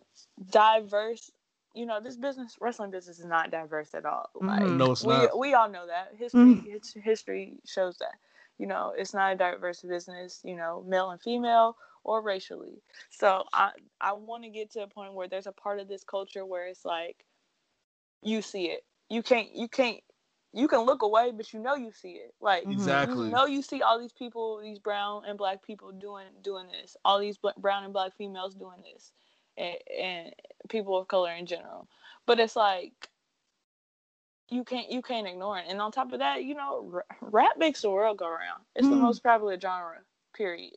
[0.49, 1.31] diverse.
[1.79, 4.29] You know, this business, wrestling business, is not diverse at all.
[4.35, 4.77] Like Mhm.
[4.77, 5.37] No, it's we not.
[5.37, 8.15] we all know that history his, history shows that.
[8.57, 10.41] You know, it's not a diverse business.
[10.43, 12.81] You know, male and female or racially.
[13.09, 16.03] So I I want to get to a point where there's a part of this
[16.03, 17.25] culture where it's like
[18.21, 18.85] you see it.
[19.09, 20.01] You can't you can't
[20.53, 22.33] you can look away, but you know you see it.
[22.41, 22.71] Like Mhm.
[22.73, 23.27] Exactly.
[23.27, 26.97] you know you see all these people, these brown and black people doing doing this.
[27.05, 29.11] All these bla- brown and black females doing this,
[29.59, 30.35] and, and
[30.69, 31.87] people of color in general.
[32.25, 33.09] But it's like
[34.49, 35.65] you can't you can't ignore it.
[35.69, 38.63] And on top of that, you know, rap makes the world go around.
[38.75, 39.01] It's the Mm.
[39.01, 39.99] most popular genre.
[40.35, 40.73] Period.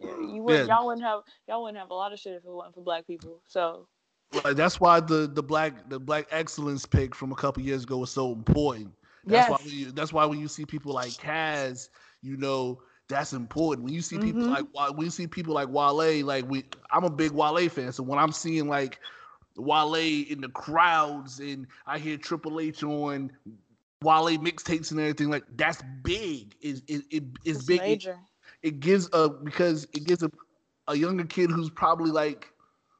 [0.00, 0.66] You would Yeah.
[0.66, 3.06] y'all wouldn't have y'all wouldn't have a lot of shit if it wasn't for black
[3.06, 3.42] people.
[3.46, 3.88] So
[4.44, 7.98] Like that's why the the black the black excellence pick from a couple years ago
[7.98, 8.92] was so important.
[9.28, 9.48] That's Yes.
[9.48, 11.88] why you, that's why when you see people like Kaz,
[12.22, 13.84] you know that's important.
[13.84, 14.74] When you see people Mhm.
[14.74, 18.02] like when you see people like Wale, like we I'm a big Wale fan, so
[18.02, 19.00] when I'm seeing like
[19.56, 23.30] Wale in the crowds and I hear Triple H on
[24.02, 26.54] Wale mixtapes and everything, like that's big.
[26.60, 27.80] Is it, it, it's it's big.
[27.80, 28.18] It, major.
[28.62, 30.30] it gives a because it gives a,
[30.88, 32.52] a younger kid who's probably like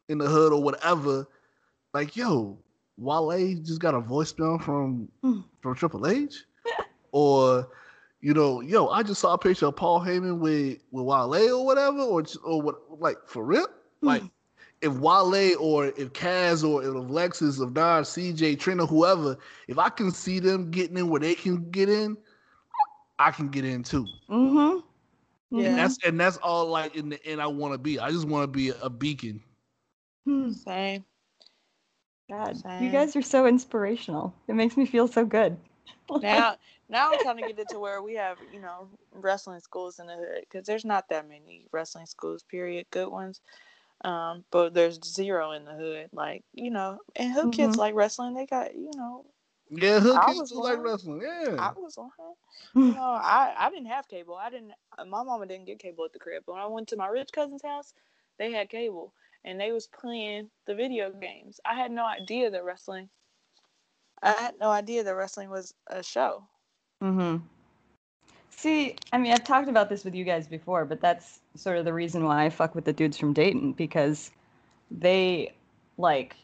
[0.08, 1.26] in the hood or whatever,
[1.94, 2.58] like yo,
[2.98, 5.44] Wale just got a voicemail from Mm.
[5.62, 6.44] from Triple H,
[7.12, 7.68] or
[8.22, 11.66] you know, yo, I just saw a picture of Paul Heyman with with Wale or
[11.66, 13.66] whatever, or or what, like for real,
[14.00, 14.22] like.
[14.80, 19.38] If Wale or if Kaz or if Alexis, if Don, CJ, Trina, whoever,
[19.68, 22.16] if I can see them getting in where they can get in,
[23.20, 24.06] I can get in too.
[24.28, 24.80] Mm-hmm.
[25.56, 25.68] Yeah.
[25.68, 28.00] And that's and that's all like in the end I want to be.
[28.00, 29.40] I just want to be a, a beacon.
[30.26, 30.52] Mhm.
[30.52, 31.04] Same.
[32.28, 34.34] God, you guys are so inspirational.
[34.48, 35.56] It makes me feel so good.
[36.22, 36.56] now
[36.88, 40.06] now I'm trying to get it to where we have you know wrestling schools in
[40.06, 43.40] the hood because there's not that many wrestling schools period good ones
[44.04, 47.78] um but there's zero in the hood like you know and hood kids Mhm.
[47.78, 49.24] like wrestling they got you know
[49.70, 51.20] Yeah, hood I kids was do like wrestling.
[51.22, 51.58] Yeah.
[51.58, 52.32] I was on her.
[52.80, 54.34] You know, I, I didn't have cable.
[54.36, 54.72] I didn't.
[54.98, 56.44] uh, My mama didn't get cable at the crib.
[56.46, 57.94] But when I went to my rich cousin's house,
[58.38, 59.14] they had cable,
[59.44, 61.60] and they was playing the video games.
[61.64, 63.10] I had no idea that wrestling.
[64.22, 66.44] I had no idea that wrestling was a show.
[67.02, 67.44] Mm-hmm.
[68.50, 71.84] See, I mean, I've talked about this with you guys before, but that's sort of
[71.84, 74.30] the reason why I fuck with the dudes from Dayton because
[74.90, 75.52] they
[75.98, 76.36] like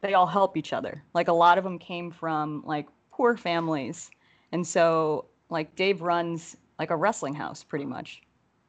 [0.00, 1.02] they all help each other.
[1.14, 4.10] Like a lot of them came from like poor families,
[4.50, 8.22] and so like Dave runs like a wrestling house pretty much,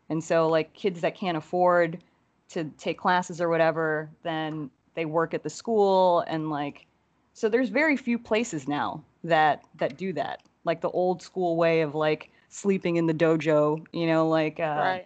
[0.09, 2.03] and so like kids that can't afford
[2.49, 6.85] to take classes or whatever, then they work at the school and like
[7.33, 10.41] so there's very few places now that that do that.
[10.63, 14.63] Like the old school way of like sleeping in the dojo you know like uh
[14.63, 15.05] right.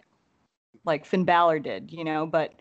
[0.84, 2.52] like Finn Balor did you know but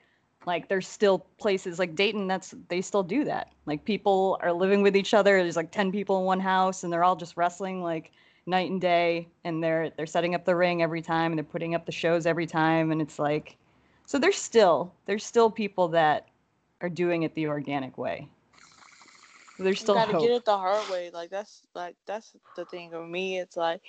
[0.46, 3.52] like there's still places like Dayton that's they still do that.
[3.66, 5.42] Like people are living with each other.
[5.42, 8.12] There's like 10 people in one house and they're all just wrestling like
[8.46, 11.74] night and day and they're they're setting up the ring every time and they're putting
[11.74, 13.58] up the shows every time and it's like
[14.06, 16.28] so there's still there's still people that
[16.82, 18.28] are doing it the organic way
[19.58, 20.22] there's You still gotta hope.
[20.22, 21.10] get it the hard way.
[21.14, 23.40] Like that's like that's the thing for me.
[23.40, 23.82] It's like,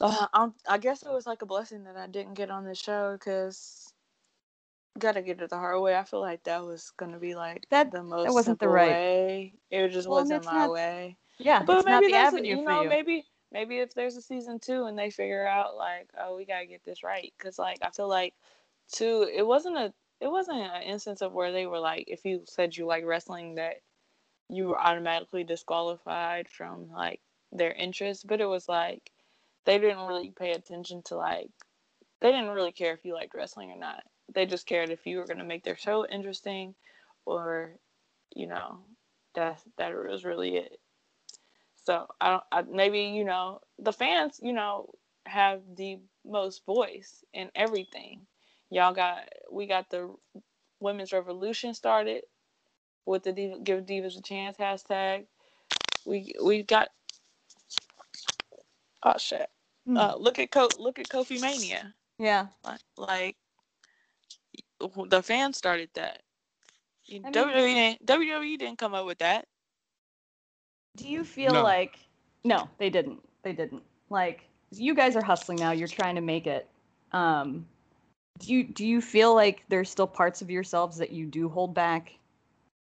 [0.00, 2.74] uh, I'm, I guess it was like a blessing that I didn't get on the
[2.74, 3.92] show because
[4.98, 5.96] gotta get it the hard way.
[5.96, 8.90] I feel like that was gonna be like That- the most it wasn't the right-
[8.90, 9.54] way.
[9.70, 11.16] It just Well, wasn't my not- way.
[11.38, 14.84] yeah But maybe there's avenue you know you maybe maybe if there's a season two
[14.84, 18.08] and they figure out like oh we gotta get this right because like I feel
[18.08, 18.34] like
[18.92, 22.42] two it wasn't a it wasn't an instance of where they were like if you
[22.46, 23.76] said you like wrestling that
[24.50, 27.20] you were automatically disqualified from like
[27.52, 29.10] their interest but it was like
[29.64, 31.50] they didn't really pay attention to like
[32.20, 34.02] they didn't really care if you liked wrestling or not.
[34.32, 36.74] They just cared if you were to make their show interesting
[37.26, 37.76] or
[38.34, 38.80] you know
[39.34, 40.80] that that was really it.
[41.84, 44.90] So I don't I, maybe you know the fans you know
[45.26, 48.26] have the most voice in everything.
[48.70, 50.14] Y'all got we got the
[50.78, 52.22] women's revolution started
[53.10, 55.24] with the Diva, give divas a chance hashtag.
[56.06, 56.88] We we got
[59.02, 59.48] oh shit.
[59.86, 59.96] Hmm.
[59.96, 61.94] Uh, look at Co- look at Kofi Mania.
[62.18, 63.36] yeah Like, like
[65.08, 66.22] the fans started that.
[67.06, 69.46] You- I mean- WWE didn't, WWE didn't come up with that.
[70.96, 71.62] Do you feel No.
[71.62, 71.98] like
[72.44, 73.20] no, they didn't.
[73.42, 73.82] They didn't.
[74.08, 76.68] Like you guys are hustling now, you're trying to make it.
[77.12, 77.66] Um
[78.38, 81.74] do you do you feel like there's still parts of yourselves that you do hold
[81.74, 82.12] back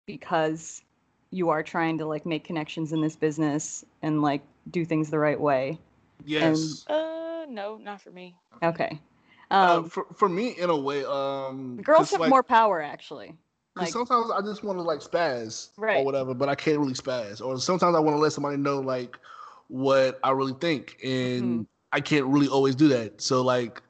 [0.08, 0.82] because
[1.30, 5.18] you are trying to like make connections in this business and like do things the
[5.20, 5.78] right way?
[6.24, 6.86] yes.
[6.88, 8.34] Uh, no, not for me.
[8.62, 8.98] Okay.
[9.50, 13.28] uh, Um for for me, in a way, um, girls have like, more power actually.
[13.74, 15.98] 'cause Like sometimes I just want to like spaz Right.
[15.98, 17.44] or whatever, but I can't really spaz.
[17.44, 19.16] Or sometimes I want to let somebody know like
[19.68, 21.66] what I really think, and Mhm.
[21.92, 23.20] I can't really always do that.
[23.20, 23.82] So like,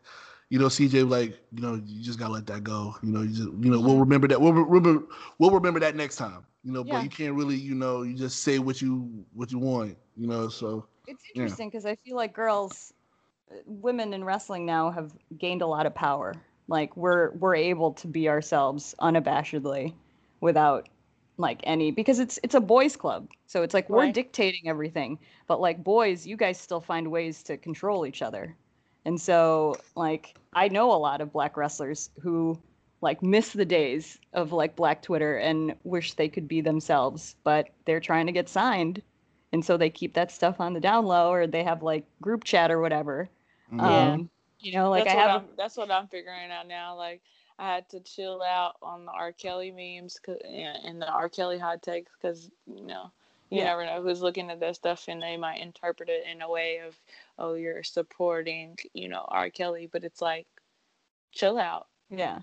[0.50, 2.94] you know, CJ like, you know, you just gotta let that go.
[3.02, 4.00] You know, you just, you know, we'll Mhm.
[4.00, 4.40] remember that.
[4.40, 5.06] We'll remember.
[5.38, 6.46] We'll remember that next time.
[6.64, 6.94] You know, Yeah.
[6.94, 9.96] but you can't really, you know, you just say what you what you want.
[10.16, 12.92] You know, so It's interesting because I feel like girls,
[13.50, 16.44] uh, women in wrestling now have gained a lot of power.
[16.68, 19.94] Like we're we're able to be ourselves unabashedly,
[20.40, 20.88] without
[21.38, 23.28] like any because it's it's a boys club.
[23.46, 24.08] So it's like we're Right.
[24.08, 28.56] dictating everything, but like boys, you guys still find ways to control each other.
[29.04, 32.58] And so like I know a lot of black wrestlers who
[33.00, 37.68] like miss the days of like black Twitter and wish they could be themselves, but
[37.84, 39.02] they're trying to get signed
[39.52, 42.44] and so they keep that stuff on the down low or they have like group
[42.44, 43.28] chat or whatever
[43.72, 44.12] Yeah.
[44.12, 44.30] um
[44.60, 46.96] you know like that's i have I'm, that's what I'm figuring out now.
[46.96, 47.22] Like
[47.58, 49.32] I had to chill out on the R.
[49.32, 51.28] Kelly memes 'cause- and and the R.
[51.28, 53.10] Kelly hot takes because you know
[53.50, 53.64] you Yeah.
[53.64, 56.78] never know who's looking at that stuff and they might interpret it in a way
[56.86, 56.98] of
[57.38, 59.50] oh you're supporting you know R.
[59.50, 60.46] Kelly, but it's like
[61.32, 61.86] chill out.
[62.10, 62.40] yeah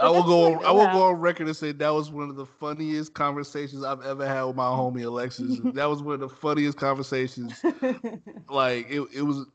[0.00, 0.52] I will go.
[0.52, 0.92] like On, I will allowed.
[0.92, 4.44] go on record and say that was one of the funniest conversations I've ever had
[4.44, 5.58] with my homie Alexis.
[5.74, 7.64] that was one of the funniest conversations.
[8.48, 9.46] Like it, it was,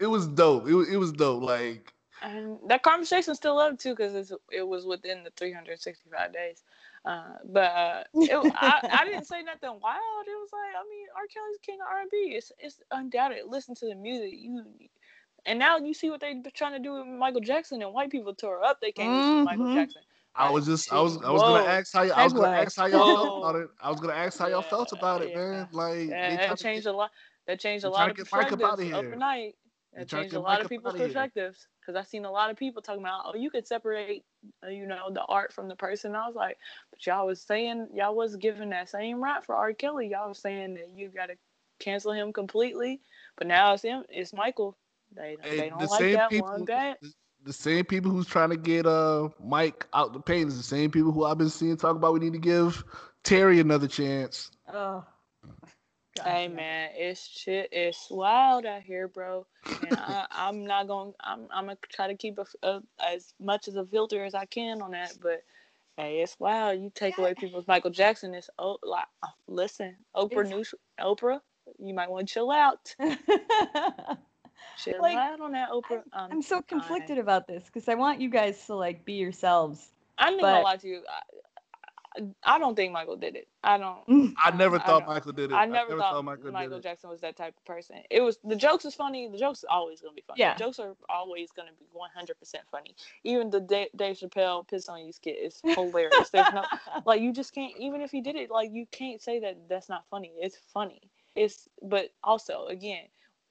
[0.00, 0.68] it was dope.
[0.68, 1.42] It was, it was dope.
[1.42, 1.92] Like
[2.22, 6.62] And that conversation's still up too because it was within the 365 days.
[7.04, 10.26] Uh, but uh, it, I, I didn't say nothing wild.
[10.26, 11.26] It was like I mean, R.
[11.32, 12.34] Kelly's king of R&B.
[12.36, 13.38] It's it's undoubted.
[13.46, 14.32] Listen to the music.
[14.34, 14.64] You
[15.46, 18.34] and now you see what they're trying to do with Michael Jackson and white people
[18.34, 18.80] tore up.
[18.80, 19.74] They can't listen to Michael.
[19.74, 20.02] Jackson.
[20.36, 21.58] I was just, I was, I was Whoa.
[21.58, 23.68] gonna ask how, y- I was gonna ask how y'all felt about it.
[23.80, 25.36] I was gonna ask how y'all felt about it, yeah.
[25.36, 25.68] man.
[25.70, 27.10] Like Yeah, that changed get- a lot.
[27.46, 29.54] That changed a lot of to get Mike up outta perspectives overnight.
[29.96, 31.08] It changed a lot of people's up outta here.
[31.08, 34.24] perspectives because I've seen a lot of people talking about, oh, you could separate,
[34.64, 36.16] uh, you know, the art from the person.
[36.16, 36.58] I was like,
[36.90, 39.72] but y'all was saying y'all was giving that same right for R.
[39.72, 40.08] Kelly.
[40.08, 41.36] Y'all was saying that you got to
[41.78, 43.00] cancel him completely,
[43.36, 44.76] but now it's him, it's Michael.
[45.14, 46.98] They Hey, they don't the like same that people- one bit.
[47.44, 50.90] The same people who's trying to get uh Mike out the paint is the same
[50.90, 52.82] people who I've been seeing talk about we need to give
[53.22, 54.50] Terry another chance.
[54.72, 55.04] Oh.
[56.16, 57.70] God, Hey man, it's shit.
[57.72, 59.46] It's wild out here, bro.
[59.66, 61.12] And I, I'm not going.
[61.20, 61.48] I'm.
[61.52, 64.80] I'm gonna try to keep a, a, as much as a filter as I can
[64.80, 65.14] on that.
[65.20, 65.42] But
[65.96, 66.80] hey, it's wild.
[66.80, 68.34] You take away people's Michael Jackson.
[68.34, 70.74] It's oh, like uh, listen, Oprah news.
[71.00, 71.40] Oprah,
[71.78, 72.94] you might want to chill out.
[74.76, 76.02] Chill Like, out on that Oprah.
[76.12, 79.92] Um, I'm so conflicted about this because I want you guys to like be yourselves.
[80.18, 81.02] I'm not but- gonna lie to you.
[82.16, 83.48] I, I, I don't think Michael did it.
[83.62, 84.34] I don't.
[84.42, 85.54] I never I thought don't- Michael did it.
[85.54, 86.82] I never, thought, Michael, Michael, did it.
[86.82, 87.96] Jackson was that type of person.
[88.10, 89.28] It was the jokes is funny.
[89.28, 90.40] The jokes are always gonna be funny.
[90.40, 90.54] Yeah.
[90.54, 92.94] The jokes are always gonna be one hundred percent funny.
[93.24, 96.30] Even the Dave, Dave Chappelle piss on you skit is hilarious.
[96.30, 96.64] There's no
[97.06, 97.72] like you just can't.
[97.78, 100.32] Even if he did it, like you can't say that that's not funny.
[100.38, 101.10] It's funny.
[101.34, 103.04] It's but also again.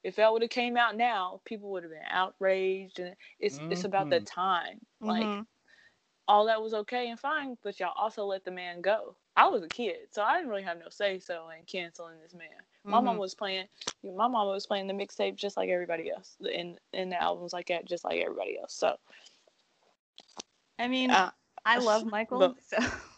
[0.04, 3.86] If that would have came out now, people would have been outraged, and it's it's
[3.86, 4.26] about the Mhm.
[4.30, 4.80] time.
[5.00, 5.46] Like Mhm.
[6.28, 9.16] All that was okay and fine, but y'all also let the man go.
[9.36, 12.34] I was a kid, so I didn't really have no say so in canceling this
[12.34, 12.48] man.
[12.86, 13.20] My mom Mhm.
[13.20, 13.68] was playing,
[14.04, 17.68] my mom was playing the mixtape just like everybody else, and and the albums like
[17.68, 18.74] that just like everybody else.
[18.74, 18.98] So
[20.80, 21.32] I mean, uh,
[21.66, 22.62] I love Michael, but-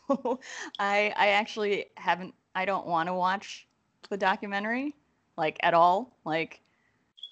[0.07, 0.39] so
[0.79, 2.33] I I actually haven't.
[2.53, 3.67] I don't want to watch
[4.09, 4.95] the documentary,
[5.37, 6.15] like at all.
[6.25, 6.61] Like,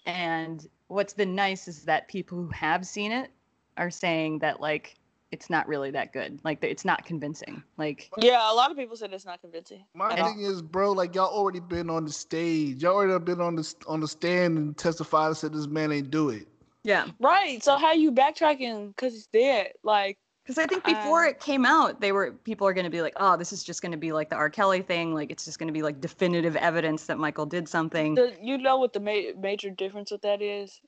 [0.06, 3.32] and what's been nice is that people who have seen it
[3.78, 4.96] are saying that like
[5.34, 6.40] it's not really that good.
[6.44, 7.64] Like it's not convincing.
[7.76, 9.84] Like, yeah, a lot of people said it's not convincing.
[9.96, 10.30] My at all.
[10.30, 12.84] thing is, bro, like y'all already been on the stage.
[12.84, 16.12] Y'all already been on the on the stand and testified and said this man ain't
[16.12, 16.48] do it.
[16.84, 17.64] yeah, Right.
[17.64, 19.72] So how you backtracking because he's dead?
[19.84, 22.92] Like because I think before Uh, it came out, they were people are going to
[22.92, 24.52] be like, oh, this is just going to be like the R.
[24.52, 25.16] Kelly thing.
[25.16, 28.14] Like it's just going to be like definitive evidence that Michael did something.
[28.14, 30.80] the, you know what the ma- major difference with that is?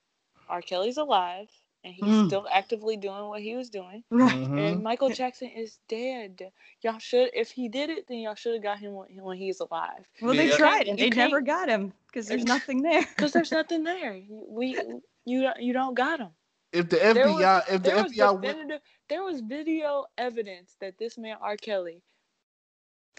[0.49, 0.61] R.
[0.61, 1.47] Kelly's alive
[1.85, 2.27] and he's Mm.
[2.27, 4.03] still actively doing what he was doing.
[4.09, 4.33] Right.
[4.33, 4.59] Mhm.
[4.73, 6.51] And Michael Jackson is dead.
[6.81, 9.59] Y'all should, if he did it, then y'all should have got him when, when he's
[9.61, 10.05] alive.
[10.21, 10.57] Well, they Yeah.
[10.57, 13.01] tried and You they never got him because there's nothing there.
[13.15, 14.15] Because there's nothing there.
[14.15, 14.77] You- We,
[15.25, 16.31] you, don't- you don't got him.
[16.73, 20.75] If the There was- FBI, if the There was FBI went, there was video evidence
[20.81, 21.55] that this man R.
[21.55, 22.01] Kelly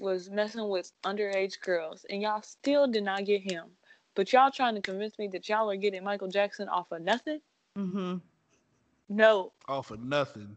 [0.00, 3.64] was messing with underage girls, and y'all still did not get him.
[4.14, 7.40] But y'all trying to convince me that y'all are getting Michael Jackson off of nothing?
[7.78, 8.16] Mm-hmm.
[9.08, 9.52] No.
[9.68, 10.56] off of nothing.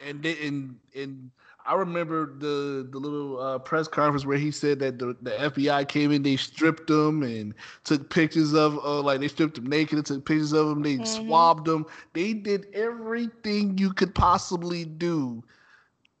[0.00, 1.30] And then, and, and
[1.64, 5.84] I remember the the little uh, press conference where he said that the, the FBI
[5.84, 9.98] came in, they stripped him and took pictures of, uh, like they stripped him naked
[9.98, 10.82] and took pictures of him.
[10.82, 11.06] They Mhm.
[11.06, 11.86] swabbed him.
[12.12, 15.42] They did everything you could possibly do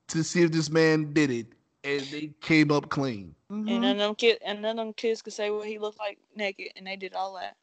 [0.08, 1.46] to see if this man did it,
[1.84, 3.34] and they came up clean.
[3.50, 3.68] Mm-hmm.
[3.68, 5.98] And none of them kid, and none of them kids could say what he looked
[5.98, 7.56] like naked, and they did all that.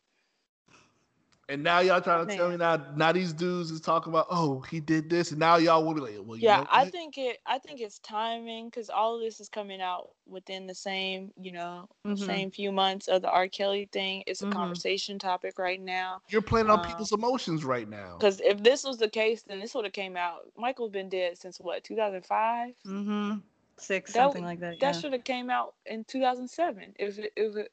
[1.50, 4.62] And now y'all trying to tell me now, now these dudes is talking about, oh,
[4.62, 7.18] he did this, and now y'all will be like, well, you Yeah, know I think
[7.18, 7.40] it.
[7.46, 11.52] I think it's timing because all of this is coming out within the same, you
[11.52, 12.18] know, Mhm.
[12.18, 13.50] same few months of the R.
[13.50, 14.24] Kelly thing.
[14.26, 14.54] It's a Mhm.
[14.54, 16.22] conversation topic right now.
[16.30, 18.16] you're playing on um, people's emotions right now.
[18.18, 20.50] Because if this was the case, then this would have came out.
[20.58, 22.74] Michael's been dead since what, 2005?
[22.88, 23.40] Mm-hmm.
[23.78, 24.80] Six, That something like that.
[24.80, 25.02] That yeah.
[25.02, 26.96] should have came out in 2007.
[26.98, 27.68] If it, if it, was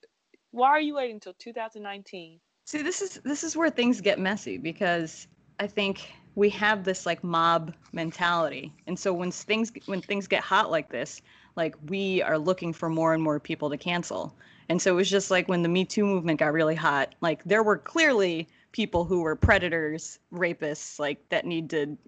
[0.51, 2.41] why are you waiting until 2019?
[2.71, 5.27] See, this is this is where things get messy because
[5.59, 10.41] I think we have this like mob mentality, and so when things when things get
[10.45, 11.21] hot like this,
[11.57, 14.37] like we are looking for more and more people to cancel.
[14.69, 17.43] And so it was just like when the Me Too movement got really hot, like
[17.43, 21.99] there were clearly people who were predators, rapists, like that need to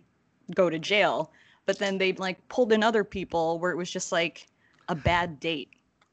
[0.54, 1.32] go to jail.
[1.66, 4.46] But then they like pulled in other people where it was just like
[4.88, 5.70] a bad date.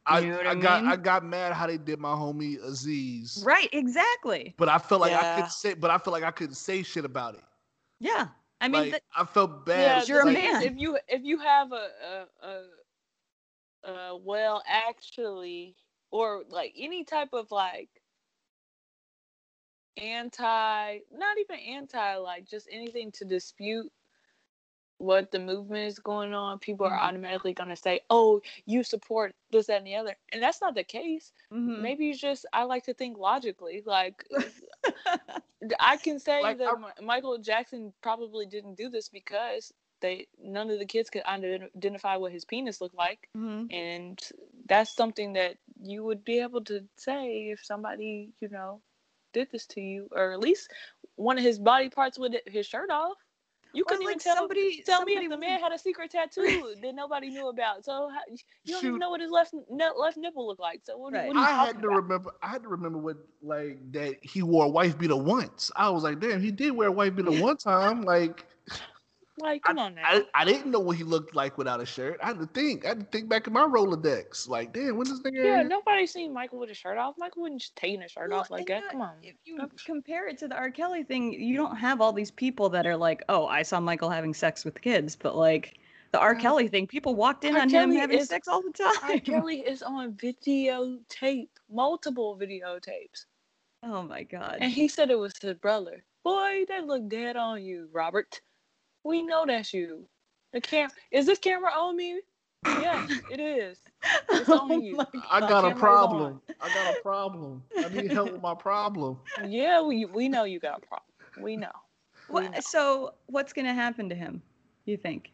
[0.09, 0.83] I, You know what I I got?
[0.85, 3.43] I got mad how they did my homie Aziz.
[3.45, 4.55] Right, exactly.
[4.57, 7.05] But I felt like I couldn't say but I feel like I couldn't say shit
[7.05, 7.43] about it.
[7.99, 8.27] Yeah.
[8.61, 10.07] I mean, like that- I felt bad.
[10.07, 10.63] Yeah, you're a like, thing is, man.
[10.63, 11.87] If you if you have a
[12.43, 15.75] a, a a well actually
[16.11, 17.89] or like any type of like
[19.97, 23.91] anti not even anti like just anything to dispute
[24.99, 27.01] what the movement is going on people are Mhm.
[27.09, 30.75] automatically going to say oh you support this that and the other and that's not
[30.75, 31.81] the case mhm.
[31.81, 34.25] maybe it's just i like to think logically like
[35.79, 40.69] I can say Like, that I- Michael Jackson probably didn't do this because they none
[40.69, 43.71] of the kids could identify what his penis looked like, Mhm.
[43.73, 44.19] and
[44.67, 48.81] that's something that you would be able to say if somebody you know
[49.33, 50.71] did this to you, or at least
[51.15, 53.17] one of his body parts with his shirt off.
[53.73, 56.75] You couldn't even tell somebody- tell me somebody if the man had a secret tattoo
[56.81, 57.85] that nobody knew about.
[57.85, 58.19] So how,
[58.63, 58.87] you don't Shoot.
[58.87, 60.81] even know what his left left nipple looked like.
[60.83, 61.23] So what, Right.
[61.23, 61.89] what are you I had to about?
[61.89, 62.31] remember.
[62.41, 65.71] I had to remember what like that he wore a wife beater once.
[65.75, 68.01] I was like, damn, he did wear a wife beater one time.
[68.01, 68.45] Like,
[69.39, 70.03] Like, come on now.
[70.05, 72.19] I, I didn't know what he looked like without a shirt.
[72.21, 72.85] I had to think.
[72.85, 74.47] I had to think back in my Rolodex.
[74.47, 75.43] Like, damn, when this nigga?
[75.43, 77.15] yeah, nobody seen Michael with a shirt off.
[77.17, 78.81] Michael wouldn't just taking his shirt Well, off like that.
[78.83, 79.15] that- Come on.
[79.23, 80.69] If you That's- compare it to the R.
[80.71, 84.09] Kelly thing, you don't have all these people that are like, "Oh, I saw Michael
[84.09, 85.79] having sex with kids," but like
[86.11, 86.35] the R.
[86.35, 87.61] Uh, Kelly thing, people walked in R.
[87.61, 88.93] on Kelly him having is- sex all the time.
[89.03, 89.09] R.
[89.09, 89.19] time.
[89.21, 93.25] Kelly is on videotape, multiple videotapes.
[93.83, 94.57] Oh my god.
[94.59, 96.03] And he said it was his brother.
[96.23, 98.41] Boy, that look dead on you, Robert.
[99.03, 100.05] We know that's you.
[100.53, 102.21] The cam is this camera on me?
[102.65, 103.79] Yes, it is.
[104.29, 104.95] It's on Oh you.
[104.95, 106.41] my I got a problem.
[106.59, 107.63] I got a problem.
[107.77, 109.17] I need help with my problem.
[109.47, 111.43] Yeah, we we know you got a problem.
[111.43, 111.71] We know.
[112.29, 112.49] We know.
[112.49, 114.41] What, so what's gonna happen to him?
[114.85, 115.31] You think?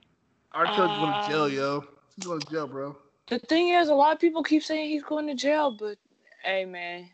[0.53, 0.65] R.
[0.65, 1.83] Kelly's going to jail, Um, yo.
[2.15, 2.95] He's going to jail, bro.
[3.27, 5.97] The thing is, a lot of people keep saying he's going to jail, but
[6.43, 7.09] hey, man,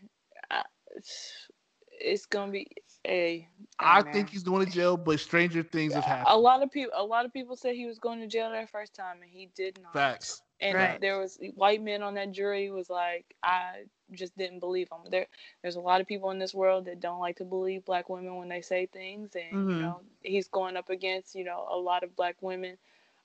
[0.51, 0.61] I,
[0.95, 1.47] it's,
[1.91, 2.67] it's gonna be
[3.07, 3.47] a.
[3.79, 6.27] I think he's going to jail, but stranger things have happened.
[6.27, 6.91] a lot of people.
[6.95, 9.49] A lot of people said he was going to jail that first time, and he
[9.55, 9.93] did not.
[9.93, 10.41] Facts.
[10.61, 11.01] and Right.
[11.01, 14.99] there was white men on that jury was like i just didn't believe them.
[15.09, 15.27] there
[15.61, 18.35] there's a lot of people in this world that don't like to believe black women
[18.37, 19.69] when they say things and Mhm.
[19.69, 22.77] you know he's going up against you know a lot of black women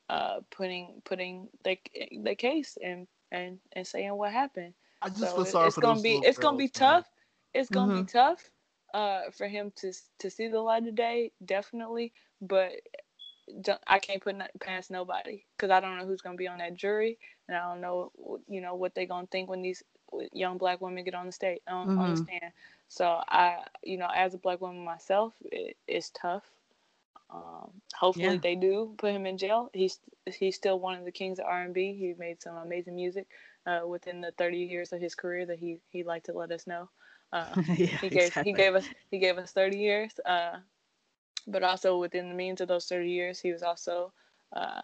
[0.08, 1.78] uh putting putting the
[2.22, 5.76] the case and and and saying what happened I just so feel it- sorry it's
[5.76, 7.02] for gonna those be little it's gonna be girls, man.
[7.02, 7.10] tough
[7.54, 8.50] it's gonna be tough
[8.94, 12.72] uh for him to to see the light of day definitely but
[13.86, 17.18] I can't put past nobody because I don't know who's gonna be on that jury,
[17.48, 18.12] and I don't know,
[18.48, 19.82] you know, what they're gonna think when these
[20.32, 22.52] young black women get on the state on, on the stand.
[22.88, 26.44] So I, you know, as a black woman myself, it, it's tough.
[27.30, 28.38] Um, hopefully Yeah.
[28.38, 29.70] they do put him in jail.
[29.72, 31.94] He's he's still one of the kings of R and B.
[31.98, 33.26] He made some amazing music
[33.66, 36.66] uh, within the 30 years of his career that he he liked to let us
[36.66, 36.90] know.
[37.32, 38.42] Uh, yeah, he gave exactly.
[38.42, 40.58] he gave us he gave us 30 years uh
[41.46, 44.12] but also within the means of those 30 years he was also
[44.54, 44.80] uh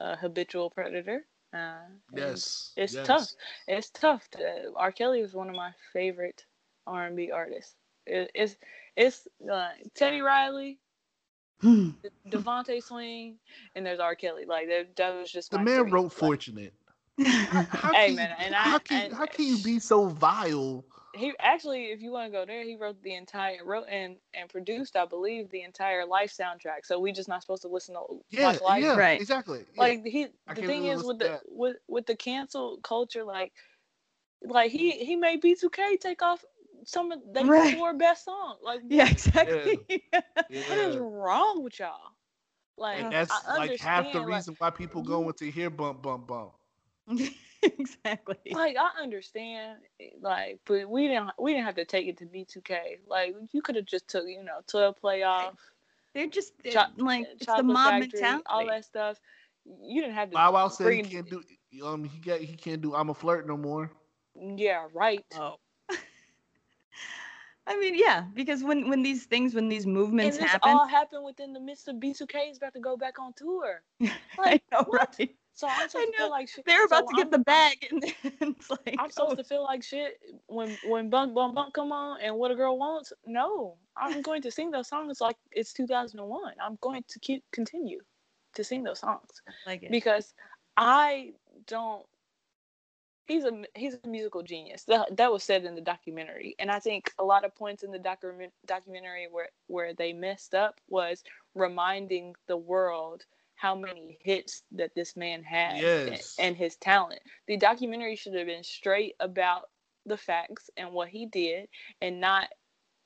[0.00, 1.24] a habitual predator
[1.54, 2.72] uh Yes.
[2.76, 3.06] it's yes.
[3.06, 3.28] tough
[3.66, 6.44] it's tough to, r kelly was one of my favorite
[6.86, 7.76] r&b artists
[8.06, 8.56] it, it's
[8.96, 10.78] it's uh, teddy riley
[11.60, 11.90] Hmm.
[12.28, 13.38] DeVante Swing
[13.74, 15.90] and there's r kelly like that, that was just The man three.
[15.90, 16.74] wrote Like, Fortunate.
[17.24, 20.06] How Hey, can, man, you- and I- how can, and- how can you be so
[20.06, 20.84] vile?
[21.14, 24.48] He actually if you want to go there he wrote the entire wrote and and
[24.48, 28.20] produced i believe the entire life soundtrack so we just not supposed to listen to
[28.30, 29.20] Yeah, life yeah, Right.
[29.20, 29.64] exactly.
[29.74, 29.82] yeah.
[29.82, 33.52] like he I the thing really is with the with with the cancel culture like
[34.42, 36.44] like he he made b2k take off
[36.84, 37.70] some of their Right.
[37.70, 39.78] four best songs like yeah, exactly.
[40.64, 40.98] what is Yeah.
[40.98, 42.12] wrong with y'all
[42.76, 45.70] like And that's I like half the understand, like- reason why people go into hear
[45.70, 46.52] bump bump bump.
[47.78, 48.36] exactly.
[48.52, 52.26] like I understand, eh, like, but we didn't we didn't have to take it to
[52.26, 52.98] B2K.
[53.06, 55.54] Like you could have just took you know 12 playoff,
[56.14, 58.44] They're just they're, Cho- like it's the mob Factory, mentality.
[58.46, 59.18] all that stuff.
[59.82, 60.36] You didn't have to.
[60.36, 61.42] Bow Wow said he can't do
[61.84, 63.90] um he got he can't do I'm a flirt no more.
[64.56, 65.24] Yeah, right.
[65.36, 65.56] Oh.
[67.66, 70.86] I mean, yeah, because when when these things, when these And movements this happen, all
[70.86, 73.82] happened within the midst of B2K is about to go back on tour.
[74.38, 75.16] I know, what?
[75.18, 75.34] right?
[75.54, 76.24] So I'm supposed to know.
[76.24, 76.64] feel like shit.
[76.64, 78.04] They're about so to get I'm- the bag, and
[78.56, 79.08] it's like, I'm oh.
[79.08, 82.50] supposed oh, to feel like shit when when bump bump bump come on and what
[82.50, 83.12] a girl wants.
[83.24, 86.54] No, I'm going to sing those songs like it's 2001.
[86.60, 88.00] I'm going to keep continue
[88.54, 89.42] to sing those songs.
[89.66, 89.90] like it.
[89.92, 90.34] because
[90.76, 91.32] I
[91.66, 92.04] don't.
[93.26, 94.82] He's a he's a musical genius.
[94.84, 97.92] That that was said in the documentary, and I think a lot of points in
[97.92, 101.22] the document documentary where where they messed up was
[101.54, 103.24] reminding the world
[103.56, 106.36] how many hits that this man had and- Yes.
[106.38, 107.22] and his talent.
[107.46, 109.70] The documentary should have been straight about
[110.06, 111.68] the facts and what he did,
[112.00, 112.48] and not.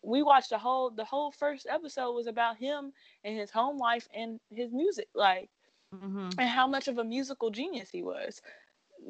[0.02, 2.92] We watched the whole the whole first episode was about him
[3.24, 5.50] and his home life and his music, like
[5.94, 6.34] Mhm.
[6.38, 8.40] and how much of a musical genius he was.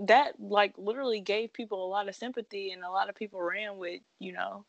[0.01, 3.79] That like literally gave people a lot of sympathy and a lot of people ran
[3.79, 4.65] with, you know.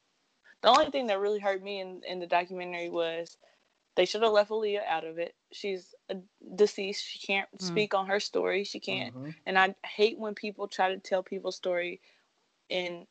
[0.61, 3.37] The only thing that really hurt me in, in the documentary was
[3.99, 5.35] they should have left Aaliyah out of it.
[5.51, 6.15] She's a
[6.55, 7.03] deceased.
[7.05, 7.61] She can't Mm.
[7.61, 8.63] speak on her story.
[8.63, 9.13] She can't.
[9.13, 9.35] Mhm.
[9.45, 11.99] And I hate when people try to tell people's story
[12.69, 13.05] in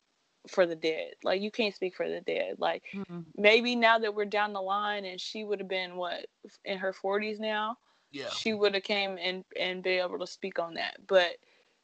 [0.47, 1.13] for the dead.
[1.23, 2.57] Like you can't speak for the dead.
[2.57, 3.23] Like Mhm.
[3.35, 6.25] maybe now that we're down the line and she would have been what
[6.65, 7.77] in her 40s now
[8.09, 8.31] Yeah.
[8.31, 11.37] she would have came and and be able to speak on that but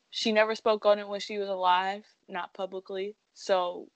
[0.10, 3.88] she never spoke on it when she was alive not publicly so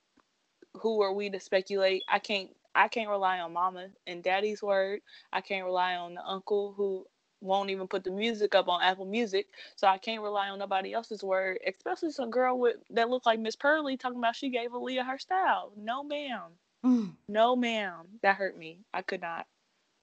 [0.76, 2.04] who are we to speculate?
[2.08, 5.02] I can't I can't rely on mama and daddy's word.
[5.34, 7.06] I can't rely on the uncle who
[7.42, 9.48] won't even put the music up on Apple Music.
[9.76, 13.40] So I can't rely on nobody else's word, especially some girl with that looked like
[13.40, 15.72] Miss Pearly talking about she gave Aaliyah her style.
[15.78, 16.42] No ma'am.
[16.86, 17.14] Mm.
[17.28, 18.08] No ma'am.
[18.22, 18.80] That hurt me.
[18.94, 19.48] I could not.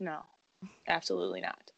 [0.01, 0.22] No.
[0.88, 1.72] Absolutely not.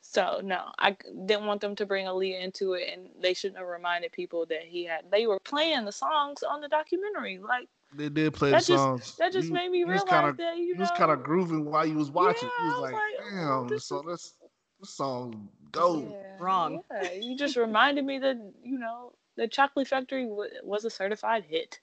[0.00, 0.96] So no, I
[1.26, 4.62] didn't want them to bring Aaliyah into it, and they shouldn't have reminded people that
[4.62, 5.10] he had.
[5.10, 7.38] They were playing the songs on the documentary.
[7.38, 9.16] Like They did play That the just- songs.
[9.16, 11.86] that just You- made me realize kinda- that you He was kind of grooving while
[11.86, 12.48] you was watching.
[12.48, 13.30] Yeah, he was was like, like, oh,
[13.62, 14.34] "Damn, this so is- this
[14.80, 16.84] this song go." Yeah, Wrong.
[16.90, 17.12] yeah.
[17.12, 21.80] You just reminded me that you know the Chocolate Factory w- was a certified hit,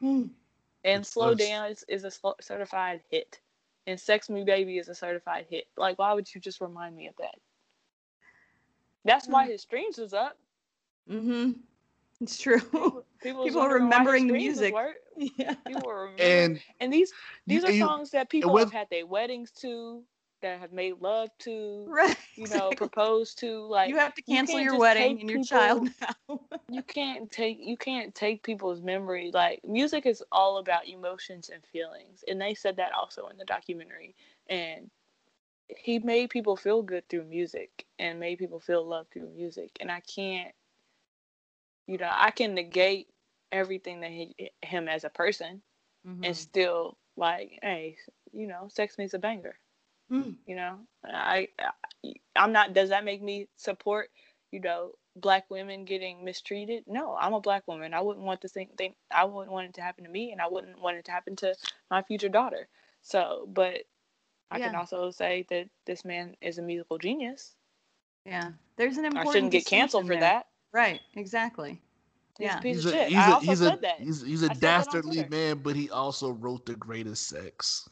[0.00, 0.30] Mm.
[0.84, 1.38] and It Slow was.
[1.38, 3.40] Down is, is a slo- certified hit,
[3.86, 5.68] and Sex Me Baby is a certified hit.
[5.76, 7.34] Like, why would you just remind me of that?
[9.04, 10.38] That's why his streams is up.
[11.10, 11.52] Mm-hmm.
[12.20, 12.60] It's true.
[12.60, 14.72] People, was People are wondering why his remembering the music.
[14.72, 14.94] wor-
[15.36, 15.54] yeah.
[15.66, 17.12] People were remembering And And these
[17.46, 20.02] these You- are you- songs that people with- have had their weddings to,
[20.40, 22.16] that have made love to, Right.
[22.34, 22.76] you know, exactly.
[22.88, 23.60] proposed to.
[23.66, 26.40] Like you have to cancel can't your wedding take and your people- child now.
[26.68, 29.30] you can't take you can't take people's memory.
[29.32, 33.44] Like music is all about emotions and feelings, and they said that also in the
[33.44, 34.14] documentary.
[34.48, 34.90] And
[35.68, 39.70] he made people feel good through music, and made people feel love through music.
[39.80, 40.52] And I can't,
[41.86, 43.08] you know, I can negate
[43.52, 45.62] everything that he, him as a person
[46.06, 46.26] Mhm.
[46.26, 47.96] and still like, hey,
[48.32, 49.56] you know, sex me's a banger.
[50.10, 50.36] Mm.
[50.46, 51.70] You know, I, I
[52.34, 52.72] I'm not.
[52.74, 54.10] Does that make me support,
[54.50, 56.84] you know, black women getting mistreated?
[56.86, 57.94] No, I'm a black woman.
[57.94, 58.94] I wouldn't want the same thing.
[59.10, 61.36] I wouldn't want it to happen to me, and I wouldn't want it to happen
[61.36, 61.54] to
[61.90, 62.68] my future daughter.
[63.02, 63.84] So, but
[64.50, 67.54] I can also say that this man is a musical genius.
[68.26, 68.52] Yeah.
[68.76, 70.20] There's an important I shouldn't get canceled for there.
[70.20, 70.48] that.
[70.72, 71.00] Right.
[71.14, 71.80] Exactly.
[72.38, 72.58] He's Yeah.
[72.58, 74.00] a piece he's of a he's I a also he's a said that.
[74.00, 77.88] he's he's a I said that dastardly man, but he also wrote the greatest sex.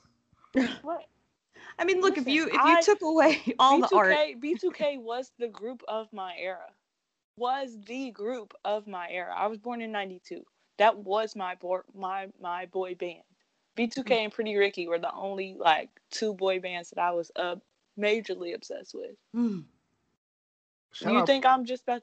[0.83, 1.05] What?
[1.79, 5.01] I mean, look, if you if you I- took away all the art, B2K, B2K
[5.03, 6.67] was the group of my era.
[7.37, 9.35] Was the group of my era.
[9.35, 10.45] I was born in '92.
[10.79, 13.23] That was my boy, my my boy band.
[13.79, 17.57] B2K and Pretty Ricky were the only like two boy bands that I was uh
[17.99, 19.17] majorly obsessed with.
[19.35, 19.65] Mm.
[21.01, 22.03] You out- think I'm just about?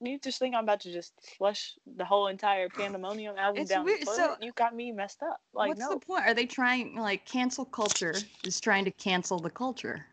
[0.00, 3.84] You just think I'm about to just flush the whole entire Pandemonium album It's down
[3.84, 4.42] weird, the so- toilet?
[4.42, 5.40] You got me messed up.
[5.54, 6.26] Like what's no, the point?
[6.26, 8.14] Are they trying like cancel culture
[8.44, 10.06] is trying to cancel the culture?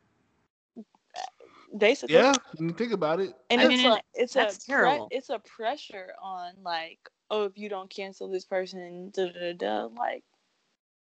[1.78, 2.16] basically.
[2.16, 3.34] Yeah, you think about it.
[3.50, 5.08] and I it's mean, a it's that's a pre- terrible.
[5.12, 9.54] it's a pressure on like oh if you don't cancel this person da da da,
[9.54, 10.24] da like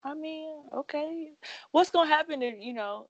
[0.03, 1.31] I mean okay
[1.71, 3.09] what's gonna happen if you know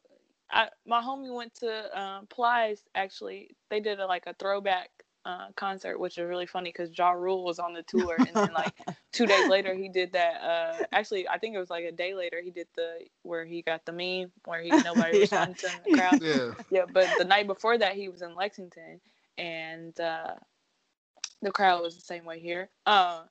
[0.50, 4.90] I my homie went to um, Plies actually they did a, like a throwback
[5.24, 8.52] uh, concert which is really funny because Ja Rule was on the tour and then
[8.52, 8.74] like
[9.12, 12.14] two days later he did that uh actually I think it was like a day
[12.14, 15.46] later he did the where he got the meme where he nobody Yeah.
[15.46, 16.50] responded to him in the crowd Yeah.
[16.70, 19.00] yeah, but the night before that, he was in Lexington,
[19.38, 20.34] and uh,
[21.42, 22.70] the crowd was the same way here.
[22.86, 23.24] Uh,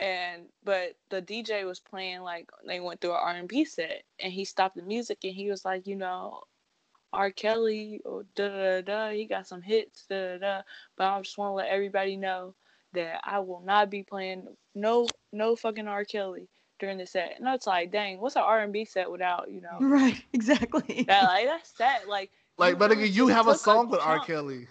[0.00, 4.04] and but the DJ was playing like they went through an R and B set,
[4.18, 6.42] and he stopped the music, and he was like, you know,
[7.12, 7.30] R.
[7.30, 10.62] Kelly, or da da da, da he got some hits, da da da.
[10.96, 12.54] But I just want to let everybody know
[12.94, 16.04] that I will not be playing no no fucking R.
[16.04, 16.48] Kelly
[16.78, 17.34] during the set.
[17.38, 19.78] And it's like, dang, what's an R and B set without you know?
[19.80, 20.22] Right.
[20.32, 21.04] Exactly.
[21.08, 22.02] That like that's sad.
[22.08, 24.24] Like Like, but really nigga, you have a took song with R.
[24.24, 24.66] Kelly.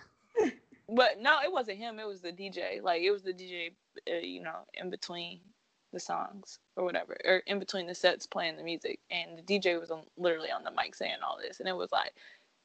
[0.90, 2.00] But no, it wasn't him.
[2.00, 2.82] It was the DJ.
[2.82, 3.72] Like it was the DJ,
[4.10, 5.40] uh, you know, in between
[5.98, 9.80] the songs or whatever, or in between the sets playing the music, and the DJ
[9.80, 12.14] was on, literally on the mic saying all this, and it was like,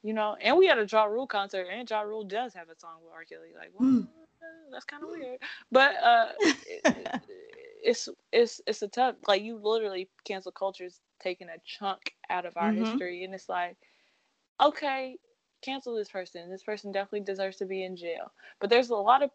[0.03, 2.79] you know, and we had a Ja Rule concert, and Ja Rule does have a
[2.79, 3.25] song with R.
[3.25, 3.51] Kelly.
[3.59, 4.09] Like, well, Mm.
[4.73, 5.41] that's kind of weird,
[5.71, 6.29] but uh,
[6.67, 7.09] it,
[7.85, 9.17] it's it's it's a tough.
[9.27, 12.77] Like you literally cancel culture's taking a chunk out of our Mhm.
[12.79, 13.77] history, and it's like,
[14.63, 15.19] okay,
[15.63, 16.51] cancel this person.
[16.51, 18.33] This person definitely deserves to be in jail.
[18.61, 19.31] But there's a lot of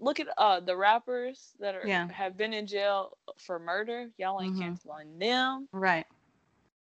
[0.00, 2.08] look at uh the rappers that are Yeah.
[2.08, 4.10] have been in jail for murder.
[4.18, 4.60] Y'all ain't Mhm.
[4.60, 5.68] canceling them.
[5.72, 6.06] right.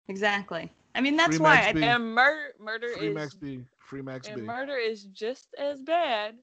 [0.07, 0.71] Exactly.
[0.95, 1.55] I mean, that's Free why.
[1.55, 1.83] Max I, B.
[1.83, 3.63] And murder murder Free is Max B.
[3.79, 4.33] Free Max B.
[4.33, 6.35] and murder is just as bad.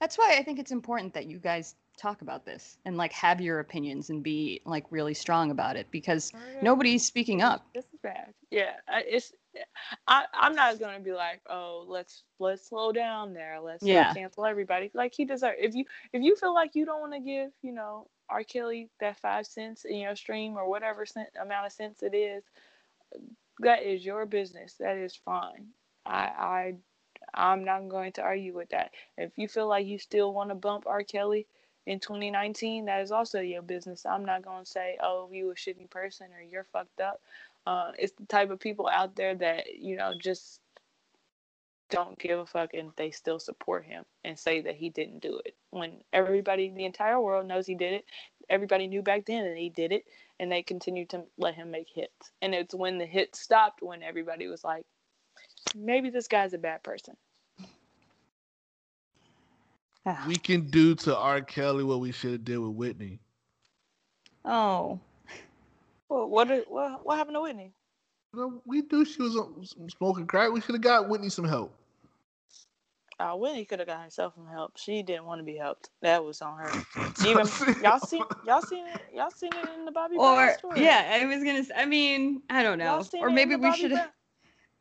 [0.00, 3.40] that's why I think it's important that you guys talk about this and like have
[3.40, 7.66] your opinions and be like really strong about it because Murder nobody's speaking up.
[7.74, 8.32] This is bad.
[8.50, 9.32] Yeah, I- it's.
[10.08, 13.60] I I'm not gonna be like, oh, let's let's slow down there.
[13.60, 14.14] Let's Yeah.
[14.14, 14.90] cancel everybody.
[14.94, 15.58] Like he deserves.
[15.60, 18.44] If you if you feel like you don't want to give, you know, R.
[18.44, 22.44] Kelly that five cents in your stream or whatever cent, amount of cents it is,
[23.60, 24.74] that is your business.
[24.80, 25.68] That is fine.
[26.06, 26.74] I I
[27.34, 28.92] I'm not going to argue with that.
[29.18, 31.02] If you feel like you still want to bump R.
[31.04, 31.46] Kelly
[31.86, 34.06] in 2019, that is also your business.
[34.06, 37.20] I'm not gonna say, oh, you a shitty person or you're fucked up.
[37.68, 40.62] Uh, it's the type of people out there that you know just
[41.90, 45.38] don't give a fuck and they still support him and say that he didn't do
[45.44, 48.06] it when everybody the entire world knows he did it
[48.48, 50.04] everybody knew back then that he did it
[50.40, 54.02] and they continued to let him make hits and it's when the hits stopped when
[54.02, 54.86] everybody was like
[55.76, 57.14] maybe this guy's a bad person
[60.06, 60.24] Ah.
[60.26, 61.42] We can do to R.
[61.42, 63.20] Kelly what we should have did with Whitney.
[64.42, 64.98] Oh.
[66.08, 67.72] Well, what, did- what what happened to whitney
[68.34, 70.52] You we knew she was uh, smoking crack.
[70.52, 71.72] We should have got Whitney some help.
[73.20, 76.24] uh, whitney could have got herself some help she didn't want to be helped that
[76.24, 76.70] was on her
[77.26, 77.46] even
[77.82, 81.18] y'all seen y'all seen it y'all seen it in the bobby Or Brown story yeah,
[81.20, 81.64] I was gonna.
[81.76, 83.04] I mean, I don't know.
[83.20, 84.00] Or maybe we should have.
[84.00, 84.08] Brown-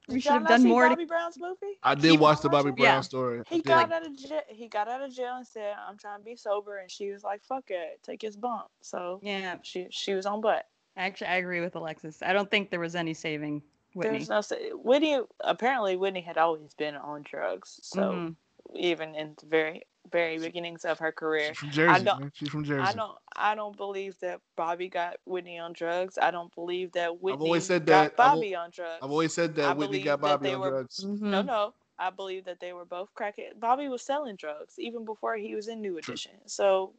[0.10, 0.88] We should have done see more.
[0.90, 2.72] Bobby To, Brown's movie I did Keep watch the Bobby?
[2.72, 3.02] Brown Yeah.
[3.02, 3.40] story.
[3.40, 3.66] I He did.
[3.68, 4.42] got out of jail.
[4.48, 7.24] He got out of jail and said, "I'm trying to be sober," and she was
[7.24, 10.66] like, "Fuck it, take his bump." So yeah, she she was on butt.
[10.98, 12.22] Actually, I agree with Alexis.
[12.22, 13.62] I don't think there was any saving
[13.94, 14.18] Whitney.
[14.18, 15.20] There's no sa- Whitney.
[15.42, 17.80] Apparently, Whitney had always been on drugs.
[17.84, 18.36] So Mhm.
[18.76, 22.06] even in the very very beginnings of her career, She's from Jersey.
[22.06, 22.32] don't- man.
[22.34, 22.82] She's from Jersey.
[22.82, 26.18] I don't I don't believe that Bobby got Whitney on drugs.
[26.18, 28.24] I don't believe that Whitney I've always said got that.
[28.24, 29.00] I've Bobby on drugs.
[29.04, 31.04] I've always said that I Whitney believe got that Bobby they on were- drugs.
[31.04, 31.46] No, Mhm.
[31.46, 31.74] no.
[32.00, 33.60] I believe that they were both crackhead.
[33.60, 36.32] Bobby was selling drugs even before he was in New Edition.
[36.46, 36.94] So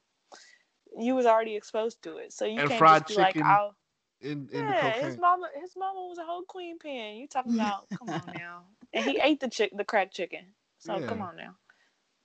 [0.98, 2.32] you was already exposed to it.
[2.32, 3.74] So you And can't fried just be like, chicken I'll,
[4.20, 7.16] In, in yeah, the his mama, his mama was a whole queen pin.
[7.16, 7.88] You talking about?
[7.98, 8.62] come on now.
[8.92, 10.46] And he ate the chick, the crack chicken.
[10.78, 11.56] So come on now.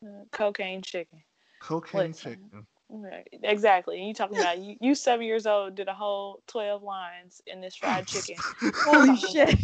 [0.05, 1.21] Uh, cocaine chicken.
[1.59, 2.51] Cocaine Listen.
[2.51, 2.67] chicken.
[2.89, 3.97] Right, Exactly.
[3.99, 7.61] And you talking about you, you seven years old did a whole twelve lines in
[7.61, 8.43] this fried chicken.
[8.83, 9.57] Holy Talking shit!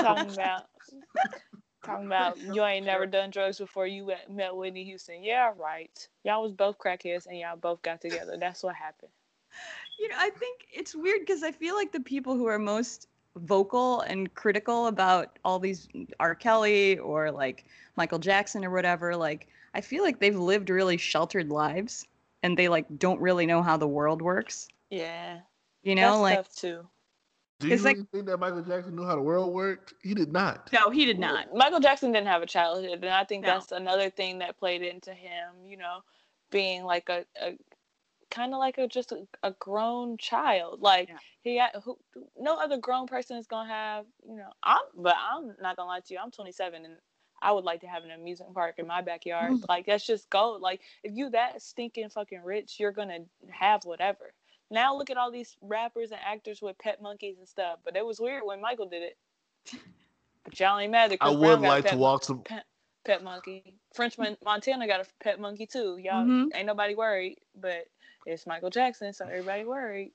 [0.00, 0.64] talking about
[1.84, 5.22] talking about you ain't never done drugs before you met- met Whitney Houston.
[5.22, 6.08] Yeah, right.
[6.24, 8.36] Y'all was both crackheads and y'all both got together.
[8.38, 9.12] That's what happened.
[9.98, 13.08] You know, I think it's weird because I feel like the people who are most
[13.36, 15.88] vocal and critical about all these
[16.20, 16.34] R.
[16.34, 17.64] Kelly or like
[17.96, 22.06] Michael Jackson or whatever, like I feel like they've lived really sheltered lives
[22.42, 24.68] and they like don't really know how the world works.
[24.90, 25.38] Yeah.
[25.82, 26.86] You know, that's like tough too.
[27.60, 29.94] Do you It's like- really think that Michael Jackson knew how the world worked?
[30.02, 30.68] He did not.
[30.72, 31.54] no, he did not.
[31.54, 33.52] Michael Jackson didn't have a childhood, and I think No.
[33.52, 35.54] that's another thing that played into him.
[35.64, 36.00] You know,
[36.50, 37.56] being like a, a
[38.32, 40.80] kind of like a just a, a grown child.
[40.82, 41.18] Like Yeah.
[41.42, 41.98] he, had, who,
[42.38, 44.06] no other grown person is gonna have.
[44.28, 46.20] You know, I'm, but I'm not gonna lie to you.
[46.22, 46.94] I'm 27, and
[47.42, 49.52] I would like to have an amusement park in my backyard.
[49.52, 49.64] Mm.
[49.68, 50.62] Like that's just gold.
[50.62, 53.18] Like if you that stinking fucking rich, you're gonna
[53.50, 54.32] have whatever.
[54.70, 57.78] Now look at all these rappers and actors with pet monkeys and stuff.
[57.84, 59.18] But it was weird when Michael did it.
[60.44, 62.42] But y'all ain't mad I would Brown got a like to pet walk some.
[63.04, 63.74] pet monkey.
[63.94, 65.98] Frenchman Montana got a pet monkey too.
[65.98, 66.48] Y'all Mhm.
[66.54, 67.86] ain't nobody worried, but
[68.26, 70.12] it's Michael Jackson, so everybody worried.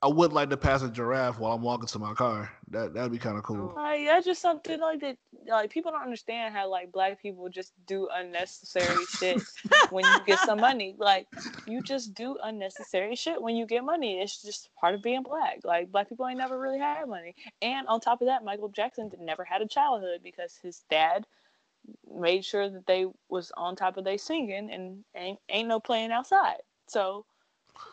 [0.00, 2.52] I would like to pass a giraffe while I'm walking to my car.
[2.70, 3.72] That that'd be kind of cool.
[3.74, 5.16] Like that's just something like that.
[5.48, 9.42] Like people don't understand how like black people just do unnecessary shit
[9.90, 10.94] when you get some money.
[10.96, 11.26] Like
[11.66, 14.20] you just do unnecessary shit when you get money.
[14.20, 15.60] It's just part of being black.
[15.64, 17.34] Like black people ain't never really had money.
[17.60, 21.26] And on top of that, Michael Jackson never had a childhood because his dad
[22.08, 26.12] made sure that they was on top of their singing and ain't ain't no playing
[26.12, 26.58] outside.
[26.90, 27.24] So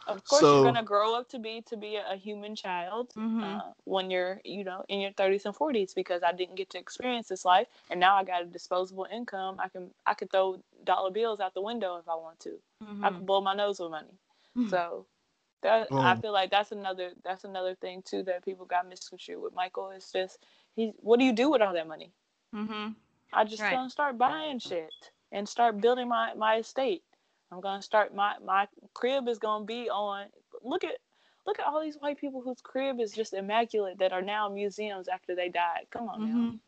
[0.08, 3.14] of course So- you're gonna grow up to be to be a, a human child
[3.16, 3.44] Mhm.
[3.60, 6.80] uh, when you're you know in your 30s and 40s because I didn't get to
[6.80, 9.60] experience this life and now I got a disposable income.
[9.60, 12.60] I can I could throw dollar bills out the window if I want to.
[12.82, 13.16] I Mhm.
[13.16, 14.18] can blow my nose with money.
[14.56, 14.70] Mhm.
[14.70, 15.06] So
[15.62, 19.54] that I feel like that's another that's another thing too that people got misconstrued with
[19.54, 19.90] Michael.
[19.92, 20.40] It's just
[20.76, 22.12] he what do you do with all that money?
[22.54, 22.96] Mhm.
[23.34, 23.72] I just Right.
[23.72, 24.94] gonna start buying shit
[25.32, 27.04] and start building my my estate.
[27.56, 30.28] I'm gonna start my my crib is gonna be on.
[30.64, 30.98] Look at
[31.48, 35.08] look at all these white people whose crib is just immaculate that are now museums
[35.08, 35.88] after they died.
[35.92, 36.60] Come on Mhm.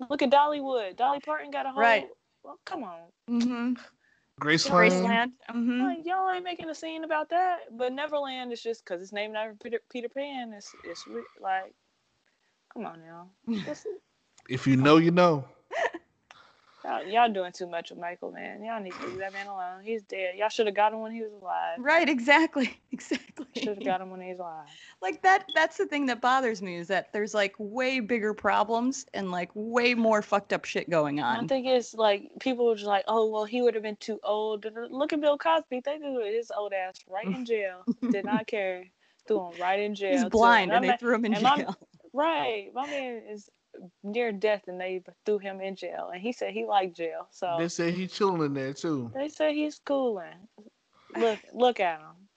[0.00, 0.06] now.
[0.08, 0.96] Look at Dollywood.
[0.96, 1.80] Dolly Parton got a whole.
[1.80, 2.08] Right.
[2.44, 3.00] Well, come on.
[3.28, 3.78] Mhm.
[4.40, 4.90] Graceland.
[4.90, 5.32] Graceland.
[5.50, 5.96] Mhm.
[5.96, 7.76] Like, y'all ain't making a scene about that.
[7.76, 10.52] But Neverland is just because it's named after Peter, Peter Pan.
[10.52, 11.74] It's it's re- like,
[12.72, 13.30] come on now.
[14.48, 15.44] If you know, you know.
[16.84, 18.62] y'all, y'all doing too much with Michael, man.
[18.62, 19.82] Y'all need to leave that man alone.
[19.82, 20.34] He's dead.
[20.36, 21.78] Y'all should have got him when he was alive.
[21.78, 22.08] Right.
[22.08, 22.78] Exactly.
[22.94, 23.46] Exactly.
[23.56, 24.66] Should have got him when he was alive.
[25.02, 29.04] like that that's the thing that bothers me is that there's like way bigger problems
[29.14, 31.44] and like way more fucked up shit going on.
[31.44, 34.20] I think it's like people were just like, oh well, he would have been too
[34.22, 34.64] old.
[34.90, 35.80] Look at Bill Cosby.
[35.84, 37.82] They threw his old ass right in jail.
[38.12, 38.84] Did not care.
[39.26, 40.12] Threw him right in jail.
[40.12, 41.76] he's blind My and they man- threw him in and my- jail
[42.12, 42.68] right.
[42.74, 43.50] My man is
[44.02, 46.10] near death, and they threw him in jail.
[46.12, 47.26] And he said he liked jail.
[47.30, 49.10] So They said he's chilling in there too.
[49.14, 50.48] they say he's cooling.
[51.16, 52.28] Look, look at him.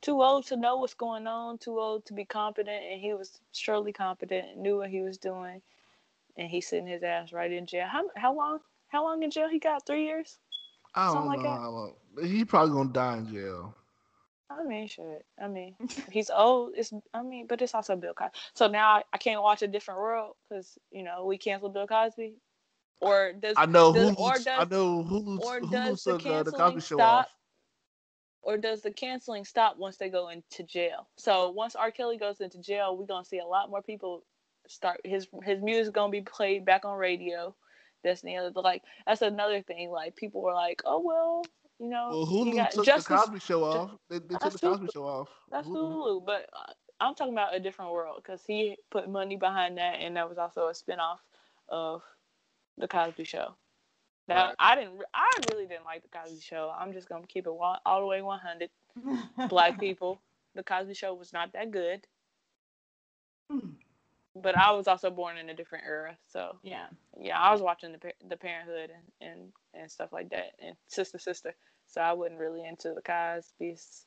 [0.00, 1.58] Too old to know what's going on.
[1.58, 4.46] Too old to be competent, and he was surely competent.
[4.52, 5.62] and Knew what he was doing,
[6.36, 7.86] and he's sitting his ass right in jail.
[7.88, 8.60] How how long?
[8.88, 9.48] How long in jail?
[9.48, 10.38] He got three years.
[10.94, 11.60] I don't Something know like that.
[11.60, 11.94] how long.
[12.22, 13.74] He probably gonna die in jail.
[14.60, 15.24] I mean, shit.
[15.42, 15.74] I mean,
[16.10, 16.74] he's old.
[16.76, 16.92] It's.
[17.12, 18.38] I mean, but it's also Bill Cosby.
[18.54, 21.86] So now I, I can't watch a different world because you know we canceled Bill
[21.86, 22.34] Cosby.
[23.00, 24.18] Or does I know does, Hulu.
[24.18, 25.40] or I does know Hulu.
[25.40, 27.00] or Hulu does the uh, the canceling stop?
[27.00, 27.28] off.
[28.42, 31.08] Or does the canceling stop once they go into jail?
[31.16, 31.90] So once R.
[31.90, 34.24] Kelly goes into jail, we're gonna see a lot more people
[34.68, 37.54] start his his music gonna be played back on radio.
[38.04, 39.90] That's the other like that's another thing.
[39.90, 41.42] Like people were like, oh well,
[41.82, 43.04] you know, Well, Hulu got took Justice.
[43.06, 43.90] the Cosby Show off.
[44.08, 44.92] They, they took the Cosby Hulu.
[44.92, 45.28] Show off.
[45.50, 45.76] That's Hulu.
[45.76, 49.96] Hulu, but uh, I'm talking about a different world because he put money behind that,
[50.00, 51.18] and that was also a spinoff
[51.68, 52.02] of
[52.78, 53.54] the Cosby Show.
[54.28, 54.54] Now Right.
[54.60, 56.72] I didn't, I really didn't like the Cosby Show.
[56.78, 58.70] I'm just gonna keep it wa- all the way 100.
[59.48, 60.20] Black people,
[60.54, 62.06] the Cosby Show was not that good,
[64.36, 66.86] but I was also born in a different era, so yeah.
[67.20, 68.90] yeah, I was watching the the Parenthood
[69.20, 71.54] and, and and stuff like that, and Sister Sister.
[71.92, 74.06] So I wasn't really into the Cosby's.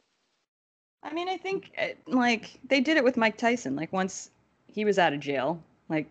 [1.03, 3.75] I mean, I think uh, like they did it with Mike Tyson.
[3.75, 4.31] Like once
[4.65, 6.09] he was out of jail, like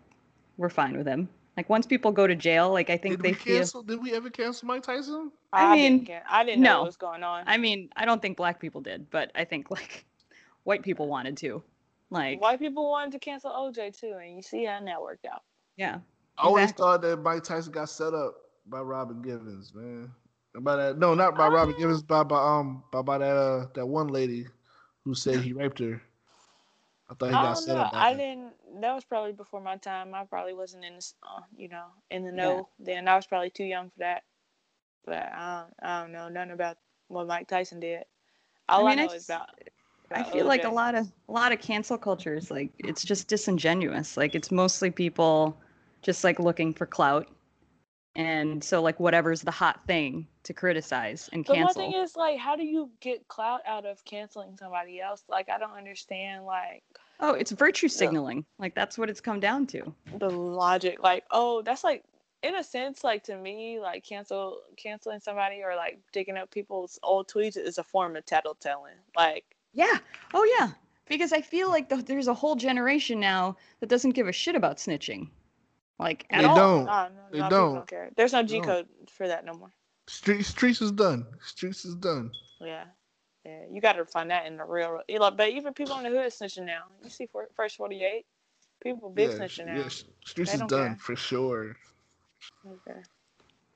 [0.57, 1.27] we're fine with him.
[1.57, 3.57] Like once people go to jail, like I think Did they we feel.
[3.57, 3.83] cancel?
[3.83, 5.31] Did we ever cancel Mike Tyson?
[5.51, 6.79] I didn't mean, I didn't know no.
[6.79, 7.43] what was going on.
[7.45, 10.05] I mean, I don't think black people did, but I think like
[10.63, 11.61] white people wanted to.
[12.11, 15.43] Like, White people wanted to cancel OJ too, and you see how that worked out.
[15.75, 15.99] yeah.
[16.37, 18.35] I always thought that Mike Tyson got set up
[18.67, 20.11] by Robin Givens, man.
[20.61, 21.79] By that, no, not by Robin Ah.
[21.79, 24.47] Givens, by by um by, by that uh, that one lady
[25.03, 26.01] who said he raped her.
[27.09, 27.81] I thought he I got don't set know.
[27.83, 27.91] up.
[27.91, 28.17] by I her.
[28.17, 28.53] didn't.
[28.81, 30.13] That was probably before my time.
[30.13, 32.35] I probably wasn't in, this, uh, you know, in the Yeah.
[32.35, 33.07] know then.
[33.07, 34.23] I was probably too young for that.
[35.05, 36.77] But I don't, I don't know nothing about
[37.09, 38.03] what Mike Tyson did.
[38.69, 39.49] All I, mean, I know is just- about.
[40.11, 43.03] I about feel like a lot of a lot of cancel culture is like it's
[43.03, 44.17] just disingenuous.
[44.17, 45.57] Like it's mostly people
[46.01, 47.27] just like looking for clout.
[48.15, 51.81] And so like whatever's the hot thing to criticize and But my cancel.
[51.81, 55.23] thing is like, how do you get clout out of canceling somebody else?
[55.27, 56.83] Like, I don't understand like
[57.19, 58.45] oh, it's virtue signaling.
[58.59, 59.93] Like that's what it's come down to.
[60.17, 61.01] the logic.
[61.01, 62.03] Like, oh, that's like
[62.43, 66.99] in a sense, like to me, like cancel canceling somebody or like digging up people's
[67.03, 68.99] old tweets is a form of tattletelling.
[69.15, 69.97] Like, Yeah.
[70.33, 70.71] Oh yeah.
[71.07, 74.55] Because I feel like th- there's a whole generation now that doesn't give a shit
[74.55, 75.29] about snitching.
[75.99, 76.55] Like at They all.
[76.55, 76.85] don't.
[76.85, 77.73] no, no, They no, don't.
[77.75, 78.09] don't care.
[78.15, 79.71] There's no G code for that no more.
[80.07, 81.25] Street, streets is done.
[81.43, 82.31] Streets is done.
[82.59, 82.85] Yeah.
[83.45, 85.01] Yeah, you got to find that in the real.
[85.07, 86.83] you know, But even people in the hood snitching now.
[87.03, 88.25] You see, for first forty eight,
[88.81, 89.75] people big yeah, snitching now.
[89.77, 89.87] yeah,
[90.25, 90.97] streets They is done care.
[90.99, 91.75] for sure.
[92.65, 92.99] Okay.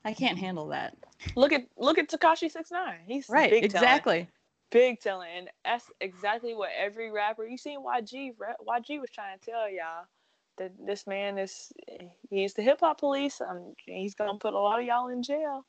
[0.04, 0.96] I can't handle that.
[1.36, 3.00] Look at look at Tekashi Six Nine.
[3.06, 3.50] He's Right.
[3.50, 3.84] big telling.
[3.84, 4.28] exactly.
[4.70, 7.44] big telling, and that's exactly what every rapper.
[7.46, 8.32] You seen YG?
[8.38, 10.06] ra- YG was trying to tell y'all
[10.60, 11.72] that this man is
[12.30, 13.40] he's the hip hop police.
[13.40, 15.64] Um, he's gonna put a lot of y'all in jail.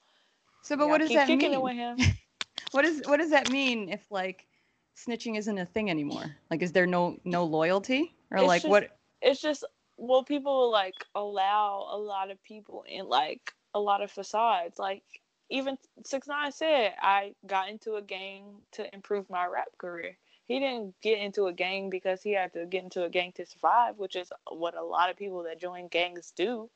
[0.63, 1.53] So, but Y'all what does that mean?
[1.53, 1.97] it with him.
[2.71, 4.47] What is what does that mean if like
[4.95, 6.37] snitching isn't a thing anymore?
[6.49, 8.97] Like, is there no no loyalty or It's like just- what?
[9.21, 9.65] It's just
[9.97, 14.79] well, people like allow a lot of people in like a lot of facades.
[14.79, 15.03] Like
[15.49, 20.17] even Six Nine said, I got into a gang to improve my rap career.
[20.51, 23.45] He didn't get into a gang because he had to get into a gang to
[23.45, 26.69] survive, which is what a lot of people that join gangs do.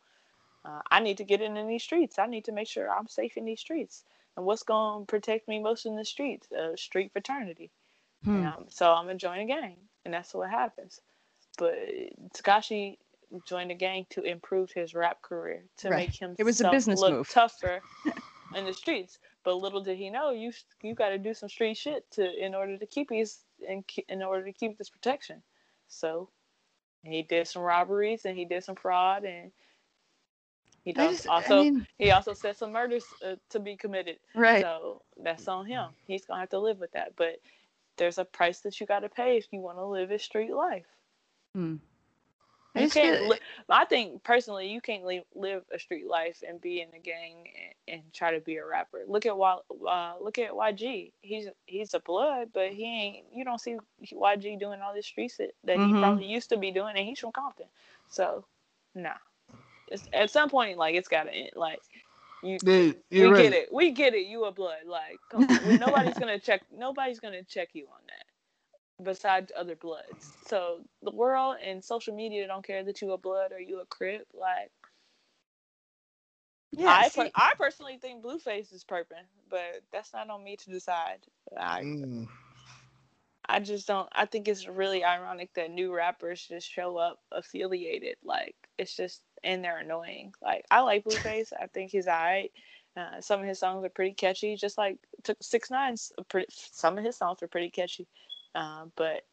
[0.63, 2.17] Uh, I need to get in, in these streets.
[2.17, 4.03] I need to make sure I'm safe in these streets.
[4.37, 6.51] And what's going to protect me most in the streets?
[6.51, 7.71] Uh, street fraternity.
[8.23, 8.45] Hmm.
[8.45, 10.99] Um, so I'm gonna join a gang, and that's what happens.
[11.57, 11.75] But
[12.35, 12.97] Tekashi
[13.45, 16.07] joined a gang to improve his rap career, to Right.
[16.07, 17.29] make him It was a business look move.
[17.29, 17.81] tougher
[18.55, 19.19] in the streets.
[19.43, 22.55] But little did he know, you you got to do some street shit to in
[22.55, 23.11] order to keep
[23.65, 25.41] in in order to keep this protection.
[25.87, 26.29] So
[27.03, 29.51] he did some robberies and he did some fraud and
[30.83, 34.17] he does just, I also mean, he also said some murders uh, to be committed.
[34.35, 34.61] right.
[34.61, 35.89] So that's on him.
[36.05, 37.13] He's gonna have to live with that.
[37.15, 37.39] But
[37.97, 40.53] there's a price that you got to pay if you want to live a street
[40.53, 40.85] life.
[41.55, 41.75] Hmm.
[42.75, 43.27] I You can't.
[43.27, 43.39] Li-
[43.69, 47.47] I think personally, you can't li- live a street life and be in a gang
[47.87, 49.03] and, and try to be a rapper.
[49.07, 49.57] Look at y,
[49.89, 51.13] uh, look at YG.
[51.21, 53.25] He's he's a blood, but he ain't.
[53.33, 53.77] You don't see
[54.13, 55.87] YG doing all this street shit that Mhm.
[55.87, 57.67] he probably used to be doing, and he's from Compton.
[58.09, 58.45] So,
[58.95, 59.15] nah.
[59.87, 61.51] It's, at some point, like it's gotta end.
[61.55, 61.81] Like
[62.41, 62.61] you,
[63.11, 63.43] you're we right.
[63.43, 63.69] get it.
[63.73, 64.27] We get it.
[64.27, 64.85] You a blood.
[64.87, 65.45] Like on.
[65.79, 66.63] Nobody's gonna check.
[66.71, 68.24] Nobody's gonna check you on that.
[69.01, 70.37] Besides other bloods.
[70.47, 73.85] So the world and social media don't care that you a blood or you a
[73.85, 74.27] crip.
[74.33, 74.71] Like
[76.71, 80.57] Yeah, I see, per- I personally think Blueface is perping, but that's not on me
[80.57, 81.19] to decide.
[81.57, 82.27] I Mm.
[83.47, 84.09] I just don't.
[84.11, 88.17] I think it's really ironic that new rappers just show up affiliated.
[88.23, 90.33] Like it's just and they're annoying.
[90.41, 91.53] Like I like Blueface.
[91.59, 92.51] I think he's alright.
[92.97, 94.55] Uh, some of his songs are pretty catchy.
[94.55, 96.47] Just like took Six Nine's pretty.
[96.51, 98.07] Some of his songs are pretty catchy.
[98.55, 99.23] Uh, but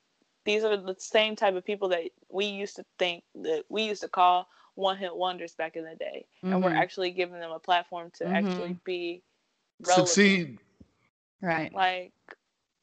[0.44, 4.02] these are the same type of people that we used to think that we used
[4.02, 6.76] to call one hit wonders back in the day, and we're Mhm.
[6.76, 8.34] actually giving them a platform to Mhm.
[8.34, 9.22] actually be
[9.80, 10.20] relevant.
[10.20, 10.58] Succeed.
[11.42, 12.12] right, Like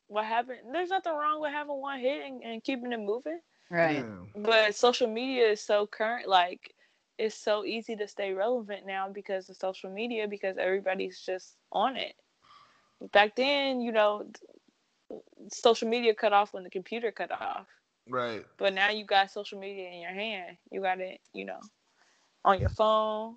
[0.08, 0.60] what happened?
[0.74, 3.42] There's nothing wrong with having one hit and, and keeping it moving.
[3.70, 4.06] right.
[4.06, 4.26] Yeah.
[4.36, 6.76] But social media is so current, like
[7.18, 11.96] it's so easy to stay relevant now because of social media because everybody's just on
[11.98, 12.16] it.
[13.12, 14.30] Back then, you know,
[15.52, 17.68] social media cut off when the computer cut off.
[18.08, 18.46] Right.
[18.58, 20.58] But now you got social media in your hand.
[20.72, 21.60] You got it, you know,
[22.44, 23.36] on your phone.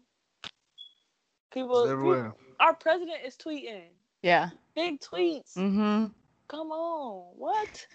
[1.53, 2.33] People, It's everywhere.
[2.61, 3.89] our president is tweeting
[4.23, 4.51] Yeah.
[4.75, 5.55] big tweets.
[5.57, 6.07] Mm-hmm.
[6.49, 7.87] Come on, what?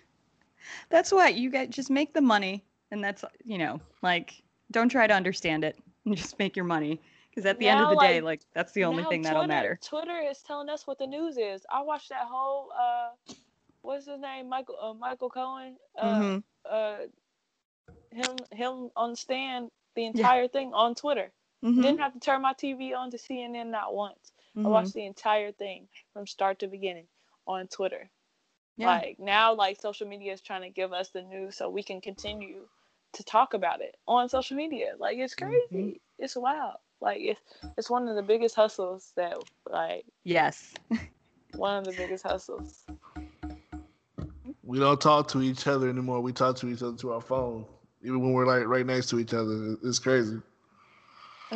[0.90, 1.70] That's what you get.
[1.70, 5.78] Just make the money, and that's you know, like, don't try to understand it.
[6.06, 8.42] And just make your money, because at the end of Now, the day, like, like,
[8.54, 9.78] that's the only Now thing that'll matter.
[9.84, 11.66] Twitter is telling us what the news is.
[11.70, 13.34] I watched that whole uh,
[13.88, 15.78] what's his name, Michael uh, Michael Cohen.
[15.98, 16.44] Uh, Mhm.
[16.70, 16.98] uh,
[18.12, 21.32] him him on the stand the entire thing on Twitter.
[21.64, 21.82] Mhm.
[21.82, 24.34] Didn't have to turn my TV on to CNN not once.
[24.56, 24.72] I Mhm.
[24.72, 27.08] watched the entire thing from start to beginning
[27.48, 28.10] on Twitter.
[28.76, 28.88] Yeah.
[28.88, 32.02] Like now, like social media is trying to give us the news so we can
[32.02, 32.68] continue
[33.14, 34.96] to talk about it on social media.
[34.98, 36.02] Like it's crazy.
[36.20, 36.78] It's wild.
[37.00, 37.42] Like it's
[37.78, 39.38] it's one of the biggest hustles that
[39.70, 40.74] like yes.
[41.56, 42.86] one of the biggest hustles.
[44.68, 46.20] We don't talk to each other anymore.
[46.20, 47.66] We talk to each other to our phone,
[48.04, 49.78] even when we're like right next to each other.
[49.82, 50.42] It's crazy.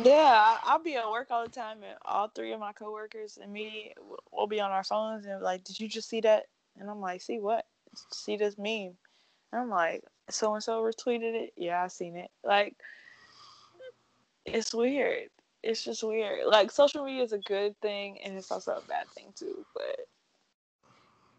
[0.02, 3.52] Yeah, I'll be at work all the time, and all three of my coworkers and
[3.52, 3.92] me
[4.32, 6.46] will be on our phones and like, "Did you just see that?"
[6.80, 7.66] And I'm like, "See what?
[8.10, 8.96] See this meme?"
[9.52, 12.30] And I'm like, "So and so retweeted it." Yeah, I seen it.
[12.42, 12.76] Like,
[14.46, 15.28] it's weird.
[15.62, 16.46] It's just weird.
[16.46, 19.66] Like, social media is a good thing, and it's also a bad thing too.
[19.74, 20.06] But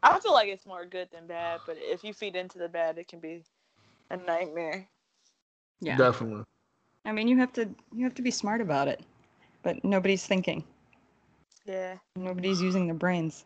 [0.04, 1.62] I feel like it's more good than bad.
[1.66, 3.44] But if you feed into the bad, it can be
[4.10, 4.88] a nightmare.
[5.80, 5.98] Yeah.
[5.98, 6.44] Definitely.
[7.06, 9.02] I mean, you have to you have to be smart about it,
[9.64, 10.64] but nobody's thinking.
[11.66, 11.96] Yeah.
[12.16, 13.46] Nobody's using their brains.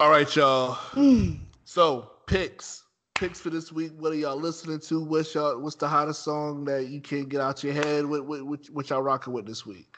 [0.00, 0.74] All right, y'all.
[0.92, 1.38] Mm.
[1.64, 2.84] So picks,
[3.14, 3.92] picks for this week.
[3.98, 5.02] What are y'all listening to?
[5.02, 5.58] What's y'all?
[5.60, 8.04] What's the hottest song that you can't get out your head?
[8.04, 9.93] What what what, what y'all rocking with this week?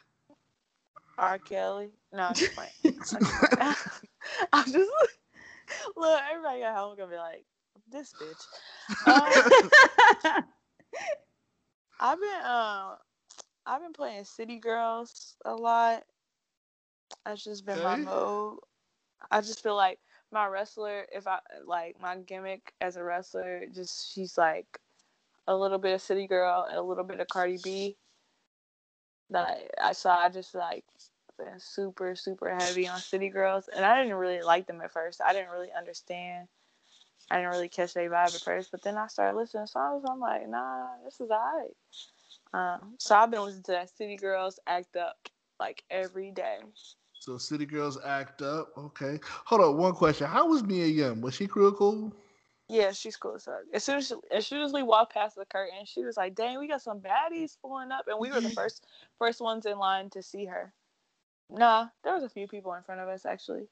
[1.19, 1.39] R.
[1.39, 1.91] Kelly.
[2.13, 2.71] No, I'm just playing.
[2.85, 3.75] I'm just playing.
[4.53, 4.91] I'm just
[5.97, 6.21] look.
[6.31, 7.45] Everybody at home gonna be like,
[7.91, 8.45] "This bitch."
[9.07, 10.43] Um,
[12.01, 12.97] I've been um,
[13.67, 16.05] I've been playing City Girls a lot.
[17.25, 18.59] That's just been my mode.
[19.31, 19.99] I just feel like
[20.33, 24.67] my wrestler, if I like my gimmick as a wrestler, just she's like
[25.47, 27.97] a little bit of City Girl and a little bit of Cardi B.
[29.31, 30.85] Like I saw, I just like
[31.39, 35.21] been super super heavy on City Girls, and I didn't really like them at first.
[35.27, 36.49] I didn't really understand.
[37.31, 40.05] I didn't really catch their vibe at first, but then I started listening to songs.
[40.09, 41.75] I'm like, nah, this is alright.
[42.55, 45.17] Um, so I've been listening to that City Girls act up
[45.59, 46.59] like every day.
[47.19, 48.69] So City Girls act up.
[48.79, 49.19] Okay.
[49.47, 49.77] Hold on.
[49.77, 50.29] One question.
[50.29, 51.21] How was Mia Yim?
[51.21, 52.13] Was she real cool?
[52.69, 53.63] Yeah, she's cool as fuck.
[53.73, 56.35] As soon as she, as soon as we walked past the curtain, she was like,
[56.35, 58.87] "Dang, we got some baddies pulling up," and we were the first
[59.19, 60.73] first ones in line to see her.
[61.49, 63.69] Nah, there was a few people in front of us actually,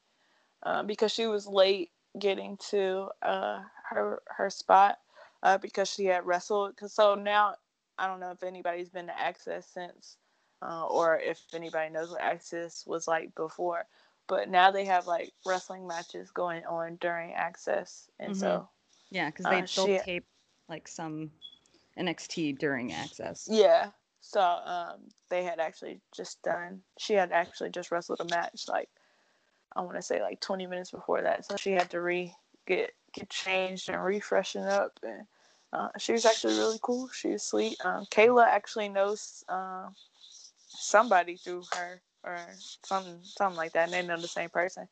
[0.63, 4.99] uh, because she was late getting to uh, her her spot
[5.43, 6.77] uh, because she had wrestled.
[6.77, 7.57] 'Cause so now
[7.99, 10.19] I don't know if anybody's been to Axxess since,
[10.63, 13.87] uh, or if anybody knows what Axxess was like before.
[14.29, 18.69] But now they have like wrestling matches going on during Axxess, and so
[19.11, 20.27] yeah, because they Uh, she- tape
[20.69, 21.31] like some
[21.97, 23.45] NXT during Axxess.
[23.47, 23.91] Yeah.
[24.21, 26.83] So um, they had actually just done.
[26.99, 28.89] She had actually just wrestled a match like
[29.77, 31.45] I want to say like 20 minutes before that.
[31.45, 32.35] So she had to re
[32.67, 34.99] get get changed and refreshen up.
[35.03, 35.27] And
[35.73, 37.09] uh, she was actually really cool.
[37.09, 37.77] She was sweet.
[37.85, 39.89] Um, Kayla actually knows uh,
[40.69, 42.39] somebody through her or
[42.85, 43.85] something something like that.
[43.85, 44.89] And they know the same person.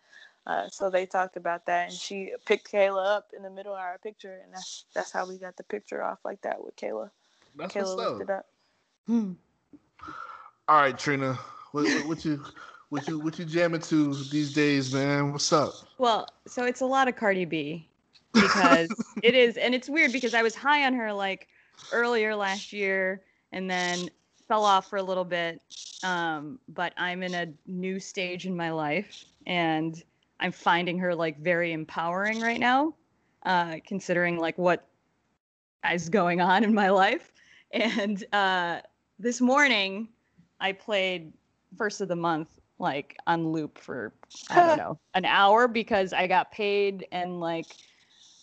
[0.47, 3.79] Uh, so they talked about that, and she picked Kayla up in the middle of
[3.79, 7.11] our picture, and that's that's how we got the picture off like that with Kayla.
[7.57, 8.39] That's Kayla what's lifted up.
[8.41, 8.47] up.
[9.07, 9.33] Hmm.
[10.69, 11.39] All right, Trina.
[11.71, 12.43] What, what, what you
[12.89, 15.33] what you what you jamming to these days, man?
[15.33, 15.75] What's up?
[15.99, 17.89] Well, so it's a lot of Cardi B
[18.33, 18.91] because
[19.23, 21.49] it is, and it's weird because I was high on her like
[21.93, 24.11] earlier last year, and then
[24.49, 25.63] fell off for a little bit,
[26.03, 30.03] um, but I'm in a new stage in my life, and
[30.43, 32.95] I'm finding her like very empowering right now,
[33.47, 34.89] uh, considering like what
[35.91, 37.33] is going on in my life.
[37.73, 38.81] And uh,
[39.21, 40.09] this morning,
[40.61, 41.33] I played
[41.79, 42.49] first of the month
[42.81, 44.13] like on loop for
[44.51, 47.67] I don't know an hour because I got paid and like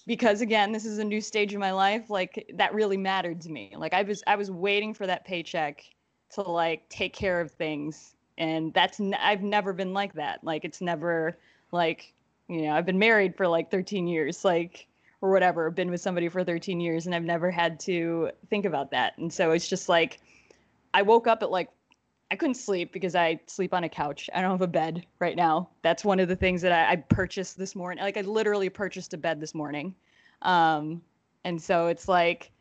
[0.08, 3.52] because again this is a new stage of my life like that really mattered to
[3.52, 3.74] me.
[3.78, 5.84] Like I was I was waiting for that paycheck
[6.36, 8.16] to like take care of things.
[8.38, 10.42] And that's n- I've never been like that.
[10.46, 11.38] Like it's never
[11.72, 12.14] like
[12.48, 14.88] you know I've been married for like 13 years like
[15.22, 18.92] or whatever been with somebody for 13 years and I've never had to think about
[18.92, 20.20] that and so it's just like
[20.94, 21.70] I woke up at like
[22.32, 24.30] I couldn't sleep because I sleep on a couch.
[24.36, 25.70] I don't have a bed right now.
[25.82, 28.04] That's one of the things that I, I purchased this morning.
[28.04, 29.96] Like I literally purchased a bed this morning.
[30.44, 31.02] Um,
[31.44, 32.52] and so it's like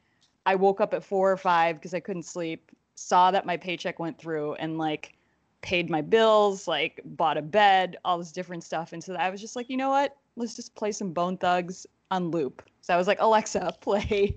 [0.47, 3.99] I woke up at four or five because I couldn't sleep, saw that my paycheck
[3.99, 5.15] went through and like
[5.63, 8.93] paid my bills, like bought a bed, all this different stuff.
[8.93, 10.17] And so I was just like, you know what?
[10.37, 12.63] Let's just play some Bone Thugs on loop.
[12.81, 14.37] So I was like, Alexa, play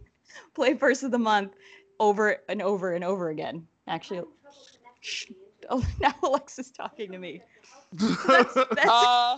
[0.53, 1.53] play first of the month
[1.99, 3.67] over and over and over again.
[3.87, 4.23] Actually,
[5.01, 5.25] Shh.
[5.69, 7.41] Oh, now Alexa's talking to me.
[7.93, 9.37] That's, that's, Uh,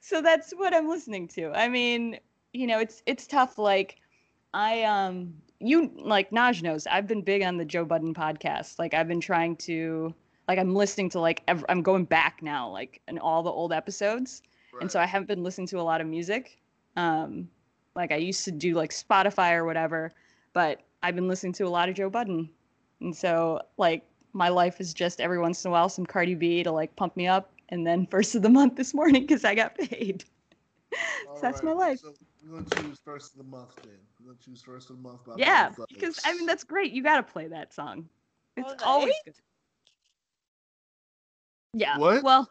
[0.00, 1.50] so that's what I'm listening to.
[1.52, 2.18] I mean,
[2.52, 3.58] you know, it's it's tough.
[3.58, 3.96] Like,
[4.54, 5.34] I um,
[5.64, 6.86] you like Naj knows.
[6.86, 8.78] I've been big on the Joe Budden podcast.
[8.78, 10.14] Like, I've been trying to
[10.48, 13.72] like I'm listening to like ev- I'm going back now, like in all the old
[13.72, 14.42] episodes,
[14.80, 16.60] and so I haven't been listening to a lot of music.
[16.96, 17.48] Um,
[17.96, 20.12] like I used to do like Spotify or whatever,
[20.52, 22.50] but I've been listening to a lot of Joe Budden,
[23.00, 26.62] and so like my life is just every once in a while some Cardi B
[26.62, 29.54] to like pump me up, and then first of the month this morning because I
[29.54, 30.24] got paid.
[30.92, 32.00] so that's my life.
[32.00, 32.14] So
[32.46, 33.98] we're gonna choose first of the month then.
[34.20, 35.24] We're gonna choose first of the month.
[35.24, 36.92] By yeah, Bone because I mean that's great.
[36.92, 38.08] You got to play that song.
[38.56, 39.34] It's On the always good.
[41.72, 41.98] Yeah.
[41.98, 42.22] What?
[42.22, 42.48] Well,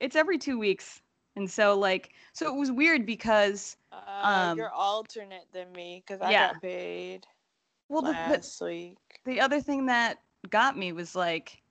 [0.00, 1.02] it's every two weeks,
[1.36, 6.20] and so like, so it was weird because uh, Um, you're alternate than me because
[6.22, 6.52] I yeah.
[6.52, 7.26] got paid
[7.88, 8.96] well, the, the, last week.
[9.24, 10.18] the other thing that
[10.50, 11.62] got me was like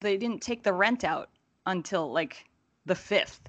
[0.00, 1.30] they didn't take the rent out
[1.66, 2.44] until like
[2.86, 3.40] the fifth.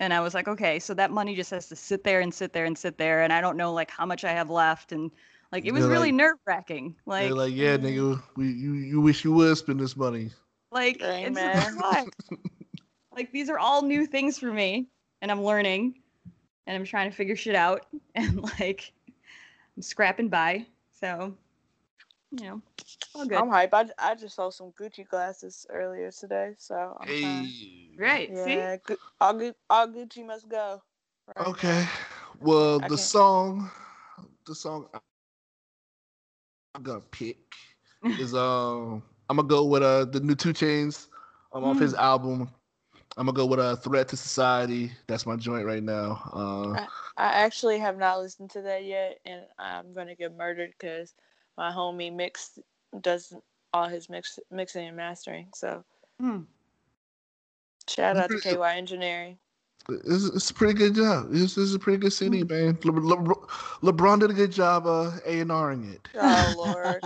[0.00, 2.52] And I was like, okay, so that money just has to sit there and sit
[2.54, 5.10] there and sit there, and I don't know like how much I have left, and
[5.52, 6.96] like it was They're really like- nerve wracking.
[7.06, 10.30] Like, They're like, yeah, nigga, we you you wish you would spend this money.
[10.72, 11.76] like it's Amen.
[11.78, 12.06] why.
[13.14, 14.88] like these are all new things for me,
[15.20, 16.00] and I'm learning,
[16.66, 18.92] and I'm trying to figure shit out, and like
[19.76, 20.64] I'm scrapping by.
[20.98, 21.34] So,
[22.32, 22.62] you know,
[23.14, 23.38] all good.
[23.38, 23.74] I'm hype.
[23.74, 27.44] I, I just saw some Gucci glasses earlier today, so I'm fine.
[27.46, 27.90] Hey.
[27.98, 28.36] Right?
[28.36, 28.54] See.
[28.56, 30.82] Yeah, Gu- all, Gu- all Gucci must go.
[31.26, 31.86] right Okay.
[32.40, 33.70] Well, I the can't- song,
[34.46, 35.74] the song I'm gonna pick
[38.18, 41.08] is um I'm gonna go with uh the new 2 Chainz
[41.52, 42.50] um, off his album.
[43.16, 44.92] I'm gonna go with a uh, Threat to Society.
[45.06, 46.22] That's my joint right now.
[46.32, 46.86] Uh,
[47.16, 51.14] I actually have not listened to that yet, and I'm gonna get murdered because
[51.56, 52.58] my homie mix
[53.00, 53.32] does
[53.72, 55.48] all his mix mixing and mastering.
[55.54, 55.84] So
[56.20, 56.40] Hmm.
[57.88, 59.38] shout out to Pretty- KY Engineering.
[59.88, 61.30] it's, it's a pretty good job.
[61.30, 62.78] This is a pretty good CD, man.
[62.84, 63.46] Le- Le-
[63.82, 66.08] LeBron did a good job uh A and Ring it.
[66.14, 67.02] Oh Lord,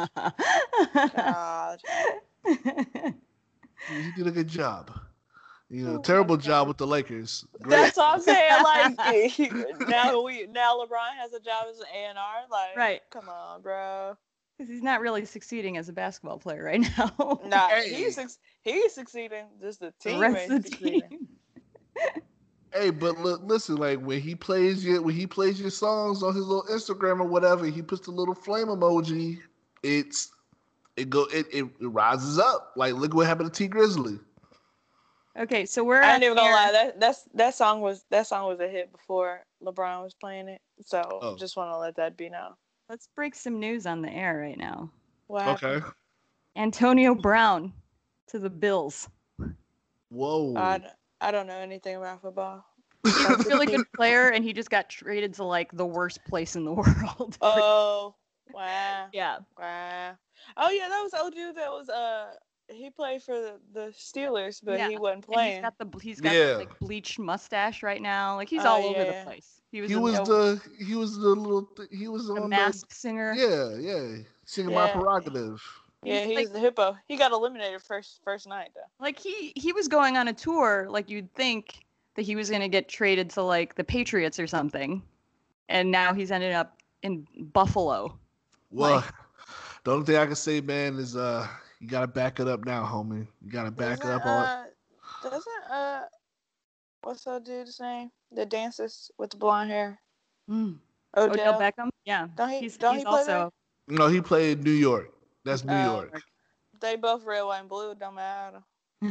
[1.17, 1.81] God.
[2.45, 4.91] He he did a good job.
[5.71, 6.45] You know, Oh my terrible God.
[6.45, 7.45] job with the Lakers.
[7.63, 7.71] Great.
[7.79, 8.63] That's what I'm saying.
[8.63, 8.99] Like
[9.89, 12.43] now we now LeBron has a job as an A and R.
[12.51, 13.03] Like Right.
[13.11, 14.17] come on, bro.
[14.57, 17.41] Because he's not really succeeding as a basketball player right now.
[17.45, 17.93] Nah, Hey.
[17.93, 18.19] he's
[18.63, 19.47] he's succeeding.
[19.61, 21.09] Just the the team rest ain't of the succeeding.
[21.11, 21.29] team.
[22.73, 26.35] Hey, but look, listen, like when he plays your when he plays your songs on
[26.35, 29.39] his little Instagram or whatever, he puts the little flame emoji.
[29.83, 30.33] It's
[30.97, 32.73] it go it, it, it rises up.
[32.77, 34.19] Like look what happened to Tee Grizzley.
[35.39, 36.73] Okay, so we're I at ain't even gonna lie.
[36.73, 40.61] That that's that song was that song was a hit before LeBron was playing it.
[40.85, 41.37] So Oh.
[41.37, 42.55] just want to let that be known.
[42.89, 44.91] Let's break some news on the air right now.
[45.27, 45.63] What?
[45.63, 45.85] Okay.
[46.57, 47.73] Antonio Brown
[48.29, 49.09] to the Bills.
[50.11, 50.55] Whoa.
[51.21, 52.65] I don't know anything about football.
[53.05, 56.57] He's a really good player, and he just got traded to like the worst place
[56.57, 57.39] in the world.
[57.41, 58.15] Oh
[58.53, 59.39] wow, yeah.
[59.59, 60.17] wow.
[60.57, 62.35] Oh yeah, that was the old dude that was uh
[62.69, 65.63] he played for the, the Steelers, but he wasn't And he's playing.
[65.63, 66.53] got the he's got Yeah.
[66.53, 68.37] the, like bleached mustache right now.
[68.37, 69.21] Like he's Oh, all over yeah.
[69.21, 69.61] the place.
[69.75, 72.49] He was, he was a- the he was the little th- he was the on
[72.49, 73.35] masked singer.
[73.35, 75.61] the yeah yeah singing my prerogative.
[76.05, 76.97] yeah, he's he like- was the hippo.
[77.09, 78.83] He got eliminated first first night though.
[79.01, 80.87] Like he he was going on a tour.
[80.89, 81.85] Like you'd think
[82.15, 85.03] that he was gonna get traded to like the Patriots or something,
[85.69, 88.17] and now he's ended up in Buffalo.
[88.71, 89.05] Well, Like-
[89.83, 91.49] The only thing I can say, man, is uh,
[91.81, 93.27] you gotta back it up now, homie.
[93.45, 94.25] You gotta back it Doesn't, up.
[94.27, 94.65] All uh,
[95.25, 96.03] doesn't uh,
[97.03, 98.13] what's that dude's name?
[98.35, 100.01] The dances with the blonde hair.
[100.51, 100.79] Mm.
[101.17, 101.33] Odell.
[101.33, 101.89] Odell Beckham.
[102.05, 102.27] Yeah.
[102.37, 103.51] Don't he- he's don't he's he play also.
[103.89, 105.11] no, he played New York.
[105.45, 106.23] That's New Oh, York.
[106.81, 107.93] They both red, white, and blue.
[107.93, 108.63] it Don't matter.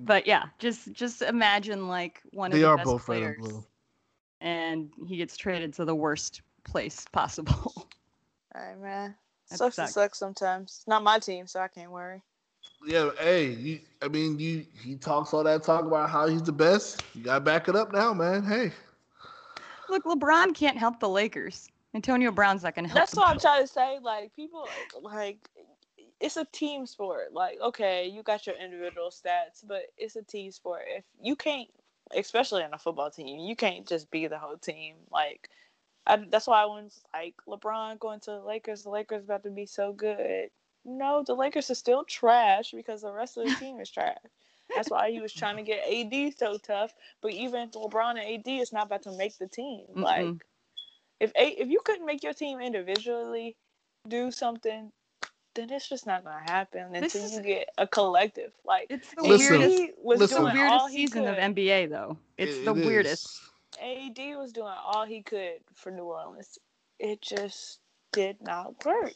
[0.00, 3.36] but yeah, just just imagine like one They of the are best both red and
[3.38, 3.64] blue.
[4.40, 7.72] and he gets traded to the worst place possible.
[8.54, 9.14] All right, man.
[9.50, 10.18] That sucks to sucks.
[10.18, 10.76] sometimes.
[10.80, 12.22] It's not my team, so I can't worry.
[12.86, 16.52] Yeah, hey, you, I mean, you he talks all that talk about how he's the
[16.52, 17.04] best.
[17.14, 18.44] You gotta back it up now, man.
[18.44, 18.70] Hey,
[19.88, 21.68] Look, LeBron can't help the Lakers.
[21.94, 22.98] Antonio Brown's not gonna help.
[22.98, 23.22] That's them.
[23.22, 23.98] what I'm trying to say.
[24.02, 24.68] Like people,
[25.00, 25.38] like
[26.20, 27.32] it's a team sport.
[27.32, 30.82] Like okay, you got your individual stats, but it's a team sport.
[30.88, 31.68] If you can't,
[32.14, 34.96] especially in a football team, you can't just be the whole team.
[35.10, 35.48] Like
[36.06, 38.82] I, that's why I was like LeBron going to the Lakers.
[38.82, 40.50] The Lakers about to be so good.
[40.86, 44.16] No, the Lakers are still trash because the rest of the team is trash.
[44.74, 46.92] That's why he was trying to get AD so tough.
[47.20, 49.84] But even LeBron and AD is not about to make the team.
[49.94, 50.02] Mm-mm.
[50.02, 50.44] Like
[51.20, 53.56] if a- if you couldn't make your team individually
[54.08, 54.92] do something,
[55.54, 58.52] then it's just not gonna happen This until is- you get a collective.
[58.64, 59.80] Like It's the Listen, weirdest.
[59.82, 60.44] AD was listen.
[60.44, 61.30] The doing all weirdest he season could.
[61.30, 62.18] of NBA though.
[62.38, 63.24] It's It- the it weirdest.
[63.26, 63.50] is.
[63.80, 66.58] AD was doing all he could for New Orleans.
[66.98, 67.80] It just
[68.12, 69.12] did not work.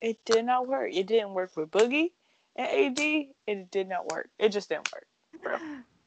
[0.00, 0.90] It did not work.
[0.92, 2.12] It didn't work with Boogie
[2.56, 3.26] and AD.
[3.46, 4.28] It did not work.
[4.38, 5.06] It just didn't work.
[5.42, 5.58] Bro.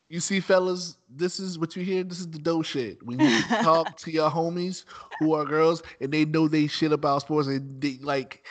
[0.10, 2.04] You see, fellas, this is what you hear.
[2.04, 3.02] This is the dope shit.
[3.04, 4.84] When you talk to your homies
[5.20, 8.46] who are girls and they know they shit about sports and they like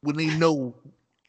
[0.00, 0.74] when they know,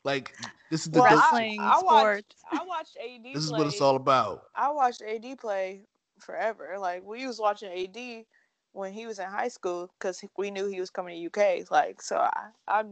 [0.04, 0.36] like
[0.72, 1.20] this is the Well, dope.
[1.22, 2.36] I, Wrestling, I watched.
[2.52, 3.24] I watched AD.
[3.34, 4.46] this is what it's all about.
[4.56, 5.84] I watched AD play
[6.20, 6.78] forever.
[6.80, 8.26] Like we was watching AD
[8.72, 11.70] when he was in high school because we knew he was coming to UK.
[11.70, 12.86] Like so, I I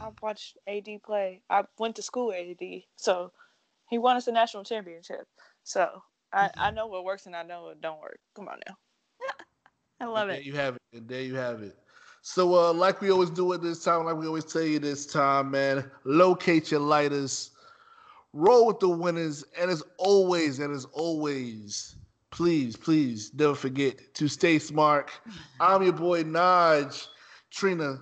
[0.00, 1.42] I watched AD play.
[1.50, 3.32] I went to school AD, so
[3.88, 5.26] he won us a national championship.
[5.64, 6.02] So
[6.32, 8.20] I I know what works and I know what don't work.
[8.34, 8.76] Come on now.
[10.00, 10.42] I love And it.
[10.42, 10.82] There you have it.
[10.92, 11.76] And there you have it.
[12.22, 15.06] So, uh, like we always do at this time, like we always tell you this
[15.06, 17.52] time, man, locate your lighters,
[18.32, 21.96] roll with the winners, and as always, and as always,
[22.30, 25.10] please, please never forget to stay smart.
[25.60, 27.06] I'm your boy Naj.
[27.50, 28.00] Trina,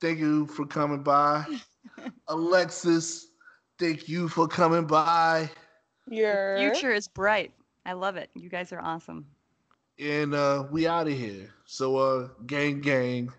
[0.00, 1.44] thank you for coming by.
[2.28, 3.28] Alexis,
[3.78, 5.50] thank you for coming by.
[6.08, 7.52] Your Future is bright.
[7.84, 8.30] I love it.
[8.34, 9.26] You guys are awesome.
[9.98, 11.54] And uh, we out of here.
[11.64, 13.32] So, uh, gang, gang.